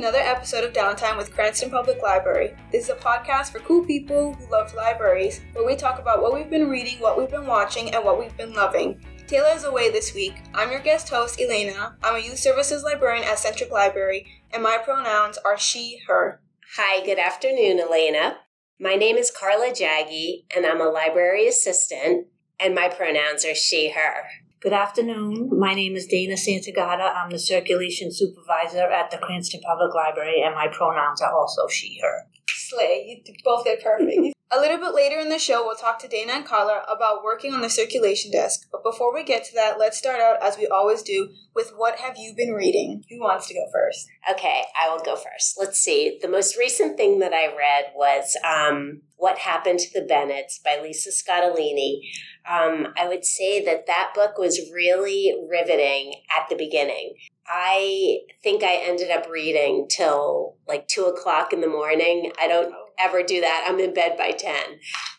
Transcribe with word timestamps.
another 0.00 0.16
episode 0.16 0.64
of 0.64 0.72
Downtime 0.72 1.18
with 1.18 1.30
Cranston 1.30 1.68
Public 1.68 2.02
Library. 2.02 2.54
This 2.72 2.84
is 2.84 2.88
a 2.88 2.94
podcast 2.94 3.52
for 3.52 3.58
cool 3.58 3.84
people 3.84 4.32
who 4.32 4.50
love 4.50 4.72
libraries, 4.72 5.42
where 5.52 5.66
we 5.66 5.76
talk 5.76 5.98
about 5.98 6.22
what 6.22 6.32
we've 6.32 6.48
been 6.48 6.70
reading, 6.70 6.98
what 7.00 7.18
we've 7.18 7.30
been 7.30 7.46
watching, 7.46 7.94
and 7.94 8.02
what 8.02 8.18
we've 8.18 8.34
been 8.34 8.54
loving. 8.54 8.98
Taylor 9.26 9.50
is 9.54 9.64
away 9.64 9.90
this 9.90 10.14
week. 10.14 10.32
I'm 10.54 10.70
your 10.70 10.80
guest 10.80 11.10
host, 11.10 11.38
Elena. 11.38 11.98
I'm 12.02 12.16
a 12.16 12.18
youth 12.18 12.38
services 12.38 12.82
librarian 12.82 13.24
at 13.24 13.40
Central 13.40 13.68
Library, 13.70 14.26
and 14.54 14.62
my 14.62 14.78
pronouns 14.82 15.36
are 15.44 15.58
she, 15.58 15.98
her. 16.06 16.40
Hi, 16.78 17.04
good 17.04 17.18
afternoon, 17.18 17.78
Elena. 17.78 18.38
My 18.80 18.94
name 18.94 19.18
is 19.18 19.30
Carla 19.30 19.70
Jaggi, 19.70 20.44
and 20.56 20.64
I'm 20.64 20.80
a 20.80 20.88
library 20.88 21.46
assistant, 21.46 22.26
and 22.58 22.74
my 22.74 22.88
pronouns 22.88 23.44
are 23.44 23.54
she, 23.54 23.90
her. 23.90 24.24
Good 24.62 24.74
afternoon. 24.74 25.58
My 25.58 25.72
name 25.72 25.96
is 25.96 26.04
Dana 26.04 26.34
Santagata. 26.34 27.16
I'm 27.16 27.30
the 27.30 27.38
circulation 27.38 28.12
supervisor 28.12 28.90
at 28.90 29.10
the 29.10 29.16
Cranston 29.16 29.62
Public 29.62 29.94
Library, 29.94 30.42
and 30.44 30.54
my 30.54 30.68
pronouns 30.68 31.22
are 31.22 31.32
also 31.32 31.66
she, 31.66 31.98
her. 32.02 32.26
Slay, 32.46 33.06
you 33.24 33.34
both 33.42 33.64
did 33.64 33.80
perfect. 33.80 34.34
A 34.52 34.60
little 34.60 34.76
bit 34.76 34.94
later 34.94 35.18
in 35.18 35.30
the 35.30 35.38
show, 35.38 35.64
we'll 35.64 35.76
talk 35.76 35.98
to 36.00 36.08
Dana 36.08 36.32
and 36.32 36.44
Carla 36.44 36.82
about 36.94 37.24
working 37.24 37.54
on 37.54 37.62
the 37.62 37.70
circulation 37.70 38.32
desk. 38.32 38.68
But 38.70 38.82
before 38.82 39.14
we 39.14 39.24
get 39.24 39.44
to 39.44 39.54
that, 39.54 39.78
let's 39.78 39.96
start 39.96 40.20
out, 40.20 40.42
as 40.42 40.58
we 40.58 40.66
always 40.66 41.02
do, 41.02 41.30
with 41.54 41.72
what 41.76 41.98
have 42.00 42.18
you 42.18 42.34
been 42.36 42.52
reading? 42.52 43.02
Who 43.08 43.20
wants 43.20 43.48
to 43.48 43.54
go 43.54 43.64
first? 43.72 44.08
Okay, 44.30 44.64
I 44.78 44.90
will 44.90 45.02
go 45.02 45.16
first. 45.16 45.56
Let's 45.58 45.78
see. 45.78 46.18
The 46.20 46.28
most 46.28 46.58
recent 46.58 46.98
thing 46.98 47.20
that 47.20 47.32
I 47.32 47.46
read 47.46 47.92
was 47.94 48.36
um, 48.44 49.02
What 49.16 49.38
Happened 49.38 49.78
to 49.78 50.00
the 50.00 50.06
Bennetts 50.06 50.58
by 50.62 50.80
Lisa 50.82 51.10
Scottoline. 51.10 52.00
Um, 52.48 52.88
I 52.96 53.06
would 53.06 53.24
say 53.24 53.64
that 53.64 53.86
that 53.86 54.12
book 54.14 54.38
was 54.38 54.70
really 54.72 55.34
riveting 55.48 56.14
at 56.36 56.48
the 56.48 56.56
beginning. 56.56 57.14
I 57.46 58.20
think 58.42 58.62
I 58.62 58.76
ended 58.76 59.10
up 59.10 59.28
reading 59.28 59.86
till 59.88 60.56
like 60.66 60.88
two 60.88 61.04
o'clock 61.04 61.52
in 61.52 61.60
the 61.60 61.68
morning. 61.68 62.32
I 62.40 62.48
don't 62.48 62.72
ever 62.98 63.22
do 63.22 63.40
that. 63.40 63.66
I'm 63.66 63.78
in 63.80 63.94
bed 63.94 64.16
by 64.16 64.32
10. 64.32 64.54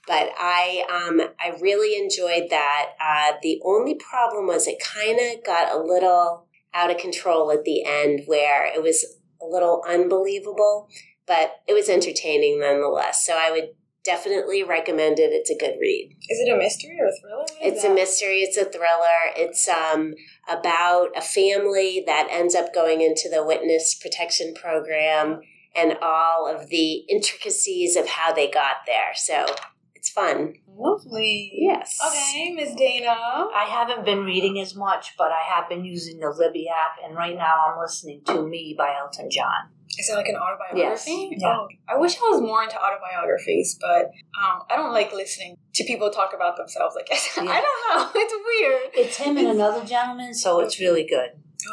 But 0.07 0.29
I, 0.37 0.85
um, 0.89 1.21
I 1.39 1.57
really 1.61 2.01
enjoyed 2.01 2.49
that. 2.49 2.91
Uh, 2.99 3.33
the 3.41 3.59
only 3.65 3.95
problem 3.95 4.47
was 4.47 4.67
it 4.67 4.81
kind 4.83 5.19
of 5.19 5.43
got 5.45 5.71
a 5.71 5.79
little 5.79 6.47
out 6.73 6.91
of 6.91 6.97
control 6.97 7.51
at 7.51 7.63
the 7.63 7.83
end 7.85 8.21
where 8.25 8.65
it 8.65 8.81
was 8.81 9.05
a 9.41 9.45
little 9.45 9.83
unbelievable, 9.87 10.87
but 11.27 11.55
it 11.67 11.73
was 11.73 11.89
entertaining 11.89 12.59
nonetheless. 12.59 13.25
So 13.25 13.37
I 13.37 13.51
would 13.51 13.69
definitely 14.03 14.63
recommend 14.63 15.19
it. 15.19 15.31
It's 15.31 15.49
a 15.49 15.57
good 15.57 15.75
read. 15.79 16.15
Is 16.29 16.39
it 16.39 16.51
a 16.51 16.57
mystery 16.57 16.97
or 16.99 17.07
a 17.07 17.19
thriller? 17.19 17.45
It's 17.61 17.83
a 17.83 17.93
mystery. 17.93 18.39
It's 18.39 18.57
a 18.57 18.65
thriller. 18.65 19.31
It's 19.35 19.67
um, 19.67 20.13
about 20.49 21.09
a 21.15 21.21
family 21.21 22.03
that 22.05 22.27
ends 22.31 22.55
up 22.55 22.73
going 22.73 23.01
into 23.01 23.29
the 23.29 23.43
witness 23.45 23.95
protection 23.95 24.53
program 24.53 25.41
and 25.75 25.97
all 26.01 26.47
of 26.47 26.69
the 26.69 27.05
intricacies 27.09 27.95
of 27.95 28.07
how 28.07 28.33
they 28.33 28.49
got 28.49 28.77
there. 28.85 29.13
So 29.15 29.45
it's 29.95 30.09
fun. 30.09 30.55
Lovely. 30.67 31.51
Yes. 31.53 31.97
Okay, 32.05 32.51
Miss 32.53 32.73
Dana. 32.73 33.11
I 33.11 33.67
haven't 33.69 34.03
been 34.03 34.23
reading 34.23 34.59
as 34.59 34.75
much, 34.75 35.13
but 35.17 35.31
I 35.31 35.41
have 35.55 35.69
been 35.69 35.85
using 35.85 36.19
the 36.19 36.33
Libby 36.35 36.67
app, 36.67 36.97
and 37.05 37.15
right 37.15 37.35
now 37.35 37.67
I'm 37.67 37.79
listening 37.79 38.21
to 38.25 38.41
Me 38.41 38.73
by 38.75 38.95
Elton 38.99 39.29
John. 39.29 39.69
Is 39.99 40.09
it 40.09 40.15
like 40.15 40.27
an 40.27 40.35
autobiography? 40.35 41.29
Yes. 41.31 41.41
Yeah. 41.41 41.47
Oh, 41.57 41.67
I 41.87 41.97
wish 41.97 42.15
I 42.17 42.21
was 42.31 42.41
more 42.41 42.63
into 42.63 42.77
autobiographies, 42.81 43.77
but 43.79 44.05
um, 44.41 44.63
I 44.69 44.75
don't 44.77 44.93
like 44.93 45.11
listening 45.11 45.57
to 45.75 45.83
people 45.83 46.09
talk 46.09 46.31
about 46.33 46.57
themselves. 46.57 46.95
Like 46.95 47.09
I 47.11 47.43
Yeah. 47.43 47.61
don't 47.61 47.81
know, 47.97 48.11
it's 48.15 48.33
weird. 48.33 48.91
It's 48.93 49.17
him 49.17 49.37
and 49.37 49.47
another 49.47 49.83
gentleman, 49.85 50.33
so 50.33 50.59
it's 50.61 50.79
really 50.79 51.05
good 51.05 51.29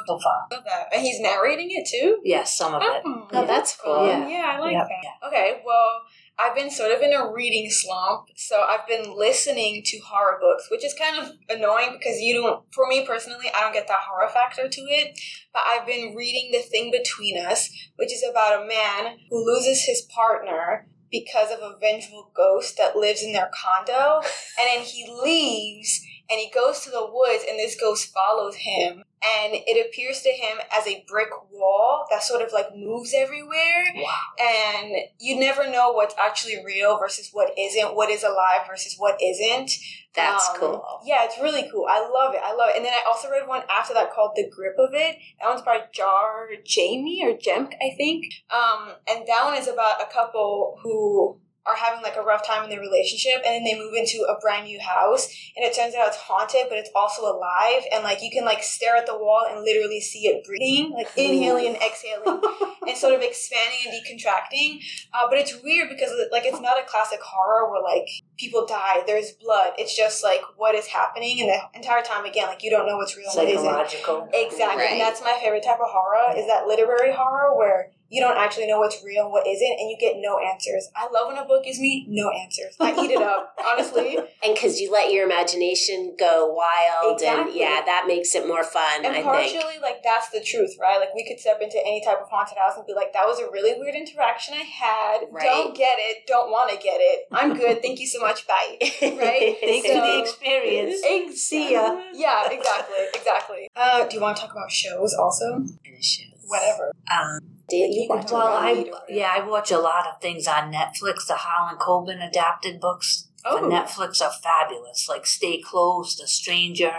so 0.06 0.18
far. 0.18 0.46
Love 0.52 0.64
that, 0.66 0.88
and 0.92 1.00
he's 1.02 1.20
narrating 1.20 1.68
it 1.70 1.88
too. 1.90 2.18
Yes, 2.24 2.56
some 2.58 2.74
of 2.74 2.82
it. 2.82 3.02
Oh, 3.06 3.28
Oh, 3.32 3.46
that's 3.46 3.76
cool. 3.76 4.06
Yeah, 4.06 4.28
Yeah. 4.28 4.52
I 4.56 4.58
like 4.60 4.72
Yeah. 4.72 4.84
that. 4.84 5.28
Okay, 5.28 5.62
well, 5.64 6.02
I've 6.40 6.54
been 6.54 6.70
sort 6.70 6.92
of 6.92 7.02
in 7.02 7.12
a 7.12 7.32
reading 7.32 7.68
slump, 7.68 8.28
so 8.36 8.62
I've 8.62 8.86
been 8.86 9.16
listening 9.16 9.82
to 9.84 9.98
horror 9.98 10.38
books, 10.40 10.68
which 10.70 10.84
is 10.84 10.94
kind 10.94 11.18
of 11.18 11.32
annoying 11.48 11.96
because 11.98 12.20
you 12.20 12.34
don't, 12.34 12.64
for 12.72 12.86
me 12.86 13.04
personally, 13.04 13.50
I 13.52 13.60
don't 13.60 13.72
get 13.72 13.88
that 13.88 14.06
horror 14.08 14.28
factor 14.28 14.68
to 14.68 14.80
it. 14.82 15.18
But 15.52 15.62
I've 15.66 15.86
been 15.86 16.14
reading 16.14 16.52
The 16.52 16.60
Thing 16.60 16.92
Between 16.92 17.44
Us, 17.44 17.68
which 17.96 18.12
is 18.12 18.24
about 18.28 18.62
a 18.62 18.66
man 18.66 19.16
who 19.28 19.44
loses 19.44 19.84
his 19.84 20.02
partner 20.14 20.86
because 21.10 21.50
of 21.50 21.58
a 21.58 21.76
vengeful 21.80 22.30
ghost 22.36 22.76
that 22.76 22.96
lives 22.96 23.22
in 23.22 23.32
their 23.32 23.50
condo, 23.60 24.20
and 24.60 24.68
then 24.68 24.82
he 24.82 25.10
leaves 25.10 26.00
and 26.30 26.38
he 26.40 26.50
goes 26.50 26.80
to 26.80 26.90
the 26.90 27.08
woods, 27.10 27.44
and 27.48 27.58
this 27.58 27.78
ghost 27.80 28.12
follows 28.12 28.56
him. 28.56 29.02
And 29.20 29.52
it 29.52 29.84
appears 29.84 30.22
to 30.22 30.28
him 30.30 30.58
as 30.72 30.86
a 30.86 31.04
brick 31.08 31.30
wall 31.50 32.06
that 32.08 32.22
sort 32.22 32.40
of 32.40 32.52
like 32.52 32.68
moves 32.76 33.12
everywhere 33.12 33.84
Wow. 33.96 34.14
and 34.38 34.92
you 35.18 35.40
never 35.40 35.68
know 35.68 35.90
what's 35.90 36.14
actually 36.16 36.64
real 36.64 36.96
versus 37.00 37.30
what 37.32 37.50
isn't, 37.58 37.96
what 37.96 38.10
is 38.10 38.22
alive 38.22 38.60
versus 38.68 38.94
what 38.96 39.20
isn't. 39.20 39.72
That's 40.14 40.48
Um, 40.50 40.56
cool. 40.60 41.00
Yeah, 41.04 41.24
it's 41.24 41.36
really 41.40 41.68
cool. 41.68 41.86
I 41.90 41.98
love 42.08 42.32
it. 42.34 42.40
I 42.44 42.52
love 42.54 42.70
it. 42.70 42.76
And 42.76 42.84
then 42.84 42.92
I 42.92 43.02
also 43.08 43.28
read 43.28 43.48
one 43.48 43.62
after 43.68 43.92
that 43.94 44.12
called 44.12 44.32
The 44.36 44.48
Grip 44.48 44.76
of 44.78 44.90
It. 44.94 45.16
That 45.40 45.48
one's 45.48 45.62
by 45.62 45.82
Jar 45.92 46.50
Jamie 46.64 47.20
or 47.24 47.32
Jemc, 47.32 47.72
I 47.82 47.96
think. 47.96 48.24
Um, 48.50 48.92
and 49.08 49.26
that 49.26 49.44
one 49.44 49.56
is 49.56 49.66
about 49.66 50.00
a 50.00 50.06
couple 50.12 50.78
who 50.80 51.40
are 51.68 51.76
having 51.76 52.02
like 52.02 52.16
a 52.16 52.22
rough 52.22 52.46
time 52.46 52.64
in 52.64 52.70
their 52.70 52.80
relationship 52.80 53.42
and 53.44 53.54
then 53.54 53.64
they 53.64 53.78
move 53.78 53.94
into 53.94 54.24
a 54.28 54.38
brand 54.40 54.64
new 54.66 54.80
house 54.80 55.28
and 55.56 55.64
it 55.64 55.74
turns 55.76 55.94
out 55.94 56.08
it's 56.08 56.16
haunted 56.16 56.62
but 56.68 56.78
it's 56.78 56.90
also 56.94 57.22
alive 57.22 57.82
and 57.92 58.02
like 58.02 58.22
you 58.22 58.30
can 58.30 58.44
like 58.44 58.62
stare 58.62 58.96
at 58.96 59.06
the 59.06 59.14
wall 59.16 59.44
and 59.50 59.60
literally 59.62 60.00
see 60.00 60.26
it 60.26 60.44
breathing 60.44 60.90
like 60.96 61.08
inhaling 61.16 61.66
and 61.66 61.76
exhaling 61.76 62.40
and 62.86 62.96
sort 62.96 63.12
of 63.14 63.20
expanding 63.20 63.78
and 63.86 63.92
decontracting. 63.94 64.80
Uh, 65.12 65.26
but 65.28 65.38
it's 65.38 65.62
weird 65.62 65.88
because 65.90 66.10
like 66.32 66.44
it's 66.46 66.60
not 66.60 66.80
a 66.80 66.84
classic 66.84 67.20
horror 67.22 67.70
where 67.70 67.82
like 67.82 68.08
people 68.38 68.66
die, 68.66 69.02
there's 69.06 69.32
blood. 69.32 69.72
It's 69.78 69.94
just 69.96 70.24
like 70.24 70.40
what 70.56 70.74
is 70.74 70.86
happening, 70.86 71.40
and 71.40 71.50
the 71.50 71.58
entire 71.76 72.02
time 72.02 72.24
again, 72.24 72.46
like 72.46 72.62
you 72.62 72.70
don't 72.70 72.86
know 72.86 72.96
what's 72.96 73.16
real 73.16 73.28
and 73.28 73.36
what 73.36 73.48
isn't. 73.48 73.64
Psychological. 73.64 74.28
Exactly, 74.32 74.82
Right. 74.84 74.92
and 74.92 75.00
that's 75.00 75.20
my 75.20 75.38
favorite 75.42 75.64
type 75.64 75.80
of 75.80 75.88
horror 75.90 76.34
is 76.36 76.46
that 76.46 76.66
literary 76.66 77.12
horror 77.12 77.56
where 77.56 77.90
you 78.08 78.20
don't 78.20 78.36
actually 78.38 78.66
know 78.66 78.78
what's 78.78 79.02
real 79.04 79.24
and 79.24 79.32
what 79.32 79.46
isn't, 79.46 79.78
and 79.80 79.90
you 79.90 79.96
get 80.00 80.16
no 80.18 80.38
answers. 80.38 80.88
I 80.96 81.08
love 81.12 81.28
when 81.28 81.36
a 81.38 81.44
book 81.44 81.64
gives 81.64 81.78
me 81.78 82.06
no 82.08 82.30
answers. 82.30 82.74
I 82.80 82.92
eat 82.92 83.10
it 83.10 83.20
up, 83.22 83.54
honestly. 83.66 84.16
And 84.42 84.54
because 84.54 84.80
you 84.80 84.90
let 84.90 85.12
your 85.12 85.24
imagination 85.26 86.14
go 86.18 86.52
wild, 86.52 87.20
and 87.22 87.54
yeah, 87.54 87.82
that 87.84 88.04
makes 88.06 88.34
it 88.34 88.46
more 88.48 88.64
fun, 88.64 89.04
And 89.04 89.14
I 89.16 89.22
partially, 89.22 89.58
think. 89.60 89.82
like 89.82 90.02
that's 90.02 90.30
the 90.30 90.40
truth, 90.40 90.76
right? 90.80 90.98
Like 90.98 91.14
we 91.14 91.26
could 91.26 91.38
step 91.40 91.60
into 91.60 91.78
any 91.78 92.02
type 92.04 92.18
of 92.22 92.28
haunted 92.30 92.56
house 92.58 92.76
and 92.76 92.86
be 92.86 92.94
like, 92.94 93.12
"That 93.12 93.26
was 93.26 93.38
a 93.40 93.50
really 93.50 93.78
weird 93.78 93.94
interaction 93.94 94.54
I 94.54 94.64
had. 94.64 95.18
Right. 95.30 95.44
Don't 95.44 95.76
get 95.76 95.96
it. 95.98 96.26
Don't 96.26 96.50
want 96.50 96.70
to 96.70 96.76
get 96.76 96.98
it. 97.00 97.26
I'm 97.32 97.54
good. 97.56 97.82
Thank 97.82 98.00
you 98.00 98.06
so 98.06 98.20
much. 98.20 98.46
Bye." 98.46 98.78
Right? 99.18 99.56
Thanks 99.60 99.88
So- 99.88 99.94
for 99.94 100.00
the 100.06 100.20
experience. 100.20 101.00
Ex- 101.04 101.40
See 101.42 101.72
ya. 101.72 102.00
Yeah, 102.14 102.48
exactly, 102.50 102.96
exactly. 103.14 103.68
Uh, 103.76 104.06
do 104.06 104.16
you 104.16 104.22
want 104.22 104.36
to 104.36 104.42
talk 104.42 104.52
about 104.52 104.70
shows 104.70 105.14
also? 105.14 105.64
Shows. 106.00 106.24
Whatever. 106.46 106.92
Um, 107.12 107.57
did 107.68 107.94
you 107.94 108.06
watch? 108.08 108.30
Well, 108.30 108.46
I 108.46 108.90
yeah, 109.08 109.30
I 109.36 109.46
watch 109.46 109.70
a 109.70 109.78
lot 109.78 110.06
of 110.06 110.20
things 110.20 110.46
on 110.46 110.72
Netflix. 110.72 111.26
The 111.26 111.34
Harlan 111.36 111.78
Coben 111.78 112.26
adapted 112.26 112.80
books 112.80 113.28
Oh, 113.44 113.58
on 113.64 113.70
Netflix 113.70 114.20
are 114.20 114.32
fabulous. 114.42 115.08
Like 115.08 115.26
Stay 115.26 115.60
Close, 115.60 116.16
The 116.16 116.26
Stranger. 116.26 116.92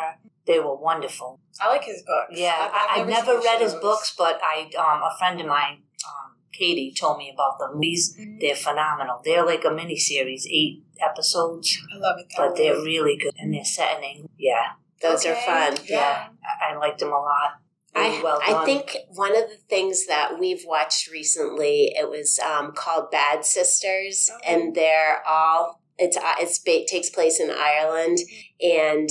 They 0.46 0.59
were 0.59 0.75
wonderful. 0.75 1.40
I 1.62 1.68
like 1.69 1.84
his 1.84 2.02
books. 2.03 2.31
Yeah, 2.40 2.56
I've, 2.58 2.72
I, 2.74 2.88
I've 2.91 2.97
seen 3.06 3.09
never 3.09 3.34
the 3.34 3.44
read 3.46 3.62
his 3.62 3.75
books, 3.75 4.16
but 4.17 4.40
I 4.41 4.64
um, 4.78 5.03
a 5.03 5.14
friend 5.20 5.40
of 5.41 5.47
mine, 5.47 5.84
um, 6.08 6.38
Katie, 6.52 6.94
told 6.97 7.17
me 7.17 7.32
about 7.34 7.59
them. 7.59 7.79
These 7.79 8.17
Mhm. 8.17 8.40
they're 8.40 8.55
phenomenal. 8.55 9.22
They're 9.23 9.46
like 9.46 9.64
a 9.66 9.70
miniseries, 9.70 10.44
eight 10.49 10.84
episodes, 11.05 11.78
I 11.94 11.97
love 11.97 12.16
it. 12.20 12.28
but 12.38 12.55
they're 12.55 12.76
really 12.82 13.17
good 13.17 13.34
and 13.38 13.53
they're 13.53 13.64
set 13.66 13.97
in 13.97 14.03
England. 14.03 14.29
Yeah, 14.38 14.72
Those 15.02 15.26
are 15.26 15.34
Okay, 15.34 15.46
fun. 15.46 15.78
Yeah. 15.88 16.29
I, 16.44 16.73
I 16.73 16.78
liked 16.78 16.99
them 16.99 17.09
a 17.09 17.20
lot. 17.20 17.59
I, 17.99 18.22
well 18.23 18.40
I 18.46 18.66
think 18.66 18.97
one 19.09 19.31
of 19.35 19.49
the 19.49 19.57
things 19.69 20.07
that 20.07 20.40
we've 20.40 20.63
watched 20.66 21.09
recently 21.11 21.93
it 21.96 22.09
was 22.09 22.40
um, 22.40 22.72
called 22.73 23.11
Bad 23.11 23.46
Sisters, 23.46 24.29
Oh. 24.34 24.37
and 24.46 24.75
they're 24.75 25.22
all 25.28 25.81
it's 25.97 26.17
uh, 26.17 26.35
it's 26.40 26.59
ba- 26.59 26.85
takes 26.87 27.09
place 27.09 27.40
in 27.40 27.49
Ireland, 27.51 28.19
and 28.61 29.09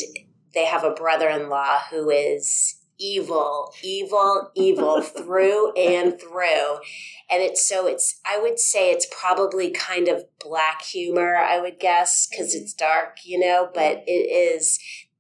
they 0.55 0.65
have 0.65 0.85
a 0.85 0.91
brother-in-law 0.95 1.81
who 1.91 2.09
is 2.11 2.77
evil, 3.01 3.73
evil, 3.83 4.51
evil 4.57 5.01
through 5.17 5.73
and 5.75 6.19
through, 6.21 6.79
and 7.31 7.43
it's 7.43 7.65
so 7.69 7.87
it's 7.87 8.21
I 8.27 8.39
would 8.39 8.59
say 8.59 8.91
it's 8.91 9.07
probably 9.11 9.71
kind 9.71 10.09
of 10.09 10.25
black 10.41 10.83
humor 10.83 11.37
I 11.37 11.61
would 11.61 11.79
guess 11.79 12.27
because 12.27 12.55
Mhm. 12.55 12.63
it's 12.63 12.73
dark, 12.73 13.19
you 13.25 13.39
know, 13.39 13.69
but 13.73 14.03
it 14.07 14.11
is. 14.57 14.79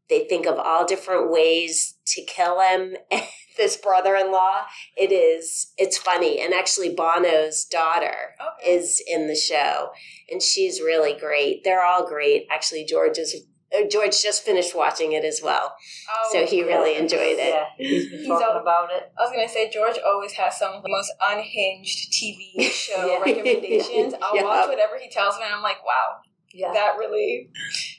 They 0.08 0.24
think 0.24 0.46
of 0.46 0.58
all 0.58 0.86
different 0.86 1.30
ways 1.30 1.96
to 2.08 2.22
kill 2.24 2.60
him. 2.60 2.96
this 3.58 3.76
brother-in-law. 3.76 4.62
It 4.96 5.12
is. 5.12 5.72
It's 5.76 5.98
funny, 5.98 6.40
and 6.40 6.54
actually, 6.54 6.94
Bono's 6.94 7.64
daughter 7.64 8.34
Okay. 8.40 8.70
is 8.72 9.02
in 9.06 9.26
the 9.26 9.34
show, 9.34 9.90
and 10.30 10.40
she's 10.42 10.80
really 10.80 11.12
great. 11.18 11.62
They're 11.64 11.84
all 11.84 12.06
great. 12.06 12.46
Actually, 12.50 12.84
George 12.84 13.18
is 13.18 13.34
uh, 13.76 13.84
George 13.90 14.22
just 14.22 14.44
finished 14.44 14.74
watching 14.74 15.12
it 15.12 15.24
as 15.26 15.40
well, 15.44 15.74
Oh, 16.10 16.28
so 16.32 16.46
he 16.46 16.62
really 16.62 16.92
Yeah. 16.92 17.00
enjoyed 17.00 17.36
it. 17.38 17.52
Yeah, 17.52 17.64
he's 17.76 18.08
been 18.08 18.20
He's 18.20 18.28
talking 18.28 18.46
al- 18.46 18.62
about 18.62 18.90
it. 18.92 19.12
I 19.18 19.22
was 19.22 19.30
gonna 19.30 19.46
say 19.48 19.68
George 19.68 19.98
always 20.06 20.32
has 20.32 20.56
some 20.58 20.72
of 20.72 20.82
the 20.82 20.88
most 20.88 21.12
unhinged 21.20 22.10
TV 22.10 22.62
show 22.70 23.06
Yeah. 23.12 23.18
recommendations. 23.18 24.14
I'll 24.22 24.34
Yeah. 24.36 24.44
watch 24.44 24.68
whatever 24.70 24.96
he 24.98 25.10
tells 25.10 25.36
me, 25.36 25.42
and 25.44 25.52
I'm 25.54 25.62
like, 25.62 25.84
wow, 25.84 26.20
Yeah, 26.54 26.72
that 26.72 26.96
really 26.96 27.50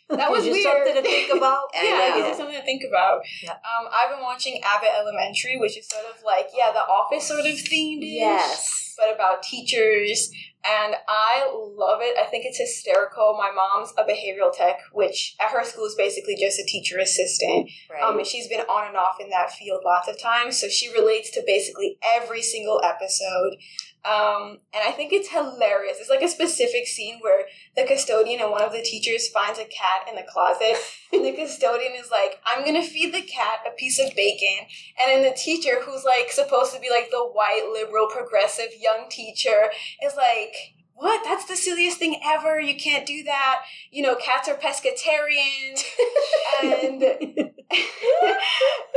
that 0.09 0.31
was 0.31 0.43
weird. 0.45 0.63
something 0.63 0.95
to 0.95 1.01
think 1.01 1.31
about. 1.35 1.69
Yeah, 1.73 2.17
it 2.17 2.35
something 2.35 2.55
to 2.55 2.63
think 2.63 2.83
about. 2.87 3.21
Yeah. 3.43 3.51
Um, 3.51 3.87
I've 3.93 4.09
been 4.13 4.21
watching 4.23 4.61
Abbott 4.63 4.89
Elementary, 4.99 5.57
which 5.57 5.77
is 5.77 5.87
sort 5.87 6.05
of 6.05 6.21
like 6.25 6.49
yeah, 6.55 6.71
the 6.71 6.79
Office 6.79 7.27
sort 7.27 7.41
of 7.41 7.53
themed, 7.55 7.99
Yes. 8.01 8.95
but 8.97 9.13
about 9.13 9.43
teachers. 9.43 10.31
And 10.65 10.95
I 11.07 11.49
love 11.53 11.99
it. 12.01 12.17
I 12.19 12.29
think 12.29 12.45
it's 12.45 12.57
hysterical. 12.57 13.37
My 13.37 13.49
mom's 13.49 13.93
a 13.97 14.03
behavioral 14.03 14.55
tech, 14.55 14.79
which 14.91 15.35
at 15.39 15.51
her 15.51 15.63
school 15.63 15.85
is 15.85 15.95
basically 15.95 16.35
just 16.35 16.59
a 16.59 16.65
teacher 16.65 16.99
assistant. 16.99 17.69
Right. 17.89 18.03
Um, 18.03 18.17
and 18.17 18.27
she's 18.27 18.47
been 18.47 18.61
on 18.61 18.87
and 18.87 18.97
off 18.97 19.15
in 19.21 19.29
that 19.29 19.51
field 19.51 19.83
lots 19.85 20.09
of 20.09 20.21
times, 20.21 20.59
so 20.59 20.67
she 20.67 20.91
relates 20.91 21.31
to 21.31 21.43
basically 21.47 21.97
every 22.03 22.41
single 22.41 22.81
episode. 22.83 23.55
Um, 24.05 24.59
and 24.73 24.81
I 24.87 24.91
think 24.91 25.11
it's 25.11 25.29
hilarious. 25.29 25.97
It's 25.99 26.09
like 26.09 26.21
a 26.21 26.29
specific 26.29 26.87
scene 26.87 27.19
where 27.19 27.45
the 27.75 27.83
custodian 27.83 28.39
and 28.39 28.49
one 28.49 28.61
of 28.61 28.71
the 28.71 28.81
teachers 28.81 29.27
finds 29.27 29.59
a 29.59 29.65
cat 29.65 30.07
in 30.07 30.15
the 30.15 30.23
closet, 30.23 30.77
and 31.13 31.25
the 31.25 31.33
custodian 31.33 31.93
is 31.97 32.09
like, 32.09 32.39
"I'm 32.45 32.63
gonna 32.63 32.81
feed 32.81 33.13
the 33.13 33.21
cat 33.21 33.59
a 33.67 33.71
piece 33.71 33.99
of 33.99 34.15
bacon," 34.15 34.67
and 35.01 35.11
then 35.11 35.29
the 35.29 35.37
teacher, 35.37 35.81
who's 35.81 36.05
like 36.05 36.31
supposed 36.31 36.73
to 36.73 36.79
be 36.79 36.89
like 36.89 37.11
the 37.11 37.23
white 37.23 37.69
liberal 37.73 38.07
progressive 38.07 38.69
young 38.79 39.09
teacher, 39.09 39.69
is 40.01 40.15
like. 40.15 40.48
What? 40.99 41.23
That's 41.23 41.45
the 41.45 41.55
silliest 41.55 41.97
thing 41.97 42.19
ever. 42.25 42.59
You 42.59 42.75
can't 42.77 43.05
do 43.05 43.23
that. 43.23 43.61
You 43.89 44.03
know, 44.03 44.15
cats 44.15 44.49
are 44.49 44.55
pescatarians. 44.55 45.83
and 46.63 47.03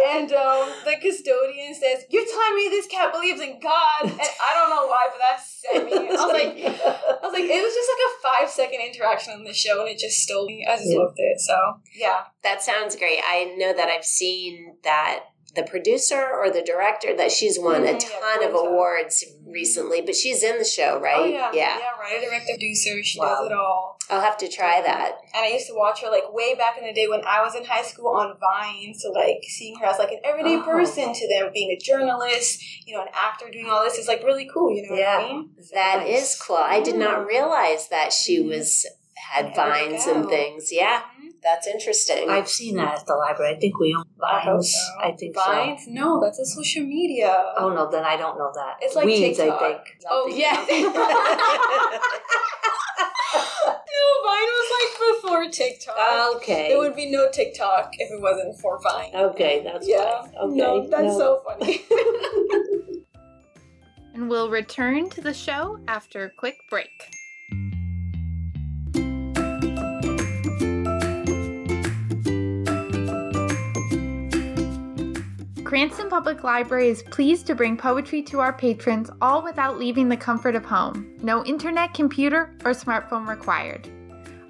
and 0.09 0.33
um, 0.33 0.69
the 0.85 0.97
custodian 1.01 1.75
says, 1.75 2.05
"You're 2.11 2.25
telling 2.27 2.57
me 2.57 2.69
this 2.71 2.87
cat 2.87 3.13
believes 3.13 3.41
in 3.41 3.61
God?" 3.61 4.03
And 4.03 4.21
I 4.21 4.55
don't 4.55 4.71
know 4.71 4.87
why, 4.87 5.09
but 5.13 5.21
that 5.21 5.41
set 5.41 5.85
me. 5.85 5.93
I 5.93 6.11
was 6.11 6.33
like, 6.33 6.57
I 6.57 7.19
was 7.23 7.33
like, 7.33 7.45
it 7.45 7.63
was 7.63 7.75
just 7.75 7.91
like 7.93 8.03
a 8.07 8.13
five 8.23 8.51
second 8.51 8.81
interaction 8.81 9.35
on 9.35 9.45
the 9.45 9.53
show, 9.53 9.81
and 9.81 9.89
it 9.89 9.99
just 9.99 10.19
stole 10.23 10.47
me. 10.47 10.67
I 10.69 10.77
just 10.77 10.91
Yeah. 10.91 10.99
loved 10.99 11.15
it. 11.19 11.41
So 11.41 11.55
yeah, 11.95 12.25
That 12.43 12.63
sounds 12.63 12.97
great. 12.97 13.21
I 13.25 13.55
know 13.57 13.73
that 13.73 13.89
I've 13.89 14.05
seen 14.05 14.77
that 14.85 15.21
the 15.55 15.63
producer 15.63 16.25
or 16.33 16.51
the 16.51 16.63
director 16.63 17.15
that 17.17 17.31
she's 17.31 17.59
won 17.59 17.83
a 17.85 17.89
Mhm, 17.93 18.03
yeah, 18.03 18.09
ton 18.21 18.45
of 18.45 18.55
awards 18.55 19.23
recently, 19.47 20.01
but 20.01 20.17
she's 20.17 20.43
in 20.43 20.57
the 20.59 20.65
show, 20.65 20.99
right? 20.99 21.21
oh 21.21 21.25
yeah, 21.25 21.51
yeah, 21.53 21.79
writer, 22.01 22.25
director, 22.25 22.53
producer. 22.55 23.03
She 23.03 23.21
Wow. 23.21 23.27
does 23.37 23.47
it 23.47 23.53
all. 23.53 23.99
I'll 24.09 24.21
have 24.23 24.39
to 24.39 24.49
try 24.49 24.81
that. 24.81 25.19
And 25.35 25.45
I 25.45 25.49
used 25.49 25.67
to 25.69 25.75
watch 25.75 26.01
her 26.03 26.11
like 26.11 26.33
way 26.33 26.55
back 26.55 26.79
in 26.79 26.85
the 26.85 26.93
day 26.95 27.07
when 27.07 27.21
I 27.27 27.43
was 27.43 27.55
in 27.55 27.65
high 27.65 27.83
school 27.83 28.09
on 28.17 28.37
Vine. 28.41 28.95
So 28.95 29.11
like 29.11 29.43
seeing 29.47 29.77
her 29.77 29.87
as 29.87 29.99
like 29.99 30.11
an 30.13 30.21
everyday 30.25 30.57
Oh. 30.57 30.63
person 30.63 31.13
to 31.13 31.29
them 31.29 31.51
being 31.53 31.71
a 31.71 31.77
journalist, 31.79 32.61
you 32.87 32.95
know, 32.97 33.03
an 33.03 33.09
actor 33.15 33.51
doing 33.51 33.69
all 33.69 33.83
this 33.85 33.99
is 33.99 34.09
like 34.09 34.23
really 34.25 34.49
cool. 34.53 34.75
You 34.75 34.89
know 34.89 34.97
Yeah. 34.97 35.19
what 35.19 35.25
I 35.27 35.33
mean? 35.33 35.51
That 35.75 35.99
Nice. 36.07 36.23
is 36.35 36.41
cool. 36.41 36.57
I 36.57 36.81
did 36.81 36.97
not 36.97 37.27
realize 37.27 37.89
that 37.89 38.13
she 38.13 38.39
Mhm. 38.43 38.49
was 38.49 38.87
had 39.33 39.47
Yeah, 39.51 39.55
vines 39.55 40.07
and 40.07 40.29
things. 40.29 40.73
Yeah. 40.73 41.03
That's 41.43 41.67
interesting. 41.67 42.31
I've 42.31 42.49
seen 42.49 42.77
that 42.77 43.01
at 43.01 43.07
the 43.07 43.15
library. 43.15 43.57
I 43.57 43.59
think 43.59 43.79
we 43.79 43.95
own 43.95 44.05
I 44.23 44.41
hope 44.41 44.59
Vines. 44.59 44.73
so. 44.73 45.09
I 45.09 45.13
think 45.13 45.35
Vines? 45.35 45.87
No, 45.89 46.21
that's 46.21 46.39
a 46.39 46.47
social 46.47 46.85
media. 46.85 47.35
Oh 47.57 47.71
no, 47.71 47.91
then 47.91 48.05
I 48.05 48.17
don't 48.17 48.39
know 48.39 48.53
that. 48.55 48.77
It's 48.81 48.95
like 48.95 49.07
Weeds, 49.07 49.39
TikTok. 49.39 49.63
I 49.63 49.73
think. 49.73 49.97
Oh, 50.11 50.29
yeah. 50.29 50.53
no, 53.93 54.03
Vine 54.25 54.51
was 54.53 54.69
like 54.79 54.93
before 55.23 55.51
TikTok. 55.51 55.97
Okay. 56.37 56.69
There 56.69 56.79
would 56.79 56.95
be 56.97 57.11
no 57.11 57.29
TikTok 57.31 57.93
if 57.99 58.11
it 58.13 58.21
wasn't 58.21 58.59
for 58.61 58.81
Vine. 58.83 59.11
okay, 59.15 59.63
that's 59.65 59.89
yeah. 59.89 60.23
fine. 60.23 60.35
Okay. 60.37 60.57
No, 60.57 60.89
that's 60.89 61.03
no. 61.03 61.19
so 61.19 61.43
funny. 61.47 61.83
And 64.15 64.29
we'll 64.29 64.51
return 64.51 65.09
to 65.11 65.23
the 65.23 65.33
show 65.33 65.79
after 65.89 66.25
a 66.25 66.31
quick 66.31 66.59
break. 66.69 66.91
Cranston 75.73 76.11
Public 76.11 76.45
Library 76.45 76.91
is 76.91 77.03
pleased 77.03 77.47
to 77.47 77.55
bring 77.55 77.79
poetry 77.79 78.21
to 78.25 78.41
our 78.41 78.53
patrons 78.53 79.09
all 79.23 79.43
without 79.43 79.79
leaving 79.79 80.07
the 80.07 80.17
comfort 80.19 80.55
of 80.55 80.67
home. 80.67 81.11
No 81.23 81.43
internet, 81.47 81.95
computer, 81.95 82.55
or 82.63 82.73
smartphone 82.73 83.27
required. 83.27 83.89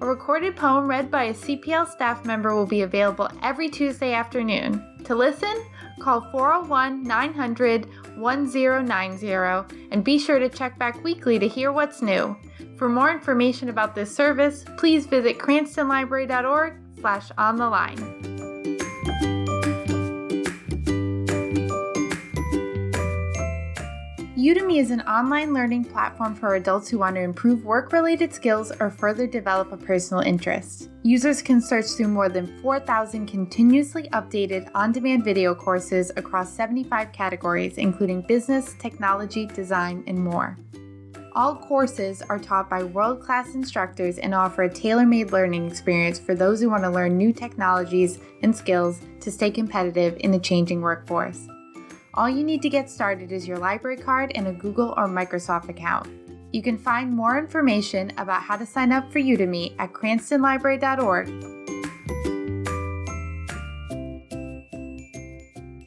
A 0.01 0.05
recorded 0.05 0.57
poem 0.57 0.85
read 0.85 1.09
by 1.09 1.23
a 1.23 1.33
CPL 1.33 1.89
staff 1.89 2.25
member 2.25 2.53
will 2.53 2.65
be 2.65 2.81
available 2.81 3.29
every 3.41 3.69
Tuesday 3.69 4.11
afternoon. 4.13 4.85
To 5.05 5.15
listen, 5.15 5.63
call 6.01 6.29
401 6.29 7.03
900 7.03 7.87
1090 8.17 9.77
and 9.91 10.03
be 10.03 10.19
sure 10.19 10.39
to 10.39 10.49
check 10.49 10.77
back 10.77 11.01
weekly 11.05 11.39
to 11.39 11.47
hear 11.47 11.71
what's 11.71 12.01
new. 12.01 12.35
For 12.75 12.89
more 12.89 13.09
information 13.09 13.69
about 13.69 13.95
this 13.95 14.13
service, 14.13 14.65
please 14.75 15.05
visit 15.05 15.39
cranstonlibrary.org 15.39 16.73
slash 16.99 17.31
on 17.37 17.55
the 17.55 17.69
line. 17.69 18.32
Udemy 24.43 24.81
is 24.81 24.91
an 24.91 24.99
online 25.03 25.53
learning 25.53 25.85
platform 25.85 26.35
for 26.35 26.55
adults 26.55 26.89
who 26.89 26.97
want 26.97 27.15
to 27.15 27.21
improve 27.21 27.63
work 27.63 27.93
related 27.93 28.33
skills 28.33 28.73
or 28.81 28.89
further 28.89 29.25
develop 29.25 29.71
a 29.71 29.77
personal 29.77 30.21
interest. 30.21 30.89
Users 31.01 31.41
can 31.41 31.61
search 31.61 31.85
through 31.91 32.09
more 32.09 32.27
than 32.27 32.59
4,000 32.61 33.25
continuously 33.25 34.09
updated 34.09 34.69
on 34.75 34.91
demand 34.91 35.23
video 35.23 35.55
courses 35.55 36.11
across 36.17 36.51
75 36.51 37.13
categories, 37.13 37.77
including 37.77 38.19
business, 38.23 38.75
technology, 38.79 39.45
design, 39.45 40.03
and 40.07 40.19
more. 40.19 40.57
All 41.35 41.55
courses 41.55 42.21
are 42.23 42.37
taught 42.37 42.69
by 42.69 42.83
world 42.83 43.21
class 43.21 43.55
instructors 43.55 44.17
and 44.17 44.35
offer 44.35 44.63
a 44.63 44.69
tailor 44.69 45.05
made 45.05 45.31
learning 45.31 45.69
experience 45.69 46.19
for 46.19 46.35
those 46.35 46.59
who 46.59 46.69
want 46.69 46.83
to 46.83 46.89
learn 46.89 47.17
new 47.17 47.31
technologies 47.31 48.19
and 48.41 48.53
skills 48.53 48.99
to 49.21 49.31
stay 49.31 49.49
competitive 49.49 50.17
in 50.19 50.31
the 50.31 50.39
changing 50.39 50.81
workforce. 50.81 51.47
All 52.15 52.29
you 52.29 52.43
need 52.43 52.61
to 52.61 52.69
get 52.69 52.89
started 52.91 53.31
is 53.31 53.47
your 53.47 53.57
library 53.57 53.97
card 53.97 54.31
and 54.35 54.47
a 54.47 54.53
Google 54.53 54.93
or 54.97 55.07
Microsoft 55.07 55.69
account. 55.69 56.07
You 56.51 56.61
can 56.61 56.77
find 56.77 57.11
more 57.11 57.39
information 57.39 58.11
about 58.17 58.43
how 58.43 58.55
to 58.55 58.65
sign 58.65 58.91
up 58.91 59.11
for 59.11 59.19
Udemy 59.19 59.73
at 59.79 59.93
cranstonlibrary.org. 59.93 61.29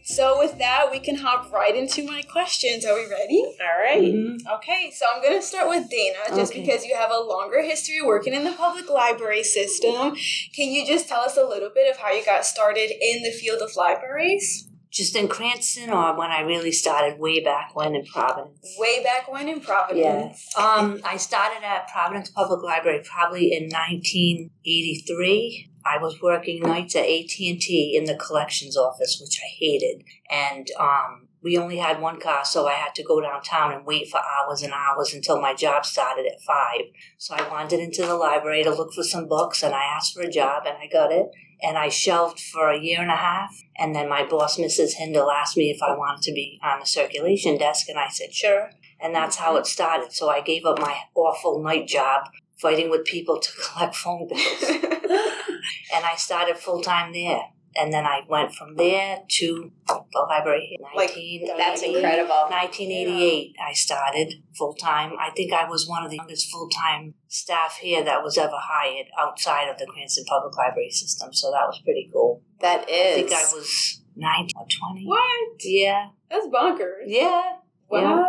so 0.02 0.38
with 0.38 0.56
that, 0.58 0.88
we 0.90 0.98
can 0.98 1.14
hop 1.16 1.52
right 1.52 1.76
into 1.76 2.02
my 2.06 2.22
questions. 2.22 2.86
Are 2.86 2.94
we 2.94 3.02
ready? 3.06 3.44
All 3.60 3.78
right. 3.78 4.02
Mhm. 4.02 4.38
Okay, 4.56 4.90
so 4.90 5.04
I'm 5.14 5.20
going 5.20 5.34
to 5.38 5.42
start 5.42 5.68
with 5.68 5.90
Dana, 5.90 6.34
just 6.34 6.52
Okay. 6.52 6.62
because 6.62 6.86
you 6.86 6.96
have 6.96 7.10
a 7.10 7.20
longer 7.20 7.60
history 7.62 8.00
working 8.02 8.32
in 8.32 8.42
the 8.44 8.52
public 8.52 8.88
library 8.88 9.42
system. 9.42 10.16
Can 10.54 10.72
you 10.72 10.86
just 10.86 11.06
tell 11.06 11.20
us 11.20 11.36
a 11.36 11.44
little 11.44 11.68
bit 11.74 11.90
of 11.90 11.98
how 11.98 12.10
you 12.12 12.24
got 12.24 12.46
started 12.46 12.90
in 12.98 13.22
the 13.24 13.30
field 13.30 13.60
of 13.60 13.76
libraries? 13.76 14.65
Just 14.96 15.14
in 15.14 15.28
Cranston, 15.28 15.90
or 15.90 16.16
when 16.16 16.30
I 16.30 16.40
really 16.40 16.72
started 16.72 17.18
way 17.18 17.44
back 17.44 17.76
when 17.76 17.94
in 17.94 18.06
Providence. 18.06 18.76
Way 18.78 19.04
back 19.04 19.30
when 19.30 19.46
in 19.46 19.60
Providence. 19.60 20.48
Um, 20.56 21.02
I 21.04 21.18
started 21.18 21.62
at 21.62 21.86
Providence 21.88 22.30
Public 22.30 22.62
Library 22.62 23.02
probably 23.04 23.52
in 23.52 23.64
1983. 23.64 25.70
I 25.84 25.98
was 25.98 26.22
working 26.22 26.62
nights 26.62 26.96
at 26.96 27.04
AT&T 27.04 27.94
in 27.94 28.04
the 28.04 28.16
collections 28.16 28.74
office, 28.74 29.18
which 29.20 29.38
I 29.38 29.48
hated. 29.58 30.02
And 30.30 30.66
um, 30.80 31.28
we 31.42 31.58
only 31.58 31.76
had 31.76 32.00
one 32.00 32.18
car, 32.18 32.46
so 32.46 32.66
I 32.66 32.72
had 32.72 32.94
to 32.94 33.04
go 33.04 33.20
downtown 33.20 33.72
and 33.72 33.84
wait 33.84 34.08
for 34.08 34.18
hours 34.18 34.62
and 34.62 34.72
hours 34.72 35.12
until 35.12 35.38
my 35.40 35.54
job 35.54 35.84
started 35.84 36.24
at 36.26 36.40
5. 36.40 36.80
So 37.18 37.34
I 37.34 37.46
wandered 37.48 37.80
into 37.80 38.02
the 38.02 38.16
library 38.16 38.64
to 38.64 38.70
look 38.70 38.94
for 38.94 39.04
some 39.04 39.28
books, 39.28 39.62
and 39.62 39.74
I 39.74 39.84
asked 39.84 40.14
for 40.14 40.22
a 40.22 40.30
job, 40.30 40.62
and 40.66 40.78
I 40.78 40.88
got 40.90 41.12
it. 41.12 41.26
And 41.62 41.78
I 41.78 41.88
shelved 41.88 42.40
for 42.40 42.70
a 42.70 42.78
year 42.78 43.00
and 43.00 43.10
a 43.10 43.16
half. 43.16 43.50
And 43.78 43.94
then 43.94 44.08
my 44.08 44.24
boss, 44.24 44.58
Mrs. 44.58 44.94
Hindle, 44.94 45.30
asked 45.30 45.56
me 45.56 45.70
if 45.70 45.82
I 45.82 45.96
wanted 45.96 46.22
to 46.22 46.32
be 46.32 46.60
on 46.62 46.80
the 46.80 46.86
circulation 46.86 47.56
desk, 47.58 47.88
and 47.88 47.98
I 47.98 48.08
said, 48.08 48.32
sure. 48.32 48.70
And 49.00 49.14
that's 49.14 49.36
how 49.36 49.56
it 49.56 49.66
started. 49.66 50.12
So 50.12 50.28
I 50.28 50.40
gave 50.40 50.64
up 50.64 50.78
my 50.78 50.98
awful 51.14 51.62
night 51.62 51.86
job 51.86 52.28
fighting 52.60 52.90
with 52.90 53.04
people 53.04 53.38
to 53.38 53.50
collect 53.62 53.94
phone 53.94 54.28
bills. 54.28 54.62
and 54.62 56.04
I 56.04 56.14
started 56.16 56.56
full 56.58 56.82
time 56.82 57.12
there. 57.12 57.42
And 57.78 57.92
then 57.92 58.04
I 58.04 58.20
went 58.28 58.54
from 58.54 58.76
there 58.76 59.22
to 59.28 59.70
the 59.86 60.26
library 60.28 60.76
in 60.78 60.84
Like, 60.96 61.10
19, 61.10 61.46
That's 61.56 61.82
88. 61.82 61.96
incredible. 61.96 62.34
1988, 62.50 63.56
I 63.64 63.72
started 63.72 64.34
full 64.56 64.74
time. 64.74 65.12
I 65.18 65.30
think 65.30 65.52
I 65.52 65.68
was 65.68 65.86
one 65.88 66.04
of 66.04 66.10
the 66.10 66.16
youngest 66.16 66.50
full 66.50 66.68
time 66.68 67.14
staff 67.28 67.78
here 67.80 68.02
that 68.04 68.22
was 68.22 68.38
ever 68.38 68.56
hired 68.56 69.06
outside 69.18 69.68
of 69.68 69.78
the 69.78 69.86
Cranston 69.86 70.24
Public 70.26 70.56
Library 70.56 70.90
system. 70.90 71.32
So 71.32 71.50
that 71.50 71.66
was 71.66 71.80
pretty 71.84 72.08
cool. 72.12 72.42
That 72.60 72.88
is. 72.88 73.16
I 73.16 73.20
think 73.20 73.32
I 73.32 73.52
was 73.54 74.02
19 74.16 74.50
or 74.56 74.66
20. 74.68 75.04
what? 75.06 75.64
Yeah. 75.64 76.08
That's 76.30 76.46
bonkers. 76.46 77.04
Yeah. 77.06 77.56
Wow. 77.88 78.26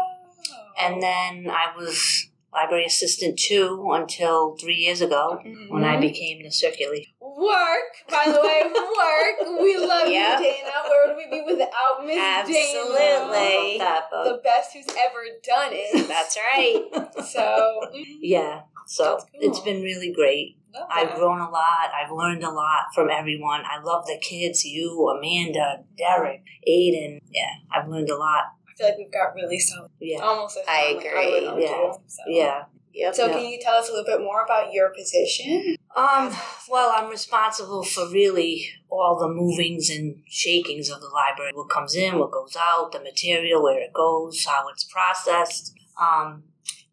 And 0.80 1.02
then 1.02 1.50
I 1.50 1.76
was 1.76 2.30
library 2.54 2.86
assistant 2.86 3.38
too 3.38 3.90
until 3.92 4.56
three 4.58 4.76
years 4.76 5.02
ago 5.02 5.40
mm-hmm. 5.46 5.74
when 5.74 5.84
I 5.84 6.00
became 6.00 6.44
the 6.44 6.52
circulation. 6.52 7.14
Work, 7.38 7.92
by 8.10 8.26
the 8.32 8.42
way, 8.42 8.64
work. 8.66 9.62
We 9.62 9.78
love 9.78 10.08
Yep. 10.10 10.40
you, 10.40 10.46
Dana. 10.46 10.72
Where 10.90 11.08
would 11.08 11.18
we 11.18 11.30
be 11.30 11.42
without 11.46 12.04
Miss 12.04 12.16
Dana? 12.16 12.40
Absolutely. 12.40 13.78
The 13.78 14.42
best 14.44 14.74
who's 14.74 14.88
ever 14.88 15.24
done 15.44 15.70
it. 15.72 16.08
That's 16.08 16.38
right. 16.38 16.84
So, 17.26 17.82
mm. 17.94 18.04
yeah. 18.22 18.62
So 18.88 19.18
cool. 19.18 19.28
it's 19.34 19.60
been 19.60 19.82
really 19.82 20.12
great. 20.14 20.58
I've 20.92 21.16
grown 21.16 21.40
a 21.40 21.50
lot. 21.50 21.90
I've 21.94 22.12
learned 22.12 22.44
a 22.44 22.52
lot 22.52 22.86
from 22.94 23.10
everyone. 23.10 23.62
I 23.66 23.82
love 23.82 24.06
the 24.06 24.18
kids, 24.22 24.64
you, 24.64 25.08
Amanda, 25.10 25.84
Derek, 25.98 26.44
Aiden. 26.70 27.20
Yeah, 27.32 27.50
I've 27.74 27.88
learned 27.90 28.10
a 28.10 28.16
lot. 28.18 28.44
I 28.68 28.74
feel 28.78 28.88
like 28.90 28.98
we've 28.98 29.12
got 29.12 29.34
really 29.34 29.60
solid, 29.60 29.90
Yeah. 30.00 30.20
almost 30.20 30.60
I 30.68 30.96
agree. 30.98 31.64
Yeah. 31.64 31.68
too, 31.68 31.94
So. 32.06 32.22
Yeah. 32.28 32.64
Yep. 32.94 33.16
So, 33.16 33.26
Yeah. 33.28 33.34
can 33.34 33.46
you 33.46 33.60
tell 33.60 33.74
us 33.76 33.90
a 33.90 33.92
little 33.92 34.06
bit 34.06 34.22
more 34.22 34.44
about 34.44 34.72
your 34.72 34.90
position? 34.90 35.77
Um, 35.98 36.32
well, 36.70 36.94
I'm 36.96 37.10
responsible 37.10 37.84
for 37.84 38.08
really 38.10 38.70
all 38.88 39.18
the 39.20 39.28
movings 39.28 39.90
and 39.90 40.22
shakings 40.28 40.92
of 40.92 41.02
the 41.02 41.08
library. 41.08 41.52
What 41.56 41.70
comes 41.72 41.96
in, 41.96 42.20
what 42.20 42.32
goes 42.32 42.56
out, 42.56 42.92
the 42.92 43.00
material, 43.00 43.64
where 43.64 43.82
it 43.82 43.94
goes, 43.94 44.46
how 44.46 44.70
it's 44.70 44.84
processed. 44.84 45.74
Um, 46.00 46.44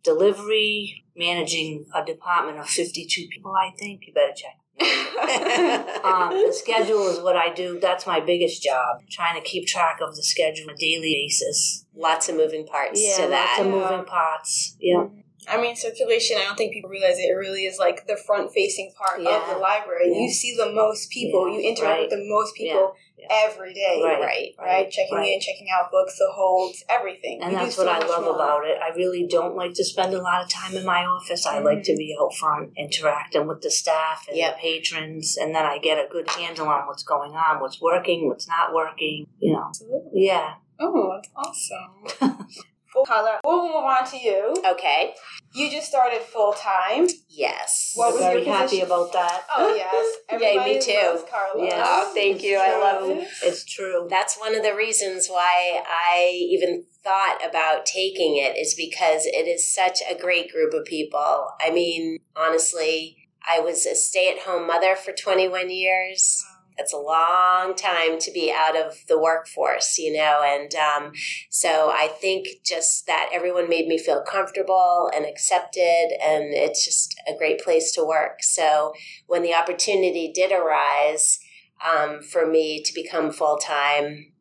delivery, 0.02 1.04
managing 1.16 1.84
a 1.94 2.02
department 2.04 2.58
of 2.58 2.66
52 2.66 3.28
people, 3.30 3.52
I 3.52 3.73
think. 3.78 4.06
You 4.06 4.14
better 4.14 4.32
check. 4.34 4.58
Um, 6.04 6.30
the 6.30 6.52
schedule 6.52 7.08
is 7.08 7.20
what 7.20 7.34
I 7.37 7.52
do. 7.54 7.78
That's 7.80 8.06
my 8.06 8.20
biggest 8.20 8.62
job. 8.62 8.99
Trying 9.11 9.40
to 9.40 9.49
keep 9.49 9.66
track 9.66 10.00
of 10.02 10.14
the 10.16 10.23
schedule 10.23 10.68
on 10.68 10.75
a 10.75 10.76
daily 10.76 11.14
basis. 11.26 11.87
Lots 11.94 12.28
of 12.28 12.37
moving 12.37 12.66
parts 12.66 13.00
Yeah, 13.02 13.25
lots 13.25 13.30
that. 13.30 13.58
of 13.61 13.66
moving 13.68 14.04
parts. 14.04 14.76
Yeah. 14.80 15.06
I 15.49 15.61
mean, 15.61 15.77
circulation, 15.77 16.37
I 16.39 16.45
don't 16.45 16.57
think 16.57 16.73
people 16.73 16.91
realize 16.91 17.19
it, 17.19 17.23
it 17.23 17.35
really 17.35 17.65
is 17.67 17.79
like 17.79 18.07
the 18.07 18.17
front 18.17 18.53
facing 18.53 18.93
part 18.97 19.21
of 19.21 19.25
the 19.25 19.59
library. 19.59 20.13
Yeah. 20.13 20.21
You 20.23 20.31
see 20.31 20.55
the 20.57 20.73
most 20.73 21.11
people, 21.11 21.49
Yeah, 21.49 21.59
you 21.59 21.69
interact 21.71 21.93
right. 21.93 22.01
with 22.03 22.11
the 22.11 22.25
most 22.29 22.55
people 22.55 22.95
Yeah. 23.17 23.27
every 23.31 23.75
day. 23.75 24.01
Right. 24.03 24.21
right. 24.21 24.55
Right? 24.59 24.91
Checking 24.91 25.17
right. 25.17 25.33
in, 25.33 25.41
checking 25.41 25.69
out 25.71 25.91
books, 25.91 26.19
the 26.19 26.31
holds, 26.33 26.85
everything. 26.89 27.41
And 27.43 27.53
You 27.53 27.59
that's 27.59 27.77
so 27.77 27.85
what 27.85 28.03
I 28.03 28.07
love 28.07 28.25
more. 28.25 28.35
about 28.35 28.65
it. 28.67 28.79
I 28.83 28.95
really 28.95 29.27
don't 29.27 29.57
like 29.57 29.75
to 29.75 29.85
spend 29.85 30.15
a 30.15 30.23
lot 30.23 30.43
of 30.43 30.49
time 30.49 30.75
in 30.77 30.85
my 30.85 31.05
office. 31.05 31.47
I 31.47 31.59
like 31.59 31.83
to 31.85 31.93
mm-hmm. 31.93 31.99
be 31.99 32.17
out 32.21 32.35
front, 32.35 32.73
interacting 32.77 33.47
with 33.47 33.61
the 33.63 33.71
staff 33.71 34.27
and 34.29 34.37
Yep. 34.37 34.57
the 34.57 34.61
patrons, 34.61 35.37
and 35.37 35.55
then 35.55 35.65
I 35.67 35.79
get 35.79 35.99
a 35.99 36.09
good 36.11 36.29
handle 36.31 36.69
on 36.69 36.87
what's 36.87 37.03
going 37.03 37.33
on, 37.33 37.61
what's 37.61 37.81
working, 37.81 38.29
what's 38.29 38.49
not 38.49 38.73
working. 38.75 39.27
You 39.39 39.53
know, 39.55 39.65
Absolutely. 39.69 40.25
yeah. 40.27 40.55
Oh, 40.81 41.13
that's 41.15 41.31
awesome. 41.37 42.49
Full 42.95 43.05
color. 43.05 43.41
We'll 43.45 43.65
move 43.67 43.75
on 43.85 44.07
to 44.11 44.17
you. 44.17 44.55
Okay. 44.65 45.15
You 45.53 45.71
just 45.71 45.89
started 45.89 46.23
full 46.23 46.53
time. 46.53 47.09
Yes. 47.29 47.93
What 47.97 48.09
I'm 48.09 48.13
was 48.15 48.23
very 48.23 48.45
your 48.45 48.55
happy 48.55 48.81
about 48.81 49.13
that. 49.13 49.43
Oh 49.57 49.75
yes, 49.75 50.17
Yay, 50.41 50.57
me 50.59 50.81
too. 50.81 50.93
loves 51.07 51.25
Carla. 51.29 51.65
Yes. 51.65 51.87
Oh, 51.87 52.13
thank 52.15 52.43
you. 52.43 52.57
I 52.57 52.79
love 52.79 53.11
it. 53.11 53.29
It's 53.43 53.65
true. 53.65 54.07
That's 54.09 54.39
one 54.39 54.55
of 54.55 54.63
the 54.63 54.75
reasons 54.75 55.27
why 55.29 55.83
I 55.87 56.31
even 56.51 56.85
thought 57.03 57.39
about 57.47 57.85
taking 57.85 58.37
it 58.37 58.57
is 58.57 58.75
because 58.75 59.27
it 59.27 59.47
is 59.49 59.73
such 59.73 59.99
a 60.09 60.19
great 60.19 60.51
group 60.53 60.73
of 60.73 60.85
people. 60.85 61.49
I 61.61 61.71
mean, 61.71 62.19
honestly, 62.37 63.29
I 63.47 63.61
was 63.61 63.87
a 63.87 63.95
stay 63.95 64.31
at 64.31 64.45
home 64.45 64.67
mother 64.67 64.97
for 64.97 65.13
21 65.13 65.71
years. 65.71 66.45
That's 66.76 66.93
a 66.93 66.99
long 66.99 67.75
time 67.76 68.19
to 68.19 68.33
be 68.33 68.52
out 68.54 68.76
of 68.76 69.07
the 69.07 69.19
workforce, 69.19 69.97
you 69.99 70.12
know, 70.12 70.43
and 70.45 70.75
um, 70.75 71.12
so 71.49 71.90
I 71.95 72.09
think 72.09 72.49
just 72.64 73.07
that 73.07 73.31
everyone 73.33 73.69
made 73.69 73.87
me 73.87 73.97
feel 73.97 74.23
comfortable 74.23 75.11
and 75.14 75.25
accepted, 75.25 76.16
and 76.23 76.52
it's 76.52 76.85
just 76.85 77.14
a 77.28 77.37
great 77.37 77.61
place 77.61 77.93
to 77.93 78.04
work. 78.04 78.43
So 78.43 78.93
when 79.26 79.43
the 79.43 79.54
opportunity 79.54 80.33
did 80.35 80.50
arise 80.50 81.38
um, 81.85 82.23
for 82.23 82.47
me 82.47 82.83
to 82.83 82.95
become 82.95 83.31
full 83.31 83.59
time, 83.59 84.33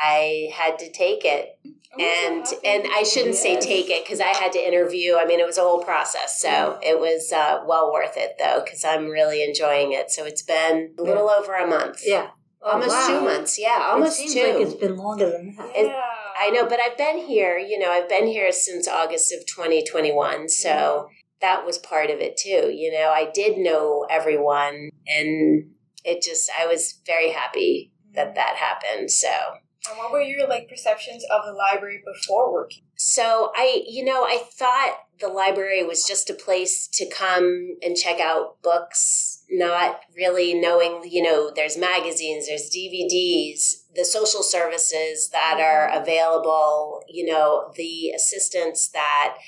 I 0.00 0.50
had 0.54 0.78
to 0.78 0.90
take 0.90 1.24
it, 1.24 1.58
I'm 1.94 2.00
and 2.00 2.46
so 2.48 2.56
and 2.64 2.86
I 2.90 3.02
shouldn't 3.02 3.34
say 3.34 3.60
take 3.60 3.90
it 3.90 4.04
because 4.04 4.20
I 4.20 4.28
had 4.28 4.52
to 4.52 4.58
interview. 4.58 5.16
I 5.16 5.26
mean, 5.26 5.40
it 5.40 5.46
was 5.46 5.58
a 5.58 5.62
whole 5.62 5.82
process, 5.82 6.40
so 6.40 6.78
it 6.82 6.98
was 6.98 7.32
uh, 7.32 7.62
well 7.66 7.92
worth 7.92 8.16
it 8.16 8.36
though 8.38 8.62
because 8.64 8.84
I'm 8.84 9.08
really 9.08 9.44
enjoying 9.44 9.92
it. 9.92 10.10
So 10.10 10.24
it's 10.24 10.42
been 10.42 10.94
a 10.98 11.02
little 11.02 11.28
over 11.28 11.54
a 11.54 11.66
month, 11.66 12.00
Yeah. 12.04 12.28
Oh, 12.62 12.72
almost 12.72 12.90
wow. 12.90 13.06
two 13.08 13.24
months. 13.24 13.58
Yeah, 13.58 13.88
almost 13.90 14.20
it 14.20 14.28
seems 14.28 14.34
two. 14.34 14.40
like 14.52 14.66
it's 14.66 14.74
been 14.74 14.96
longer 14.96 15.30
than 15.30 15.56
that. 15.56 15.70
Yeah. 15.74 16.00
I 16.38 16.48
know, 16.50 16.66
but 16.66 16.78
I've 16.80 16.96
been 16.96 17.18
here, 17.18 17.58
you 17.58 17.78
know, 17.78 17.90
I've 17.90 18.08
been 18.08 18.26
here 18.26 18.50
since 18.50 18.88
August 18.88 19.30
of 19.32 19.40
2021. 19.46 20.48
So 20.48 21.08
that 21.42 21.66
was 21.66 21.76
part 21.76 22.08
of 22.08 22.18
it 22.20 22.38
too. 22.38 22.70
You 22.72 22.90
know, 22.92 23.10
I 23.14 23.30
did 23.32 23.58
know 23.58 24.06
everyone 24.08 24.88
and 25.06 25.70
it 26.02 26.22
just, 26.22 26.50
I 26.58 26.66
was 26.66 27.00
very 27.06 27.30
happy 27.30 27.92
that 28.14 28.34
that 28.36 28.56
happened. 28.56 29.10
So, 29.10 29.28
And 29.88 29.98
what 29.98 30.12
were 30.12 30.20
your 30.20 30.48
like 30.48 30.68
perceptions 30.68 31.24
of 31.32 31.44
the 31.44 31.52
library 31.52 32.02
before 32.04 32.52
working? 32.52 32.82
so 33.02 33.50
I, 33.56 33.82
you 33.88 34.04
know, 34.04 34.24
I 34.24 34.42
thought 34.52 34.98
the 35.20 35.28
library 35.28 35.82
was 35.82 36.04
just 36.04 36.28
a 36.28 36.34
place 36.34 36.86
to 36.88 37.08
come 37.08 37.76
and 37.82 37.96
check 37.96 38.20
out 38.20 38.60
books, 38.62 39.42
not 39.50 40.00
really 40.14 40.52
knowing, 40.52 41.00
you 41.10 41.22
know, 41.22 41.50
there's 41.50 41.78
magazines, 41.78 42.46
there's 42.46 42.68
DVDs, 42.68 43.84
the 43.96 44.04
social 44.04 44.42
services 44.42 45.30
that 45.30 45.60
are 45.60 45.88
available, 45.98 47.02
you 47.08 47.24
know, 47.24 47.72
the 47.74 48.10
assistance 48.10 48.88
that 48.88 49.38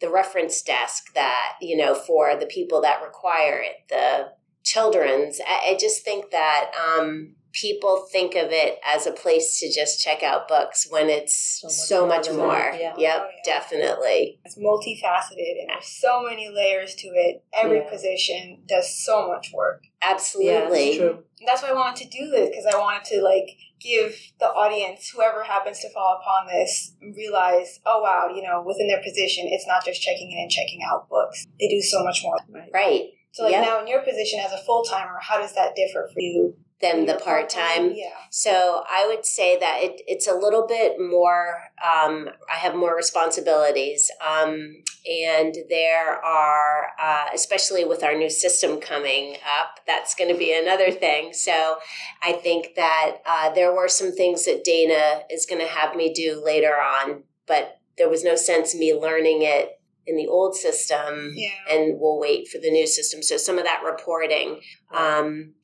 the 0.00 0.08
reference 0.08 0.62
desk 0.62 1.12
that, 1.14 1.54
you 1.60 1.76
know, 1.76 1.96
for 1.96 2.36
the 2.38 2.46
people 2.46 2.80
that 2.82 3.02
require 3.02 3.58
it, 3.58 3.88
the 3.88 4.34
children's. 4.62 5.40
I, 5.44 5.72
I 5.72 5.76
just 5.80 6.04
think 6.04 6.30
that 6.30 6.70
um, 6.78 7.34
people 7.54 8.06
think 8.10 8.34
of 8.34 8.48
it 8.50 8.78
as 8.84 9.06
a 9.06 9.12
place 9.12 9.58
to 9.60 9.72
just 9.72 10.02
check 10.02 10.22
out 10.22 10.48
books 10.48 10.86
when 10.90 11.08
it's 11.08 11.60
So 11.62 11.68
so 11.68 12.06
much 12.06 12.26
much, 12.28 12.36
more 12.36 12.36
than 12.36 12.46
more. 12.46 12.80
yeah. 12.80 12.94
Yep, 12.98 13.20
Oh, 13.22 13.28
yeah. 13.30 13.42
definitely. 13.44 14.40
It's 14.44 14.58
multifaceted 14.58 15.60
and 15.60 15.70
there's 15.70 15.86
so 15.86 16.22
many 16.22 16.48
layers 16.48 16.94
to 16.96 17.08
it. 17.08 17.44
Every 17.52 17.78
Yeah. 17.78 17.88
position 17.90 18.62
does 18.66 19.02
so 19.04 19.28
much 19.28 19.52
work. 19.54 19.84
Absolutely. 20.02 20.50
Yeah, 20.84 20.88
it's 20.88 20.96
true. 20.98 21.24
And 21.40 21.48
that's 21.48 21.62
why 21.62 21.68
I 21.70 21.74
wanted 21.74 22.10
to 22.10 22.18
do 22.18 22.28
this 22.30 22.50
because 22.50 22.66
I 22.66 22.76
wanted 22.78 23.04
to 23.06 23.22
like 23.22 23.48
give 23.80 24.18
the 24.40 24.46
audience, 24.46 25.10
whoever 25.10 25.42
happens 25.44 25.78
to 25.80 25.90
fall 25.90 26.18
upon 26.20 26.46
this, 26.48 26.94
realize, 27.16 27.80
oh 27.86 28.00
wow, 28.02 28.28
you 28.34 28.42
know, 28.42 28.62
within 28.66 28.88
their 28.88 29.02
position, 29.02 29.46
it's 29.46 29.66
not 29.66 29.84
just 29.84 30.00
checking 30.02 30.30
in 30.32 30.38
and 30.38 30.50
checking 30.50 30.80
out 30.82 31.08
books. 31.08 31.46
They 31.60 31.68
do 31.68 31.80
so 31.80 32.02
much 32.02 32.22
more. 32.24 32.36
Right. 32.48 32.70
Right. 32.72 33.02
So 33.32 33.42
like 33.44 33.52
Yep. 33.52 33.64
now 33.64 33.80
in 33.80 33.86
your 33.86 34.00
position 34.02 34.40
as 34.40 34.52
a 34.52 34.58
full 34.58 34.84
timer, 34.84 35.18
how 35.20 35.38
does 35.38 35.54
that 35.54 35.74
differ 35.76 36.08
for 36.12 36.20
you? 36.20 36.56
When 36.80 37.06
the 37.06 37.14
part 37.14 37.48
time. 37.48 37.92
Yeah. 37.94 38.10
So 38.30 38.82
I 38.90 39.06
would 39.06 39.24
say 39.24 39.58
that 39.58 39.78
it, 39.82 40.02
it's 40.06 40.26
a 40.26 40.34
little 40.34 40.66
bit 40.66 41.00
more. 41.00 41.62
Um, 41.82 42.28
I 42.52 42.56
have 42.56 42.74
more 42.74 42.94
responsibilities, 42.94 44.10
um, 44.20 44.82
and 45.06 45.54
there 45.70 46.22
are, 46.24 46.88
uh, 47.00 47.26
especially 47.34 47.84
with 47.84 48.02
our 48.02 48.14
new 48.16 48.28
system 48.28 48.80
coming 48.80 49.36
up, 49.58 49.80
that's 49.86 50.14
going 50.14 50.30
to 50.32 50.38
be 50.38 50.52
another 50.56 50.90
thing. 50.90 51.32
So 51.32 51.76
I 52.22 52.32
think 52.32 52.74
that 52.76 53.16
uh, 53.24 53.50
there 53.54 53.74
were 53.74 53.88
some 53.88 54.12
things 54.12 54.44
that 54.44 54.64
Dana 54.64 55.22
is 55.30 55.46
going 55.46 55.60
to 55.60 55.68
have 55.68 55.96
me 55.96 56.12
do 56.12 56.42
later 56.44 56.74
on, 56.74 57.22
but 57.46 57.78
there 57.96 58.08
was 58.10 58.24
no 58.24 58.36
sense 58.36 58.74
me 58.74 58.92
learning 58.94 59.38
it 59.42 59.80
in 60.06 60.16
the 60.16 60.26
old 60.26 60.54
system 60.54 61.32
Yeah. 61.34 61.48
and 61.70 61.98
we'll 61.98 62.18
wait 62.18 62.48
for 62.48 62.58
the 62.58 62.70
new 62.70 62.86
system. 62.86 63.22
So 63.22 63.36
some 63.38 63.56
of 63.58 63.64
that 63.64 63.82
reporting, 63.84 64.60
um, 64.92 65.54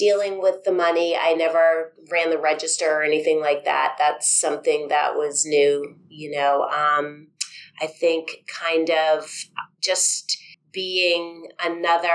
dealing 0.00 0.40
with 0.40 0.64
the 0.64 0.72
money. 0.72 1.14
I 1.16 1.34
never 1.34 1.92
ran 2.10 2.30
the 2.30 2.38
register 2.38 2.86
or 2.90 3.02
anything 3.02 3.40
like 3.40 3.64
that. 3.66 3.96
That's 3.98 4.26
something 4.40 4.88
that 4.88 5.14
was 5.14 5.44
new. 5.46 5.96
You 6.08 6.30
know, 6.36 6.62
um, 6.64 7.28
I 7.80 7.86
think 7.86 8.46
kind 8.62 8.88
of 8.90 9.30
just 9.82 10.38
being 10.72 11.48
another 11.62 12.10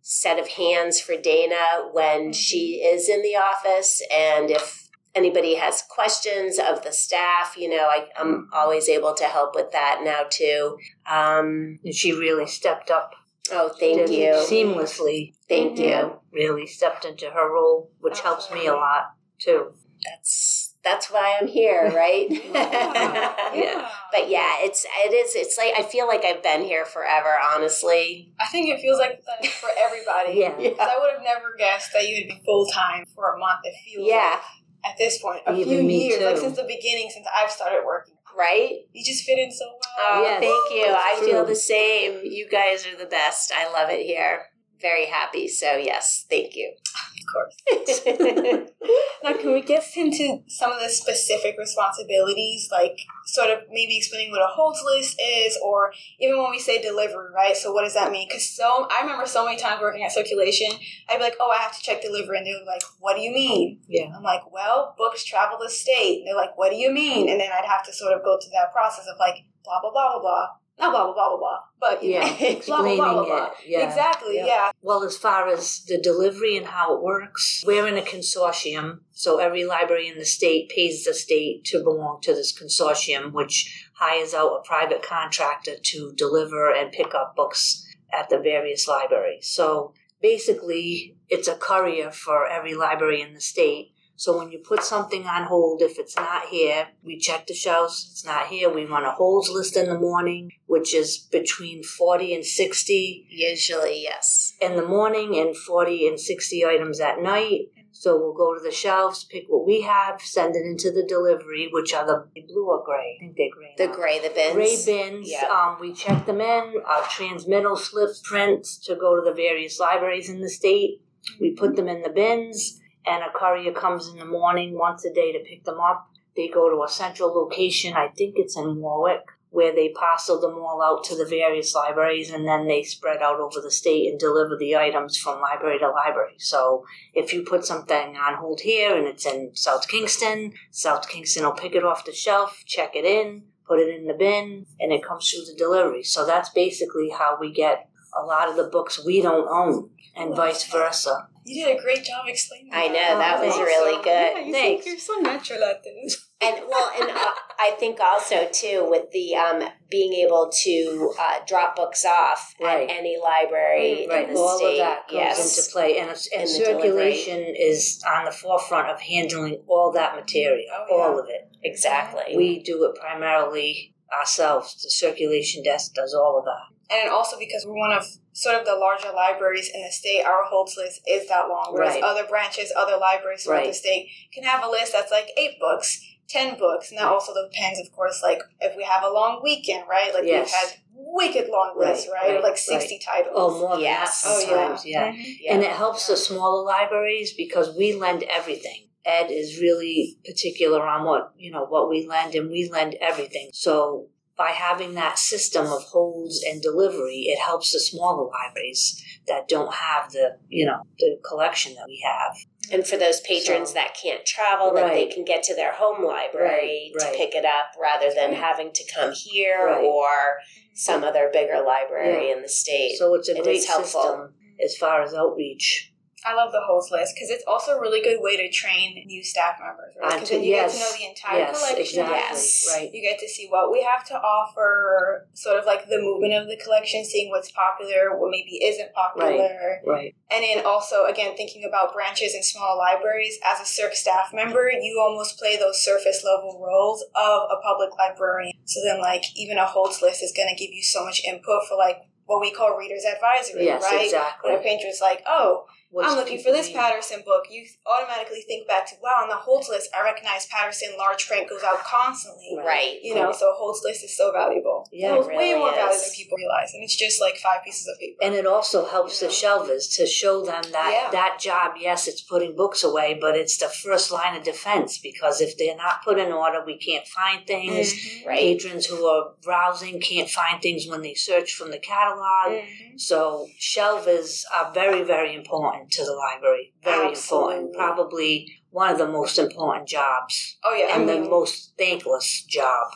set 0.00 0.38
of 0.38 0.48
hands 0.48 1.00
for 1.00 1.16
Dana 1.16 1.64
when 1.92 2.30
Mhm. 2.30 2.34
she 2.34 2.82
is 2.92 3.08
in 3.08 3.22
the 3.22 3.36
office 3.36 4.02
and 4.10 4.50
if 4.50 4.88
anybody 5.14 5.54
has 5.56 5.82
questions 5.98 6.58
of 6.58 6.82
the 6.84 6.92
staff 6.92 7.54
you 7.58 7.68
know 7.68 7.84
I, 7.96 8.08
i'm 8.16 8.48
always 8.60 8.88
able 8.88 9.12
to 9.14 9.24
help 9.24 9.54
with 9.54 9.70
that 9.72 10.00
now 10.02 10.22
too 10.40 10.78
um, 11.18 11.78
she 11.92 12.12
really 12.12 12.46
stepped 12.46 12.90
up. 12.90 13.10
Oh 13.52 13.70
thank 13.78 14.10
you 14.10 14.32
Seamlessly. 14.34 15.34
thank 15.48 15.78
you 15.78 16.18
Really 16.32 16.66
stepped 16.66 17.04
into 17.04 17.26
her 17.30 17.52
role, 17.52 17.90
which 18.00 18.20
helps 18.20 18.50
me 18.50 18.66
a 18.66 18.72
lot 18.74 19.12
too. 19.38 19.72
that's 20.04 20.74
that's 20.84 21.10
why 21.12 21.38
i'm 21.40 21.46
here 21.46 21.92
right 21.94 22.26
Yeah. 23.54 23.88
but 24.12 24.28
yeah 24.28 24.56
it's 24.60 24.84
it 24.84 25.12
is 25.12 25.34
it's 25.36 25.56
like 25.58 25.74
i 25.78 25.82
feel 25.82 26.08
like 26.08 26.24
i've 26.24 26.42
been 26.42 26.62
here 26.62 26.84
forever 26.84 27.28
honestly 27.54 28.32
I 28.40 28.46
think 28.48 28.68
it 28.70 28.80
feels 28.80 28.98
like 28.98 29.22
that 29.26 29.46
for 29.46 29.68
everybody. 29.78 30.32
Yeah. 30.40 30.58
Yeah. 30.58 30.70
'Cause 30.70 30.88
I 30.90 30.98
would 30.98 31.12
have 31.12 31.22
never 31.22 31.54
guessed 31.56 31.92
that 31.92 32.08
you 32.08 32.16
would 32.26 32.34
be 32.34 32.42
full 32.44 32.66
time 32.66 33.04
for 33.14 33.34
a 33.34 33.38
month. 33.38 33.60
It 33.64 33.74
feels 33.84 34.08
yeah 34.08 34.40
like 34.82 34.92
at 34.92 34.98
this 34.98 35.18
point 35.22 35.42
a 35.46 35.52
Even 35.54 35.68
few 35.78 35.82
me 35.84 36.08
years, 36.08 36.22
like 36.22 36.36
since 36.36 36.56
the 36.56 36.64
beginning, 36.64 37.08
since 37.10 37.26
I've 37.32 37.50
started 37.50 37.82
working. 37.86 38.14
Right? 38.36 38.80
You 38.92 39.04
just 39.04 39.24
fit 39.24 39.38
in 39.38 39.52
so 39.52 39.64
well. 39.66 39.80
oh 39.98 40.22
Yes, 40.22 40.40
thank 40.40 40.78
you. 40.78 40.92
That's 40.92 41.22
i 41.22 41.24
feel 41.24 41.44
the 41.44 41.54
same. 41.54 42.20
You 42.24 42.48
guys 42.48 42.86
are 42.86 42.96
the 42.96 43.06
best. 43.06 43.52
I 43.54 43.70
love 43.72 43.90
it 43.90 44.04
here 44.04 44.51
very 44.82 45.06
happy. 45.06 45.48
So 45.48 45.76
yes, 45.76 46.26
thank 46.28 46.56
you. 46.56 46.74
Of 46.74 47.26
course. 47.32 48.02
now, 49.24 49.32
can 49.34 49.52
we 49.52 49.62
get 49.62 49.84
into 49.96 50.42
some 50.48 50.72
of 50.72 50.80
the 50.80 50.88
specific 50.88 51.56
responsibilities, 51.58 52.68
like 52.70 52.98
sort 53.26 53.50
of 53.50 53.60
maybe 53.70 53.96
explaining 53.96 54.32
what 54.32 54.42
a 54.42 54.48
holds 54.48 54.82
list 54.84 55.20
is, 55.22 55.56
or 55.64 55.92
even 56.20 56.38
when 56.38 56.50
we 56.50 56.58
say 56.58 56.82
delivery, 56.82 57.32
right? 57.34 57.56
So, 57.56 57.72
what 57.72 57.84
does 57.84 57.94
that 57.94 58.10
mean? 58.10 58.28
Because 58.28 58.54
so 58.54 58.88
I 58.90 59.00
remember 59.02 59.26
so 59.26 59.44
many 59.44 59.56
times 59.56 59.80
working 59.80 60.04
at 60.04 60.12
circulation, 60.12 60.68
I'd 61.08 61.18
be 61.18 61.22
like, 61.22 61.36
"Oh, 61.40 61.50
I 61.50 61.62
have 61.62 61.76
to 61.76 61.82
check 61.82 62.02
delivery," 62.02 62.38
and 62.38 62.46
they're 62.46 62.66
like, 62.66 62.82
"What 62.98 63.16
do 63.16 63.22
you 63.22 63.32
mean?" 63.32 63.80
Yeah. 63.88 64.10
I'm 64.14 64.22
like, 64.22 64.52
"Well, 64.52 64.94
books 64.98 65.24
travel 65.24 65.58
the 65.62 65.70
state." 65.70 66.18
And 66.18 66.26
they're 66.26 66.36
like, 66.36 66.58
"What 66.58 66.70
do 66.70 66.76
you 66.76 66.92
mean?" 66.92 67.28
And 67.30 67.40
then 67.40 67.50
I'd 67.52 67.64
have 67.64 67.84
to 67.86 67.92
sort 67.92 68.12
of 68.12 68.24
go 68.24 68.38
through 68.38 68.52
that 68.54 68.72
process 68.72 69.06
of 69.06 69.16
like, 69.18 69.44
blah 69.64 69.80
blah 69.80 69.90
blah 69.90 70.12
blah 70.12 70.20
blah. 70.20 70.46
Not 70.78 70.90
blah 70.92 71.04
blah 71.04 71.14
blah 71.14 71.28
blah 71.28 71.38
blah, 71.38 71.58
but 71.80 72.02
Yeah, 72.02 72.20
know, 72.20 72.26
blah 72.26 72.36
blah 72.38 72.48
explaining 72.56 72.96
blah 72.96 73.12
blah 73.12 73.24
blah. 73.24 73.46
it. 73.46 73.52
Yeah. 73.66 73.88
Exactly, 73.88 74.36
Yeah. 74.36 74.46
yeah. 74.46 74.70
Well, 74.80 75.02
as 75.04 75.16
far 75.16 75.48
as 75.48 75.84
the 75.84 75.98
delivery 76.00 76.56
and 76.56 76.66
how 76.66 76.94
it 76.96 77.02
works, 77.02 77.62
we're 77.66 77.86
in 77.86 77.98
a 77.98 78.02
consortium. 78.02 79.00
So 79.12 79.38
every 79.38 79.64
library 79.64 80.08
in 80.08 80.18
the 80.18 80.24
state 80.24 80.70
pays 80.70 81.04
the 81.04 81.14
state 81.14 81.64
to 81.66 81.82
belong 81.84 82.20
to 82.22 82.34
this 82.34 82.52
consortium, 82.58 83.32
which 83.32 83.88
hires 83.94 84.34
out 84.34 84.56
a 84.56 84.62
private 84.66 85.02
contractor 85.02 85.76
to 85.80 86.12
deliver 86.16 86.72
and 86.74 86.90
pick 86.90 87.14
up 87.14 87.36
books 87.36 87.86
at 88.12 88.28
the 88.30 88.38
various 88.38 88.88
libraries. 88.88 89.46
So 89.46 89.92
basically, 90.20 91.16
it's 91.28 91.48
a 91.48 91.54
courier 91.54 92.10
for 92.10 92.46
every 92.48 92.74
library 92.74 93.20
in 93.20 93.34
the 93.34 93.40
state. 93.40 93.92
So 94.22 94.38
when 94.38 94.52
you 94.52 94.60
put 94.60 94.84
something 94.84 95.26
on 95.26 95.48
hold, 95.48 95.82
if 95.82 95.98
it's 95.98 96.14
not 96.14 96.46
here, 96.46 96.86
we 97.02 97.18
check 97.18 97.48
the 97.48 97.54
shelves. 97.54 98.08
It's 98.12 98.24
not 98.24 98.46
here. 98.46 98.72
We 98.72 98.84
run 98.84 99.02
a 99.02 99.10
holds 99.10 99.50
list 99.50 99.76
in 99.76 99.88
the 99.88 99.98
morning, 99.98 100.52
which 100.66 100.94
is 100.94 101.18
between 101.18 101.82
40 101.82 102.36
and 102.36 102.44
60 102.46 103.26
Usually, 103.28 104.04
yes. 104.04 104.54
in 104.60 104.76
the 104.76 104.86
morning 104.86 105.36
and 105.36 105.56
40 105.56 106.06
and 106.06 106.20
60 106.20 106.64
items 106.64 107.00
at 107.00 107.20
night. 107.20 107.62
So 107.90 108.16
we'll 108.16 108.32
go 108.32 108.54
to 108.56 108.62
the 108.62 108.70
shelves, 108.70 109.24
pick 109.24 109.46
what 109.48 109.66
we 109.66 109.80
have, 109.80 110.20
send 110.20 110.54
it 110.54 110.64
into 110.64 110.92
the 110.92 111.04
delivery, 111.04 111.68
which 111.72 111.92
are 111.92 112.06
the 112.06 112.24
blue 112.46 112.68
or 112.68 112.84
gray. 112.84 113.18
I 113.18 113.24
think 113.24 113.36
they're 113.36 113.50
gray. 113.50 113.74
The 113.76 113.88
now. 113.88 113.92
gray, 113.92 114.20
the 114.20 114.32
bins. 114.32 114.54
Gray 114.54 114.84
bins. 114.86 115.32
Yeah. 115.32 115.48
Um, 115.50 115.78
we 115.80 115.92
check 115.92 116.26
them 116.26 116.40
in. 116.40 116.74
Our 116.86 117.02
transmittal 117.10 117.76
slip 117.76 118.10
prints 118.22 118.78
to 118.84 118.94
go 118.94 119.16
to 119.16 119.22
the 119.28 119.34
various 119.34 119.80
libraries 119.80 120.30
in 120.30 120.40
the 120.40 120.48
state. 120.48 121.02
We 121.40 121.54
put 121.54 121.74
them 121.74 121.88
in 121.88 122.02
the 122.02 122.10
bins, 122.10 122.81
and 123.06 123.22
a 123.22 123.30
courier 123.36 123.72
comes 123.72 124.08
in 124.08 124.18
the 124.18 124.24
morning 124.24 124.78
once 124.78 125.04
a 125.04 125.12
day 125.12 125.32
to 125.32 125.40
pick 125.40 125.64
them 125.64 125.80
up. 125.80 126.08
They 126.36 126.48
go 126.48 126.70
to 126.70 126.82
a 126.82 126.88
central 126.88 127.34
location. 127.34 127.94
I 127.94 128.08
think 128.08 128.34
it's 128.36 128.56
in 128.56 128.80
Warwick, 128.80 129.24
where 129.50 129.74
they 129.74 129.90
parcel 129.90 130.40
them 130.40 130.58
all 130.58 130.82
out 130.82 131.04
to 131.04 131.16
the 131.16 131.26
various 131.26 131.74
libraries, 131.74 132.30
and 132.30 132.46
then 132.46 132.66
they 132.66 132.82
spread 132.82 133.20
out 133.20 133.38
over 133.38 133.60
the 133.60 133.70
state 133.70 134.08
and 134.08 134.18
deliver 134.18 134.56
the 134.56 134.76
items 134.76 135.18
from 135.18 135.40
library 135.40 135.78
to 135.78 135.90
library. 135.90 136.34
So 136.38 136.84
if 137.12 137.32
you 137.32 137.42
put 137.42 137.64
something 137.64 138.16
on 138.16 138.34
hold 138.34 138.60
here 138.60 138.96
and 138.96 139.06
it's 139.06 139.26
in 139.26 139.50
South 139.54 139.88
Kingstown, 139.88 140.54
South 140.70 141.08
Kingstown 141.08 141.44
will 141.44 141.52
pick 141.52 141.74
it 141.74 141.84
off 141.84 142.04
the 142.04 142.12
shelf, 142.12 142.62
check 142.66 142.96
it 142.96 143.04
in, 143.04 143.42
put 143.66 143.78
it 143.78 143.94
in 143.94 144.06
the 144.06 144.14
bin, 144.14 144.66
and 144.80 144.92
it 144.92 145.04
comes 145.04 145.30
through 145.30 145.44
the 145.44 145.58
delivery. 145.58 146.02
So 146.02 146.24
that's 146.24 146.48
basically 146.50 147.10
how 147.10 147.36
we 147.38 147.52
get 147.52 147.88
a 148.20 148.24
lot 148.24 148.48
of 148.48 148.56
the 148.56 148.64
books 148.64 149.04
we 149.04 149.22
don't 149.22 149.48
own, 149.48 149.90
and 150.16 150.34
vice 150.36 150.64
versa. 150.70 151.28
You 151.44 151.64
did 151.66 151.78
a 151.78 151.82
great 151.82 152.04
job 152.04 152.24
explaining. 152.28 152.70
That. 152.70 152.78
I 152.84 152.86
know, 152.86 153.18
that 153.18 153.40
was 153.44 153.52
Awesome. 153.54 153.64
really 153.64 153.96
good. 154.04 154.32
Yeah, 154.36 154.38
you 154.44 154.52
Thanks. 154.52 154.84
Think 154.84 154.96
you're 154.96 155.16
so 155.16 155.20
natural 155.20 155.64
at 155.64 155.82
this. 155.82 156.28
And 156.40 156.56
well, 156.68 156.90
and 157.00 157.10
uh, 157.10 157.30
I 157.58 157.72
think 157.80 157.98
also 158.00 158.48
too 158.52 158.86
with 158.88 159.10
the 159.12 159.34
um, 159.34 159.62
being 159.90 160.12
able 160.12 160.50
to 160.62 161.12
uh, 161.18 161.38
drop 161.46 161.74
books 161.76 162.04
off 162.04 162.54
Right. 162.60 162.88
at 162.88 162.96
any 162.96 163.16
library 163.20 164.06
Right, 164.08 164.28
in 164.28 164.34
the 164.34 164.40
all 164.40 164.56
state. 164.58 164.72
of 164.72 164.86
that 164.86 165.08
comes 165.08 165.12
yes. 165.18 165.58
into 165.58 165.72
play, 165.72 165.98
and, 165.98 166.10
it's- 166.10 166.28
and 166.32 166.42
And 166.42 166.50
the 166.50 166.54
circulation 166.64 167.38
is 167.58 168.02
on 168.06 168.24
the 168.24 168.30
forefront 168.32 168.88
of 168.90 169.00
handling 169.00 169.62
all 169.66 169.90
that 169.92 170.14
material, 170.14 170.64
Oh, 170.72 170.86
yeah. 170.88 170.94
all 170.94 171.18
of 171.18 171.26
it. 171.28 171.48
exactly. 171.62 172.36
We 172.36 172.62
do 172.62 172.84
it 172.84 172.94
primarily 173.00 173.94
ourselves. 174.16 174.80
The 174.82 174.90
circulation 174.90 175.62
desk 175.64 175.94
does 175.94 176.14
all 176.14 176.38
of 176.38 176.44
that. 176.44 176.71
And 176.92 177.08
also 177.10 177.38
because 177.38 177.64
we're 177.66 177.78
one 177.78 177.92
of 177.92 178.04
sort 178.32 178.56
of 178.56 178.64
the 178.66 178.74
larger 178.74 179.10
libraries 179.14 179.70
in 179.72 179.82
the 179.82 179.90
state, 179.90 180.22
our 180.24 180.44
holds 180.44 180.76
list 180.76 181.00
is 181.08 181.28
that 181.28 181.48
long. 181.48 181.68
Whereas 181.72 181.94
Right. 181.94 182.02
other 182.04 182.24
branches, 182.24 182.72
other 182.76 182.96
libraries 182.96 183.44
throughout 183.44 183.66
the 183.66 183.74
state 183.74 184.08
can 184.32 184.44
have 184.44 184.62
a 184.64 184.68
list 184.68 184.92
that's 184.92 185.10
like 185.10 185.30
eight 185.36 185.58
books, 185.60 186.00
ten 186.28 186.58
books. 186.58 186.90
And 186.90 186.98
that 186.98 187.06
also 187.08 187.32
depends, 187.34 187.80
of 187.80 187.90
course, 187.92 188.22
like 188.22 188.40
if 188.60 188.76
we 188.76 188.82
have 188.84 189.02
a 189.02 189.10
long 189.10 189.40
weekend, 189.42 189.84
right? 189.88 190.12
Like 190.14 190.24
Yes. 190.24 190.46
we've 190.46 190.54
had 190.54 190.78
wicked 190.94 191.48
long 191.50 191.74
lists, 191.78 192.08
Right, 192.08 192.28
right? 192.28 192.34
right, 192.36 192.42
like 192.42 192.56
60 192.58 192.98
titles. 193.04 193.34
Oh, 193.36 193.58
more 193.58 193.76
than 193.76 193.84
that 193.84 194.10
Oh, 194.24 194.38
yeah. 194.40 194.46
sometimes, 194.46 194.86
yeah. 194.86 195.12
Mhm. 195.12 195.36
Yeah. 195.40 195.54
And 195.54 195.62
it 195.62 195.70
helps 195.70 196.06
the 196.06 196.16
smaller 196.16 196.62
libraries 196.64 197.34
because 197.34 197.74
we 197.76 197.92
lend 197.94 198.22
everything. 198.24 198.88
Ed 199.04 199.30
is 199.32 199.60
really 199.60 200.16
particular 200.24 200.80
on 200.86 201.04
what 201.04 201.32
you 201.36 201.50
know 201.50 201.64
what 201.64 201.88
we 201.90 202.06
lend, 202.06 202.34
and 202.36 202.48
we 202.50 202.68
lend 202.70 202.94
everything. 203.00 203.50
So 203.52 204.06
by 204.36 204.48
having 204.50 204.94
that 204.94 205.18
system 205.18 205.66
of 205.66 205.82
holds 205.84 206.42
and 206.42 206.62
delivery, 206.62 207.26
it 207.28 207.38
helps 207.38 207.72
the 207.72 207.80
smaller 207.80 208.28
libraries 208.30 209.02
that 209.28 209.46
don't 209.48 209.74
have 209.74 210.10
the 210.12 210.38
you 210.48 210.66
know 210.66 210.82
the 210.98 211.18
collection 211.28 211.74
that 211.74 211.84
we 211.86 212.02
have. 212.04 212.34
and 212.70 212.86
for 212.86 212.96
those 212.96 213.20
patrons 213.22 213.70
So- 213.70 213.74
that 213.74 213.96
can't 214.00 214.24
travel, 214.24 214.72
that 214.74 214.92
they 214.92 215.06
can 215.06 215.24
get 215.24 215.42
to 215.44 215.54
their 215.54 215.72
home 215.72 216.04
library 216.04 216.92
Right, 216.94 217.00
to 217.00 217.06
right. 217.06 217.16
pick 217.16 217.34
it 217.34 217.44
up 217.44 217.66
rather 217.80 218.10
than 218.14 218.32
having 218.34 218.72
to 218.72 218.84
come 218.92 219.12
here 219.12 219.66
Right. 219.66 219.84
or 219.84 220.38
some 220.74 221.02
other 221.04 221.28
bigger 221.32 221.60
library 221.62 222.28
Yeah. 222.28 222.36
in 222.36 222.42
the 222.42 222.48
state. 222.48 222.96
So 222.98 223.14
it's 223.14 223.28
a 223.28 223.36
It 223.36 223.42
great 223.42 223.64
helpful. 223.64 224.00
system 224.02 224.34
as 224.64 224.76
far 224.76 225.02
as 225.02 225.12
outreach. 225.12 225.91
I 226.24 226.34
love 226.34 226.52
the 226.52 226.60
holds 226.60 226.90
list 226.90 227.14
because 227.14 227.30
it's 227.30 227.44
also 227.46 227.72
a 227.72 227.80
really 227.80 228.02
good 228.02 228.18
way 228.20 228.36
to 228.36 228.48
train 228.50 229.02
new 229.06 229.24
staff 229.24 229.56
members, 229.60 229.94
right? 230.00 230.20
Because 230.20 230.30
you 230.30 230.54
yes. 230.54 230.72
get 230.72 230.78
to 230.78 230.84
know 230.84 230.98
the 230.98 231.08
entire 231.10 231.38
Yes, 231.38 231.58
collection. 231.58 232.00
exactly. 232.00 232.14
Yes. 232.16 232.66
Right. 232.74 232.90
You 232.94 233.02
get 233.02 233.18
to 233.18 233.28
see 233.28 233.46
what 233.48 233.72
we 233.72 233.82
have 233.82 234.06
to 234.08 234.14
offer, 234.14 235.26
sort 235.34 235.58
of 235.58 235.66
like 235.66 235.88
the 235.88 235.98
movement 235.98 236.34
of 236.34 236.46
the 236.46 236.56
collection, 236.62 237.04
seeing 237.04 237.30
what's 237.30 237.50
popular, 237.50 238.16
what 238.18 238.30
maybe 238.30 238.62
isn't 238.62 238.92
popular. 238.94 239.80
Right. 239.84 239.86
right. 239.86 240.14
And 240.30 240.44
then 240.44 240.64
also, 240.64 241.06
again, 241.06 241.36
thinking 241.36 241.64
about 241.64 241.92
branches 241.92 242.34
and 242.34 242.44
small 242.44 242.78
libraries, 242.78 243.38
as 243.44 243.60
a 243.60 243.66
Circ 243.66 243.94
staff 243.94 244.32
member, 244.32 244.70
you 244.70 245.00
almost 245.00 245.38
play 245.38 245.56
those 245.56 245.82
surface 245.82 246.24
level 246.24 246.62
roles 246.64 247.02
of 247.14 247.42
a 247.50 247.60
public 247.62 247.90
librarian. 247.98 248.54
So 248.64 248.80
then, 248.84 249.00
like, 249.00 249.24
even 249.36 249.58
a 249.58 249.66
holds 249.66 250.00
list 250.00 250.22
is 250.22 250.32
going 250.34 250.48
to 250.48 250.62
give 250.62 250.72
you 250.72 250.82
so 250.82 251.04
much 251.04 251.22
input 251.24 251.66
for, 251.68 251.76
like, 251.76 251.98
what 252.26 252.40
we 252.40 252.52
call 252.52 252.76
reader's 252.78 253.04
advisory, 253.04 253.64
Yes, 253.64 253.82
right? 253.82 254.04
exactly. 254.04 254.50
When 254.52 254.60
a 254.60 254.62
painter's 254.62 255.00
like, 255.00 255.22
oh, 255.26 255.66
I'm 256.00 256.16
looking 256.16 256.38
for 256.42 256.50
this 256.52 256.68
need? 256.68 256.76
Patterson 256.76 257.22
book, 257.24 257.44
you 257.50 257.64
automatically 257.86 258.42
think 258.48 258.66
back 258.66 258.86
to, 258.88 258.94
wow, 259.02 259.20
on 259.22 259.28
the 259.28 259.36
holds 259.36 259.68
list, 259.68 259.90
I 259.94 260.02
recognize 260.02 260.46
Patterson 260.46 260.90
large 260.98 261.26
print 261.28 261.48
goes 261.48 261.62
out 261.62 261.80
constantly. 261.84 262.56
right. 262.64 262.98
You 263.02 263.14
know, 263.14 263.32
so 263.32 263.52
holds 263.56 263.82
list 263.84 264.04
is 264.04 264.16
so 264.16 264.32
valuable. 264.32 264.88
Yeah, 264.92 265.14
it 265.14 265.18
was 265.18 265.26
it 265.28 265.30
way 265.36 265.48
really 265.52 265.58
more 265.58 265.70
valuable 265.70 265.94
is. 265.94 266.02
than 266.04 266.14
people 266.14 266.36
realize, 266.38 266.72
and 266.74 266.82
it's 266.82 266.96
just 266.96 267.20
like 267.20 267.36
five 267.36 267.62
pieces 267.64 267.86
of 267.88 267.98
paper. 268.00 268.16
And 268.22 268.34
it 268.34 268.46
also 268.46 268.86
helps 268.86 269.20
You 269.20 269.28
the 269.28 269.32
know? 269.34 269.38
shelvers 269.40 269.94
to 269.96 270.06
show 270.06 270.42
them 270.44 270.62
that 270.72 270.90
Yeah. 270.92 271.10
that 271.10 271.38
job, 271.40 271.72
yes, 271.78 272.08
it's 272.08 272.22
putting 272.22 272.56
books 272.56 272.82
away, 272.84 273.18
but 273.20 273.36
it's 273.36 273.58
the 273.58 273.68
first 273.68 274.10
line 274.10 274.36
of 274.36 274.42
defense 274.44 274.98
because 274.98 275.40
if 275.40 275.56
they're 275.58 275.76
not 275.76 276.02
put 276.04 276.18
in 276.18 276.32
order, 276.32 276.62
we 276.64 276.78
can't 276.78 277.06
find 277.06 277.46
things. 277.46 277.92
Mhm. 277.92 278.26
Right. 278.26 278.38
Patrons 278.38 278.86
who 278.86 279.04
are 279.06 279.32
browsing 279.42 280.00
can't 280.00 280.30
find 280.30 280.60
things 280.62 280.86
when 280.86 281.02
they 281.02 281.14
search 281.14 281.54
from 281.54 281.70
the 281.70 281.78
catalog. 281.78 282.52
Mhm. 282.52 283.00
So 283.00 283.48
shelvers 283.58 284.44
are 284.52 284.70
very, 284.72 285.02
very 285.02 285.34
important 285.34 285.81
to 285.90 286.04
the 286.04 286.12
library. 286.12 286.72
Very 286.82 287.08
Absolutely. 287.10 287.54
important. 287.56 287.74
Probably 287.76 288.46
one 288.70 288.90
of 288.90 288.98
the 288.98 289.08
most 289.08 289.38
important 289.38 289.88
jobs 289.88 290.56
Oh 290.64 290.74
yeah, 290.74 290.94
and 290.96 291.10
I 291.10 291.14
the 291.20 291.28
most 291.28 291.74
thankless 291.78 292.44
job. 292.44 292.88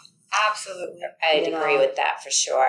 absolutely. 0.48 1.00
I'd 1.22 1.46
you 1.46 1.56
agree 1.56 1.74
know. 1.74 1.80
with 1.80 1.96
that 1.96 2.22
for 2.22 2.30
sure. 2.30 2.68